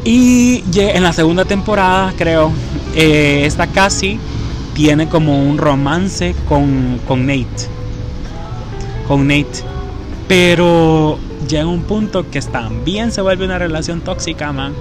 Y 0.06 0.64
en 0.78 1.04
la 1.04 1.12
segunda 1.12 1.44
temporada, 1.44 2.14
creo, 2.16 2.54
eh, 2.96 3.42
esta 3.46 3.68
casi 3.68 4.20
tiene 4.76 5.08
como 5.08 5.42
un 5.42 5.58
romance 5.58 6.36
con, 6.48 7.00
con 7.08 7.26
Nate. 7.26 7.48
Con 9.08 9.28
Nate. 9.28 9.64
Pero 10.28 11.18
llega 11.48 11.66
un 11.66 11.84
punto 11.84 12.30
que 12.30 12.42
también 12.42 13.12
se 13.12 13.22
vuelve 13.22 13.46
una 13.46 13.58
relación 13.58 14.02
tóxica, 14.02 14.52
man. 14.52 14.74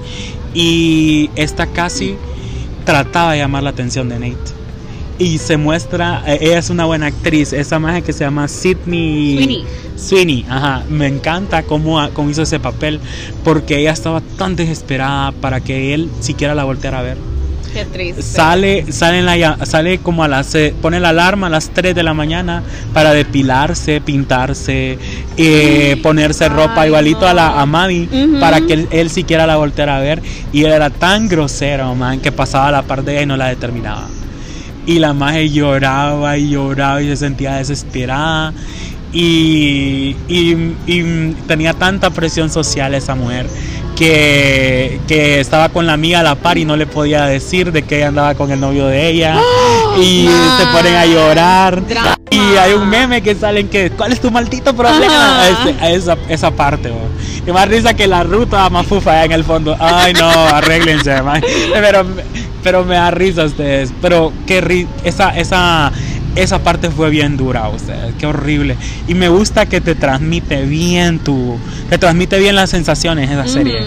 Y 0.53 1.31
esta 1.37 1.69
casi 1.69 2.17
trataba 2.85 3.33
de 3.33 3.39
llamar 3.39 3.63
la 3.63 3.71
atención 3.71 4.09
de 4.09 4.19
Nate. 4.19 4.53
Y 5.17 5.39
se 5.39 5.57
muestra, 5.57 6.25
eh, 6.27 6.39
ella 6.41 6.59
es 6.59 6.71
una 6.71 6.87
buena 6.87 7.07
actriz, 7.07 7.53
esa 7.53 7.79
magia 7.79 8.01
que 8.01 8.13
se 8.13 8.25
llama 8.25 8.49
Sidney 8.49 9.37
Sweeney. 9.37 9.65
Sweeney, 9.97 10.47
ajá, 10.49 10.83
me 10.91 11.07
encanta 11.07 11.63
cómo, 11.63 12.01
cómo 12.15 12.31
hizo 12.31 12.43
ese 12.43 12.59
papel, 12.59 12.99
porque 13.45 13.79
ella 13.79 13.93
estaba 13.93 14.21
tan 14.37 14.57
desesperada 14.57 15.31
para 15.31 15.61
que 15.61 15.95
él 15.95 16.11
siquiera 16.19 16.57
la 16.57 16.65
volteara 16.65 16.99
a 16.99 17.03
ver. 17.03 17.34
Qué 17.75 17.85
triste. 17.87 18.23
Sale, 18.23 18.93
sale, 18.93 19.21
la, 19.21 19.67
sale 19.67 19.99
como 19.99 20.23
a 20.23 20.29
las, 20.29 20.57
pone 20.81 21.01
la 21.01 21.09
alarma 21.09 21.49
a 21.49 21.51
las 21.51 21.71
3 21.71 21.93
de 21.93 22.05
la 22.05 22.15
mañana 22.15 22.63
para 22.93 23.13
depilarse, 23.13 24.01
pintarse, 24.01 24.97
eh, 25.37 25.99
ponerse 26.01 26.49
ropa 26.49 26.87
igualito 26.87 27.27
a 27.27 27.35
la 27.35 27.61
a 27.61 27.67
Maddie 27.67 28.09
para 28.39 28.61
que 28.61 28.87
él, 28.89 29.11
siquiera 29.11 29.45
la 29.45 29.57
volteara 29.57 29.97
a 29.97 30.01
ver. 30.01 30.23
Y 30.53 30.63
él 30.63 30.71
era 30.71 30.89
tan 30.89 31.29
grosero, 31.29 31.97
man, 31.97 32.21
que 32.21 32.31
pasaba 32.31 32.71
la 32.71 32.83
parte 32.83 33.11
de 33.11 33.13
ella 33.15 33.23
y 33.23 33.27
no 33.27 33.37
la 33.37 33.49
determinaba. 33.49 34.07
Y 34.87 35.01
la 35.01 35.13
magia 35.13 35.43
lloraba 35.43 36.39
y 36.39 36.51
lloraba 36.51 37.03
y 37.03 37.09
se 37.09 37.17
sentía 37.17 37.55
desesperada. 37.55 38.53
Y, 39.13 40.17
y, 40.29 40.75
y, 40.87 41.37
tenía 41.49 41.75
tanta 41.75 42.11
presión 42.11 42.51
social 42.51 42.95
esa 42.95 43.15
mujer 43.15 43.47
que, 43.97 45.01
que, 45.07 45.41
estaba 45.41 45.69
con 45.69 45.87
la 45.87 45.93
amiga 45.93 46.21
a 46.21 46.23
la 46.23 46.35
par 46.35 46.59
y 46.59 46.65
no 46.65 46.77
le 46.77 46.87
podía 46.87 47.27
decir 47.27 47.73
de 47.73 47.83
que 47.83 47.99
ella 47.99 48.09
andaba 48.09 48.35
con 48.35 48.51
el 48.51 48.61
novio 48.61 48.87
de 48.87 49.09
ella. 49.09 49.41
Y 49.97 50.29
se 50.59 50.67
ponen 50.73 50.97
a 50.97 51.07
llorar. 51.07 51.81
Y 52.29 52.57
hay 52.57 52.73
un 52.73 52.89
meme 52.89 53.23
que 53.23 53.37
salen 53.37 53.69
que 53.69 53.91
¿cuál 53.91 54.13
es 54.13 54.21
tu 54.21 54.29
maldito 54.29 54.75
problema? 54.75 55.49
esa, 55.83 56.17
esa 56.29 56.51
parte 56.51 56.91
y 57.47 57.53
más 57.53 57.69
risa 57.69 57.95
que 57.95 58.07
la 58.07 58.23
ruta 58.23 58.69
más 58.71 58.87
fufa 58.87 59.25
en 59.25 59.33
el 59.33 59.45
fondo. 59.45 59.77
Ay 59.79 60.13
no 60.15 60.29
arréglense 60.53 61.15
pero 61.73 62.05
pero 62.63 62.85
me 62.85 62.95
da 62.95 63.11
risa 63.11 63.45
ustedes. 63.45 63.93
Pero 64.01 64.33
qué 64.47 64.87
esa 65.05 65.37
esa 65.37 65.93
esa 66.37 66.63
parte 66.63 66.91
fue 66.91 67.11
bien 67.11 67.37
dura, 67.37 67.69
ustedes, 67.69 68.15
qué 68.19 68.27
horrible. 68.27 68.77
Y 69.09 69.15
me 69.15 69.29
gusta 69.29 69.67
que 69.67 69.81
te 69.81 69.95
transmite 69.95 70.63
bien 70.63 71.19
tu, 71.19 71.59
te 71.89 71.99
transmite 71.99 72.39
bien 72.39 72.57
las 72.57 72.71
sensaciones 72.71 73.31
esa 73.31 73.47
serie. 73.47 73.81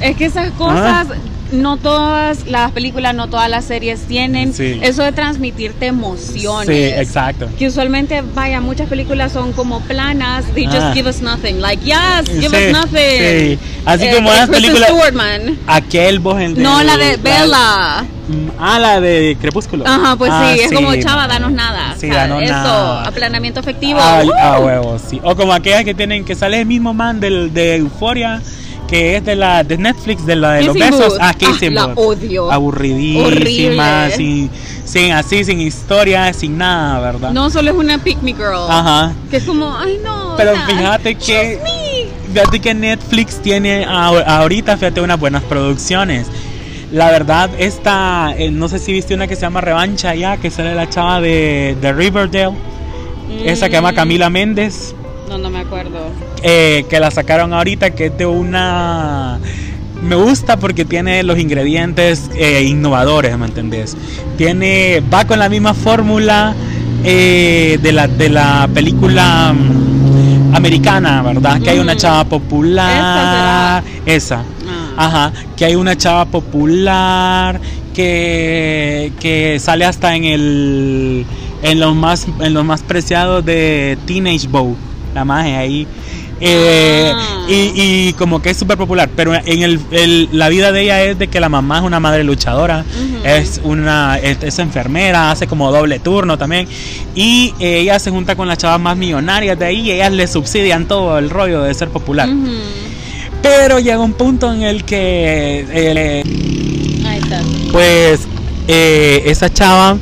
Es 0.00 0.16
que 0.16 0.24
esas 0.26 0.50
cosas, 0.52 1.08
ah. 1.10 1.14
no 1.52 1.76
todas 1.76 2.46
las 2.46 2.72
películas, 2.72 3.14
no 3.14 3.28
todas 3.28 3.50
las 3.50 3.66
series 3.66 4.00
tienen 4.02 4.54
eso 4.58 5.02
de 5.02 5.12
transmitirte 5.12 5.86
emociones. 5.86 6.66
Sí, 6.66 7.00
exacto. 7.00 7.48
Que 7.58 7.68
usualmente, 7.68 8.22
vaya, 8.34 8.60
muchas 8.60 8.88
películas 8.88 9.32
son 9.32 9.52
como 9.52 9.80
planas, 9.80 10.46
they 10.54 10.64
just 10.64 10.78
ah. 10.78 10.92
give 10.94 11.08
us 11.08 11.20
nothing. 11.20 11.60
Like, 11.60 11.84
yes, 11.84 12.30
give 12.40 12.46
us 12.46 12.72
nothing. 12.72 13.56
Sí. 13.56 13.58
Así 13.84 14.04
eh, 14.06 14.14
como 14.14 14.30
las 14.32 14.48
películas. 14.48 14.90
Aquel 15.66 16.20
en 16.38 16.62
No, 16.62 16.82
la 16.82 16.96
de 16.96 17.16
Bella. 17.16 18.04
Mm, 18.28 18.50
ah, 18.58 18.78
la 18.78 19.00
de 19.00 19.36
Crepúsculo. 19.40 19.84
Ajá, 19.86 20.14
pues 20.16 20.30
ah, 20.32 20.52
sí, 20.54 20.60
es 20.60 20.72
como 20.72 20.94
chava, 20.96 21.26
danos 21.26 21.52
nada. 21.52 21.89
Sí, 22.00 22.08
eso, 22.08 22.98
aplanamiento 23.04 23.60
efectivo. 23.60 23.98
Ah, 24.00 24.22
ah, 24.40 24.58
huevo, 24.60 24.98
sí. 24.98 25.20
O 25.22 25.36
como 25.36 25.52
aquellas 25.52 25.84
que 25.84 25.94
tienen 25.94 26.24
que 26.24 26.34
sale 26.34 26.60
el 26.60 26.66
mismo 26.66 26.94
man 26.94 27.20
del, 27.20 27.52
de 27.52 27.76
Euforia 27.76 28.40
que 28.90 29.16
es 29.16 29.24
de 29.24 29.36
la 29.36 29.62
de 29.62 29.78
Netflix, 29.78 30.26
de 30.26 30.34
la 30.34 30.54
de 30.54 30.64
los 30.64 30.74
besos. 30.74 31.16
Ah, 31.20 31.32
Kissing 31.32 31.78
ah, 31.78 31.86
La 31.86 31.94
odio. 31.94 32.50
Aburridísima, 32.50 34.10
sin, 34.10 34.50
sin, 34.84 35.12
así, 35.12 35.44
sin 35.44 35.60
historia, 35.60 36.32
sin 36.32 36.58
nada, 36.58 36.98
¿verdad? 36.98 37.30
No, 37.30 37.50
solo 37.50 37.70
es 37.70 37.76
una 37.76 37.98
pick 37.98 38.20
me 38.20 38.32
girl. 38.32 38.68
Ajá. 38.68 39.12
Que 39.30 39.36
es 39.36 39.44
como, 39.44 39.76
ay 39.76 40.00
no. 40.02 40.34
Pero 40.36 40.54
fíjate 40.66 41.14
que. 41.14 41.60
Fíjate 42.32 42.60
que 42.60 42.74
Netflix 42.74 43.42
tiene 43.42 43.84
ahorita, 43.84 44.76
fíjate, 44.76 45.00
unas 45.00 45.18
buenas 45.18 45.42
producciones. 45.44 46.28
La 46.92 47.10
verdad, 47.10 47.50
esta, 47.58 48.34
eh, 48.36 48.50
no 48.50 48.68
sé 48.68 48.78
si 48.80 48.92
viste 48.92 49.14
una 49.14 49.28
que 49.28 49.36
se 49.36 49.42
llama 49.42 49.60
Revancha 49.60 50.14
ya, 50.14 50.38
que 50.38 50.50
sale 50.50 50.74
la 50.74 50.88
chava 50.88 51.20
de, 51.20 51.76
de 51.80 51.92
Riverdale. 51.92 52.56
Esa 53.44 53.66
que 53.66 53.72
se 53.72 53.78
llama 53.78 53.92
mm. 53.92 53.94
Camila 53.94 54.30
Méndez. 54.30 54.94
No, 55.28 55.38
no 55.38 55.50
me 55.50 55.60
acuerdo. 55.60 56.10
Eh, 56.42 56.84
que 56.90 56.98
la 56.98 57.10
sacaron 57.12 57.52
ahorita, 57.52 57.90
que 57.90 58.06
es 58.06 58.18
de 58.18 58.26
una... 58.26 59.38
Me 60.02 60.16
gusta 60.16 60.56
porque 60.56 60.84
tiene 60.84 61.22
los 61.22 61.38
ingredientes 61.38 62.30
eh, 62.34 62.64
innovadores, 62.66 63.36
¿me 63.38 63.46
entendés? 63.46 63.96
Tiene, 64.38 65.02
va 65.12 65.26
con 65.26 65.38
la 65.38 65.48
misma 65.48 65.74
fórmula 65.74 66.54
eh, 67.04 67.78
de, 67.80 67.92
la, 67.92 68.08
de 68.08 68.30
la 68.30 68.68
película 68.72 69.52
mm, 69.52 70.54
americana, 70.56 71.22
¿verdad? 71.22 71.60
Que 71.60 71.70
hay 71.70 71.78
una 71.78 71.94
mm. 71.94 71.98
chava 71.98 72.24
popular. 72.24 73.84
Esa. 74.06 74.42
Ajá. 75.00 75.32
Que 75.56 75.64
hay 75.64 75.74
una 75.76 75.96
chava 75.96 76.26
popular 76.26 77.60
que, 77.94 79.12
que 79.20 79.58
sale 79.58 79.84
hasta 79.84 80.14
en 80.14 80.24
el 80.24 81.26
en 81.62 81.80
los 81.80 81.94
más 81.94 82.26
en 82.40 82.54
los 82.54 82.64
más 82.64 82.82
preciados 82.82 83.44
de 83.44 83.96
Teenage 84.06 84.48
Bow, 84.48 84.76
la 85.14 85.24
magia 85.24 85.58
ahí. 85.60 85.86
Eh, 86.42 87.12
Ah. 87.12 87.46
y, 87.50 87.72
y 88.08 88.12
como 88.14 88.40
que 88.40 88.48
es 88.50 88.56
súper 88.56 88.78
popular, 88.78 89.10
pero 89.14 89.34
en 89.34 89.62
el, 89.62 89.78
el- 89.90 90.28
la 90.32 90.48
vida 90.48 90.72
de 90.72 90.82
ella 90.82 91.02
es 91.04 91.18
de 91.18 91.28
que 91.28 91.38
la 91.38 91.50
mamá 91.50 91.78
es 91.78 91.84
una 91.84 92.00
madre 92.00 92.24
luchadora, 92.24 92.82
es 93.24 93.60
una 93.62 94.18
es, 94.18 94.38
es 94.42 94.58
enfermera, 94.58 95.30
hace 95.32 95.46
como 95.46 95.70
doble 95.70 95.98
turno 95.98 96.38
también 96.38 96.66
y 97.14 97.52
eh, 97.60 97.80
ella 97.80 97.98
se 97.98 98.10
junta 98.10 98.36
con 98.36 98.48
las 98.48 98.56
chavas 98.56 98.80
más 98.80 98.96
millonarias 98.96 99.58
de 99.58 99.66
ahí 99.66 99.80
y 99.80 99.90
ellas 99.92 100.12
le 100.12 100.26
subsidian 100.26 100.86
todo 100.88 101.18
el 101.18 101.28
rollo 101.28 101.60
de 101.62 101.74
ser 101.74 101.88
popular. 101.90 102.28
Ujú. 102.30 102.48
Pero 103.42 103.78
llega 103.78 103.98
un 103.98 104.12
punto 104.12 104.52
en 104.52 104.62
el 104.62 104.84
que 104.84 105.64
eh, 105.70 106.22
Ahí 107.06 107.18
está. 107.18 107.40
pues 107.72 108.20
eh, 108.68 109.22
esa 109.26 109.52
chava 109.52 109.96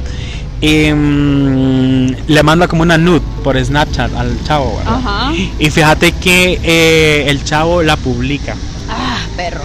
em, 0.61 2.09
le 2.26 2.43
manda 2.43 2.66
como 2.66 2.82
una 2.82 2.99
nude 2.99 3.22
por 3.45 3.62
Snapchat 3.62 4.14
al 4.14 4.43
chavo, 4.45 4.76
¿verdad? 4.78 4.95
Ajá. 4.97 5.32
Y 5.59 5.70
fíjate 5.70 6.12
que 6.12 6.59
eh, 6.62 7.24
el 7.28 7.45
chavo 7.45 7.82
la 7.82 7.97
publica. 7.97 8.55
Ah, 8.89 9.18
perro. 9.36 9.62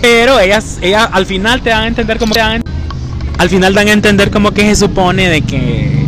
Pero 0.00 0.40
ellas, 0.40 0.78
ellas 0.80 1.08
al 1.12 1.26
final 1.26 1.60
te 1.60 1.70
dan 1.70 1.82
a 1.82 1.86
entender 1.88 2.18
como 2.18 2.32
que 2.32 2.40
al 2.40 3.48
final 3.48 3.74
dan 3.74 3.88
a 3.88 3.92
entender 3.92 4.30
como 4.30 4.50
que 4.52 4.62
se 4.62 4.76
supone 4.76 5.28
de 5.28 5.42
que 5.42 6.06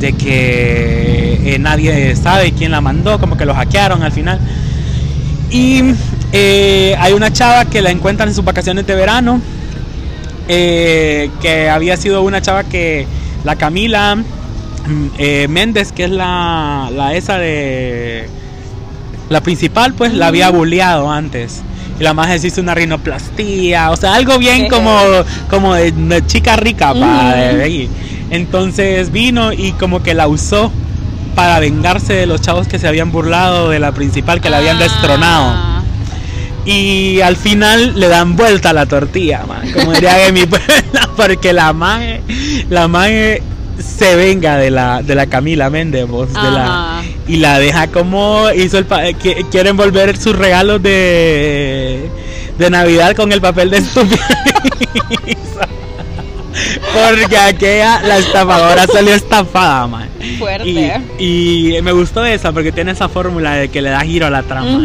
de 0.00 0.12
que 0.12 1.54
eh, 1.54 1.58
nadie 1.58 2.14
sabe 2.16 2.52
quién 2.52 2.70
la 2.70 2.80
mandó, 2.80 3.18
como 3.18 3.36
que 3.36 3.46
lo 3.46 3.54
hackearon 3.54 4.02
al 4.02 4.12
final. 4.12 4.38
Y 5.50 5.82
eh, 6.32 6.96
hay 6.98 7.12
una 7.12 7.32
chava 7.32 7.64
que 7.64 7.82
la 7.82 7.90
encuentran 7.90 8.28
en 8.28 8.34
sus 8.34 8.44
vacaciones 8.44 8.86
de 8.86 8.94
verano, 8.94 9.40
eh, 10.48 11.30
que 11.40 11.68
había 11.68 11.96
sido 11.96 12.22
una 12.22 12.40
chava 12.42 12.64
que 12.64 13.06
la 13.44 13.56
Camila 13.56 14.16
mm, 14.16 15.06
eh, 15.18 15.46
Méndez, 15.48 15.92
que 15.92 16.04
es 16.04 16.10
la, 16.10 16.90
la 16.92 17.14
esa 17.14 17.38
de 17.38 18.28
la 19.28 19.40
principal, 19.40 19.94
pues 19.94 20.14
la 20.14 20.28
había 20.28 20.50
bulleado 20.50 21.10
antes. 21.10 21.62
Y 21.98 22.02
la 22.02 22.12
más 22.12 22.44
hizo 22.44 22.60
una 22.60 22.74
rinoplastía, 22.74 23.90
o 23.90 23.96
sea, 23.96 24.14
algo 24.14 24.38
bien 24.38 24.68
como, 24.68 24.98
como 25.48 25.74
de, 25.74 25.92
de 25.92 26.26
chica 26.26 26.56
rica, 26.56 26.92
de. 26.92 27.88
Entonces 28.30 29.12
vino 29.12 29.52
y 29.52 29.72
como 29.72 30.02
que 30.02 30.12
la 30.12 30.28
usó 30.28 30.72
para 31.34 31.60
vengarse 31.60 32.12
de 32.12 32.26
los 32.26 32.40
chavos 32.40 32.66
que 32.66 32.78
se 32.78 32.88
habían 32.88 33.12
burlado 33.12 33.70
de 33.70 33.78
la 33.78 33.92
principal, 33.92 34.40
que 34.40 34.50
la 34.50 34.58
habían 34.58 34.78
destronado. 34.78 35.75
Y 36.66 37.20
al 37.20 37.36
final 37.36 37.98
le 37.98 38.08
dan 38.08 38.34
vuelta 38.36 38.70
a 38.70 38.72
la 38.72 38.86
tortilla, 38.86 39.44
man, 39.46 39.70
como 39.72 39.92
diría 39.92 40.26
en 40.26 40.34
mi 40.34 40.46
pueblo, 40.46 40.66
porque 41.16 41.52
la 41.52 41.72
maje, 41.72 42.20
la 42.68 42.88
maje 42.88 43.40
se 43.78 44.16
venga 44.16 44.56
de 44.56 44.70
la, 44.72 45.00
de 45.02 45.14
la 45.14 45.26
Camila 45.26 45.70
Méndez, 45.70 46.08
vos, 46.08 46.32
de 46.32 46.40
la, 46.42 47.02
y 47.28 47.36
la 47.36 47.58
deja 47.60 47.86
como 47.88 48.50
hizo 48.50 48.78
el 48.78 48.84
pa- 48.86 49.12
que 49.12 49.44
quiere 49.50 49.70
envolver 49.70 50.16
sus 50.16 50.34
regalos 50.34 50.82
de, 50.82 52.10
de 52.58 52.70
Navidad 52.70 53.14
con 53.14 53.30
el 53.32 53.40
papel 53.40 53.70
de 53.70 53.78
estúpido. 53.78 54.18
Porque 56.92 57.36
aquella, 57.36 58.00
la 58.02 58.16
estafadora 58.18 58.86
salió 58.86 59.14
estafada, 59.14 59.86
man. 59.86 60.08
Fuerte. 60.38 61.00
Y, 61.18 61.76
y 61.76 61.82
me 61.82 61.92
gustó 61.92 62.24
esa 62.24 62.52
porque 62.52 62.72
tiene 62.72 62.92
esa 62.92 63.08
fórmula 63.08 63.54
de 63.54 63.68
que 63.68 63.82
le 63.82 63.90
da 63.90 64.00
giro 64.00 64.26
a 64.26 64.30
la 64.30 64.42
trama. 64.42 64.80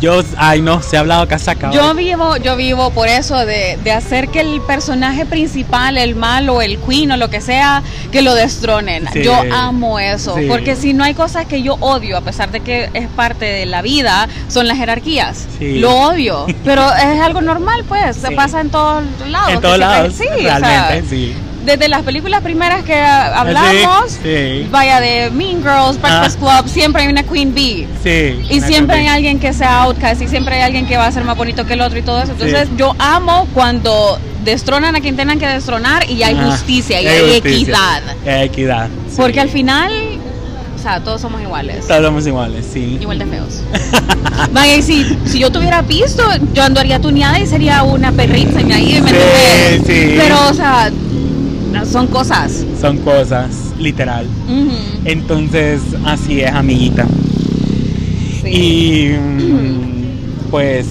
Yo, 0.00 0.22
ay 0.36 0.62
no, 0.62 0.82
se 0.82 0.96
ha 0.96 1.00
hablado 1.00 1.26
casaca. 1.26 1.70
Yo 1.70 1.90
hoy. 1.90 1.96
vivo, 2.04 2.36
yo 2.36 2.56
vivo 2.56 2.90
por 2.90 3.08
eso 3.08 3.36
de, 3.44 3.78
de 3.82 3.92
hacer 3.92 4.28
que 4.28 4.40
el 4.40 4.60
personaje 4.60 5.26
principal, 5.26 5.98
el 5.98 6.14
malo, 6.14 6.62
el 6.62 6.78
queen 6.78 7.10
o 7.12 7.16
lo 7.16 7.30
que 7.30 7.40
sea, 7.40 7.82
que 8.12 8.22
lo 8.22 8.34
destronen. 8.34 9.06
Sí. 9.12 9.22
Yo 9.22 9.34
amo 9.52 9.98
eso, 9.98 10.36
Sí. 10.36 10.46
porque 10.48 10.76
si 10.76 10.94
no 10.94 11.04
hay 11.04 11.14
cosas 11.14 11.46
que 11.46 11.62
yo 11.62 11.74
odio, 11.80 12.16
a 12.16 12.20
pesar 12.20 12.50
de 12.50 12.60
que 12.60 12.90
es 12.94 13.08
parte 13.08 13.44
de 13.44 13.66
la 13.66 13.82
vida, 13.82 14.28
son 14.48 14.68
las 14.68 14.76
jerarquías. 14.78 15.46
Sí. 15.58 15.78
Lo 15.78 15.92
odio, 15.94 16.46
pero 16.64 16.82
es 16.94 17.20
algo 17.20 17.40
normal, 17.40 17.84
pues, 17.88 18.16
se 18.16 18.30
pasa 18.32 18.60
en 18.60 18.70
todos 18.70 19.04
lados. 19.28 19.50
en 19.52 19.60
todos 19.60 19.78
lados, 19.78 20.14
sí, 20.14 20.24
o 20.28 20.36
realmente, 20.42 21.00
sea, 21.00 21.02
sí. 21.08 21.34
Desde 21.68 21.88
las 21.88 22.02
películas 22.02 22.42
primeras 22.42 22.82
que 22.84 22.94
ah, 22.94 23.40
hablamos, 23.40 24.18
Sí, 24.22 24.66
vaya 24.70 25.00
de 25.00 25.30
Mean 25.30 25.58
Girls, 25.62 26.00
Breakfast 26.00 26.38
Ah. 26.42 26.60
Club, 26.62 26.68
siempre 26.72 27.02
hay 27.02 27.08
una 27.08 27.22
queen 27.22 27.54
bee. 27.54 27.86
sí. 28.02 28.40
Y 28.50 28.60
siempre 28.60 28.96
hay 28.96 29.06
alguien 29.06 29.38
que 29.38 29.52
sea 29.52 29.82
outcast 29.82 30.20
y 30.22 30.28
siempre 30.28 30.56
hay 30.56 30.62
alguien 30.62 30.86
que 30.86 30.96
va 30.96 31.06
a 31.06 31.12
ser 31.12 31.24
más 31.24 31.36
bonito 31.36 31.64
que 31.66 31.74
el 31.74 31.80
otro 31.80 31.98
y 31.98 32.02
todo 32.02 32.20
eso. 32.22 32.32
Entonces 32.32 32.68
yo 32.76 32.94
amo 32.98 33.46
cuando 33.54 34.18
destronan 34.44 34.96
a 34.96 35.00
quien 35.00 35.14
tengan 35.16 35.38
que 35.38 35.46
destronar 35.46 36.08
y 36.10 36.22
hay 36.22 36.34
Ajá. 36.34 36.50
justicia 36.52 37.00
y 37.02 37.06
Hay 37.06 37.16
hay, 37.16 37.32
justicia. 37.34 37.50
equidad. 38.24 38.42
Equidad. 38.44 38.88
Porque 39.16 39.40
al 39.40 39.48
final, 39.50 39.92
o 40.74 40.78
sea, 40.82 41.00
todos 41.00 41.20
somos 41.20 41.42
iguales. 41.42 41.86
Todos 41.86 42.02
somos 42.04 42.26
iguales, 42.26 42.64
sí. 42.72 42.98
Igual 43.00 43.18
de 43.18 43.26
feos. 43.26 43.60
Vaya, 44.52 44.76
y 44.76 44.82
si, 44.82 45.04
si 45.26 45.40
yo 45.40 45.50
tuviera 45.50 45.82
pisto, 45.82 46.22
yo 46.54 46.62
andaría 46.62 47.00
tuneada 47.00 47.38
y 47.40 47.46
sería 47.46 47.82
una 47.82 48.12
perrita 48.12 48.60
y 48.62 48.72
ahí, 48.72 49.00
¿me 49.02 49.10
Sí, 49.10 49.82
sí. 49.86 50.14
Pero, 50.16 50.48
o 50.48 50.54
sea, 50.54 50.90
son 51.84 52.06
cosas. 52.08 52.64
Son 52.80 52.98
cosas, 52.98 53.72
literal. 53.78 54.26
Entonces, 55.04 55.80
así 56.04 56.40
es, 56.40 56.52
amiguita. 56.52 57.06
sí. 58.42 58.50
Y 58.50 59.08
mm, 59.18 60.50
pues 60.50 60.86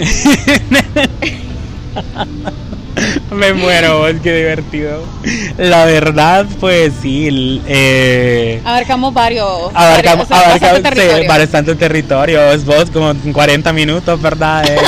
me 3.30 3.52
muero, 3.52 4.08
es 4.08 4.20
que 4.20 4.34
divertido. 4.34 5.04
La 5.56 5.84
verdad, 5.84 6.46
pues 6.58 6.92
sí, 7.00 7.60
eh, 7.66 8.60
Abarcamos 8.64 9.12
varios. 9.14 9.70
abarcamos, 9.74 10.28
varios, 10.28 10.28
o 10.28 10.28
sea, 10.28 10.38
abarcamos 10.48 10.60
bastante 10.82 10.88
sí, 10.88 10.94
territorio. 10.96 11.28
bastante 11.28 11.74
territorio. 11.74 12.52
Es 12.52 12.64
vos 12.64 12.90
como 12.90 13.12
40 13.32 13.72
minutos, 13.72 14.20
¿verdad? 14.20 14.64
Eh, 14.68 14.78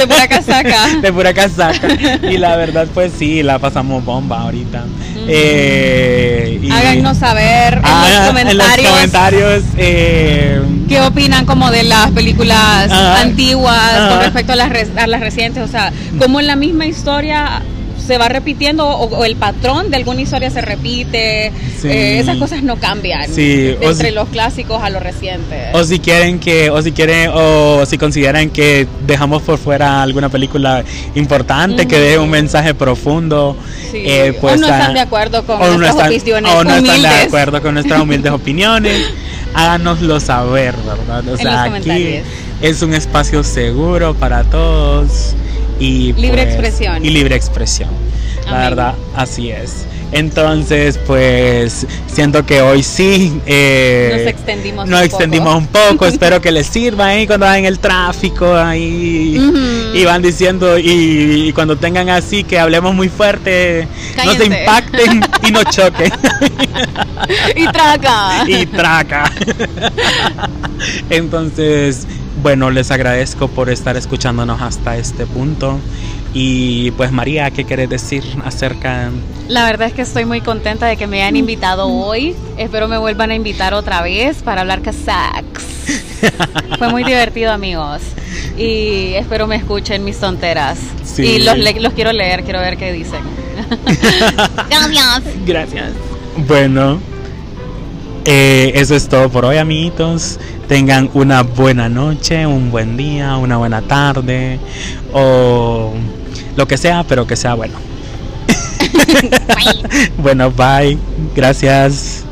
De 0.00 0.06
pura 0.06 0.28
casaca. 0.28 0.86
de 1.02 1.12
pura 1.12 1.34
casaca. 1.34 1.88
Y 2.22 2.38
la 2.38 2.56
verdad, 2.56 2.86
pues 2.94 3.12
sí, 3.18 3.42
la 3.42 3.58
pasamos 3.58 4.04
bomba 4.04 4.40
ahorita. 4.42 4.84
Eh, 5.28 6.60
y- 6.62 6.70
Háganos 6.70 7.18
saber 7.18 7.74
en, 7.74 7.80
Ah, 7.84 8.06
los 8.08 8.20
en 8.20 8.26
comentarios 8.26 8.82
los 8.82 8.92
comentarios. 8.94 9.62
eh, 9.76 10.60
qué 10.88 11.00
opinan 11.00 11.46
como 11.46 11.70
de 11.70 11.82
las 11.84 12.10
películas 12.10 12.90
antiguas 12.90 14.08
con 14.10 14.20
respecto 14.20 14.52
a 14.52 14.56
las, 14.56 14.68
re- 14.70 14.88
a 14.96 15.06
las 15.06 15.20
recientes. 15.20 15.62
O 15.62 15.68
sea, 15.68 15.92
cómo 16.18 16.40
en 16.40 16.46
la 16.46 16.56
misma 16.56 16.86
historia 16.86 17.62
se 18.06 18.18
va 18.18 18.28
repitiendo 18.28 18.86
o, 18.86 19.04
o 19.18 19.24
el 19.24 19.36
patrón 19.36 19.90
de 19.90 19.96
alguna 19.96 20.20
historia 20.22 20.50
se 20.50 20.60
repite. 20.60 21.52
Sí. 21.80 21.88
Eh, 21.88 22.20
esas 22.20 22.36
cosas 22.38 22.62
no 22.62 22.76
cambian. 22.76 23.28
Sí, 23.32 23.74
Entre 23.80 24.08
si- 24.10 24.14
los 24.14 24.28
clásicos 24.28 24.82
a 24.82 24.90
los 24.90 25.02
recientes. 25.02 25.74
O 25.74 25.84
si 25.84 25.98
quieren 25.98 26.38
que, 26.38 26.70
o 26.70 26.80
si 26.82 26.92
quieren, 26.92 27.30
o 27.34 27.84
si 27.86 27.98
consideran 27.98 28.50
que 28.50 28.86
dejamos 29.06 29.42
por 29.42 29.58
fuera 29.58 30.02
alguna 30.02 30.28
película 30.28 30.84
importante, 31.14 31.86
que 31.86 31.98
deje 31.98 32.18
un 32.18 32.30
mensaje 32.30 32.74
profundo, 32.74 33.56
Sí. 33.90 34.02
eh, 34.04 34.36
pues 34.40 34.54
o 34.54 34.56
no 34.58 34.66
están 34.68 34.94
de 34.94 35.00
acuerdo 35.00 35.44
con 35.44 35.58
no 35.58 35.78
nuestras 35.78 36.10
están- 36.12 36.12
opiniones 36.12 36.52
o 36.52 36.64
no 36.64 36.70
están 36.70 36.84
de 36.84 36.90
humildes. 36.90 37.26
acuerdo 37.26 37.62
con 37.62 37.74
nuestras 37.74 38.00
humildes 38.00 38.32
opiniones, 38.40 39.02
háganoslo 39.54 40.20
saber, 40.20 40.74
¿verdad? 40.76 41.26
O 41.28 41.32
En 41.32 41.38
sea, 41.38 41.66
los 41.68 41.78
aquí 41.80 42.20
es 42.62 42.82
un 42.82 42.94
espacio 42.94 43.42
seguro 43.44 44.14
para 44.14 44.44
todos 44.44 45.34
y 45.78 46.12
Libre 46.14 46.42
pues, 46.44 46.54
expresión. 46.54 47.04
y 47.04 47.10
libre 47.10 47.36
expresión. 47.36 47.90
La 48.50 48.58
verdad, 48.58 48.94
así 49.14 49.50
es. 49.50 49.86
Entonces, 50.12 50.98
pues 51.04 51.84
siento 52.06 52.46
que 52.46 52.60
hoy 52.62 52.84
sí 52.84 53.40
eh, 53.44 54.12
Nos 54.18 54.26
extendimos 54.28 54.88
nos 54.88 55.00
un 55.00 55.04
extendimos 55.04 55.48
poco. 55.48 55.58
un 55.58 55.66
poco. 55.96 56.06
Espero 56.12 56.40
que 56.40 56.52
les 56.52 56.68
sirva 56.68 57.06
ahí 57.08 57.26
cuando 57.26 57.44
van 57.44 57.56
en 57.58 57.64
el 57.66 57.80
tráfico 57.80 58.54
ahí 58.54 59.36
Ujú. 59.36 59.96
y 59.96 60.04
van 60.04 60.22
diciendo 60.22 60.78
y, 60.78 61.48
y 61.48 61.52
cuando 61.52 61.76
tengan 61.76 62.08
así 62.08 62.44
que 62.44 62.56
hablemos 62.56 62.94
muy 62.94 63.08
fuerte, 63.08 63.88
no 64.24 64.32
se 64.34 64.44
impacten 64.46 65.24
y 65.42 65.50
no 65.50 65.64
choquen 65.64 66.12
y 67.56 67.66
traca. 67.66 68.44
y 68.46 68.64
traca. 68.66 69.32
Entonces, 71.10 72.06
bueno, 72.42 72.70
les 72.70 72.90
agradezco 72.90 73.48
por 73.48 73.70
estar 73.70 73.96
escuchándonos 73.96 74.60
hasta 74.60 74.96
este 74.96 75.26
punto. 75.26 75.78
Y 76.34 76.90
pues 76.92 77.12
María, 77.12 77.50
¿qué 77.50 77.64
quieres 77.64 77.88
decir 77.88 78.22
acerca 78.44 79.10
La 79.48 79.64
verdad 79.64 79.88
es 79.88 79.94
que 79.94 80.02
estoy 80.02 80.26
muy 80.26 80.42
contenta 80.42 80.86
de 80.86 80.96
que 80.96 81.06
me 81.06 81.22
hayan 81.22 81.36
invitado 81.36 81.88
hoy. 81.88 82.34
Espero 82.58 82.88
me 82.88 82.98
vuelvan 82.98 83.30
a 83.30 83.34
invitar 83.34 83.72
otra 83.72 84.02
vez 84.02 84.42
para 84.42 84.60
hablar 84.60 84.82
casacs. 84.82 85.64
Fue 86.78 86.88
muy 86.88 87.04
divertido, 87.04 87.52
amigos. 87.52 88.02
Y 88.58 89.14
espero 89.14 89.46
me 89.46 89.56
escuchen 89.56 90.04
mis 90.04 90.18
tonteras. 90.18 90.78
Sí. 91.04 91.22
Y 91.22 91.38
los, 91.42 91.56
los 91.56 91.92
quiero 91.94 92.12
leer, 92.12 92.44
quiero 92.44 92.60
ver 92.60 92.76
qué 92.76 92.92
dicen. 92.92 93.20
Gracias. 94.68 95.22
Gracias. 95.46 95.92
Bueno, 96.46 97.00
eh, 98.26 98.72
eso 98.74 98.94
es 98.94 99.08
todo 99.08 99.30
por 99.30 99.44
hoy, 99.44 99.56
amiguitos. 99.56 100.38
Tengan 100.68 101.10
una 101.14 101.42
buena 101.42 101.88
noche, 101.88 102.46
un 102.46 102.70
buen 102.70 102.96
día, 102.96 103.36
una 103.36 103.56
buena 103.56 103.82
tarde 103.82 104.58
o 105.12 105.92
lo 106.56 106.66
que 106.66 106.76
sea, 106.76 107.04
pero 107.04 107.26
que 107.26 107.36
sea 107.36 107.54
bueno. 107.54 107.74
bueno, 110.18 110.50
bye. 110.50 110.98
Gracias. 111.34 112.25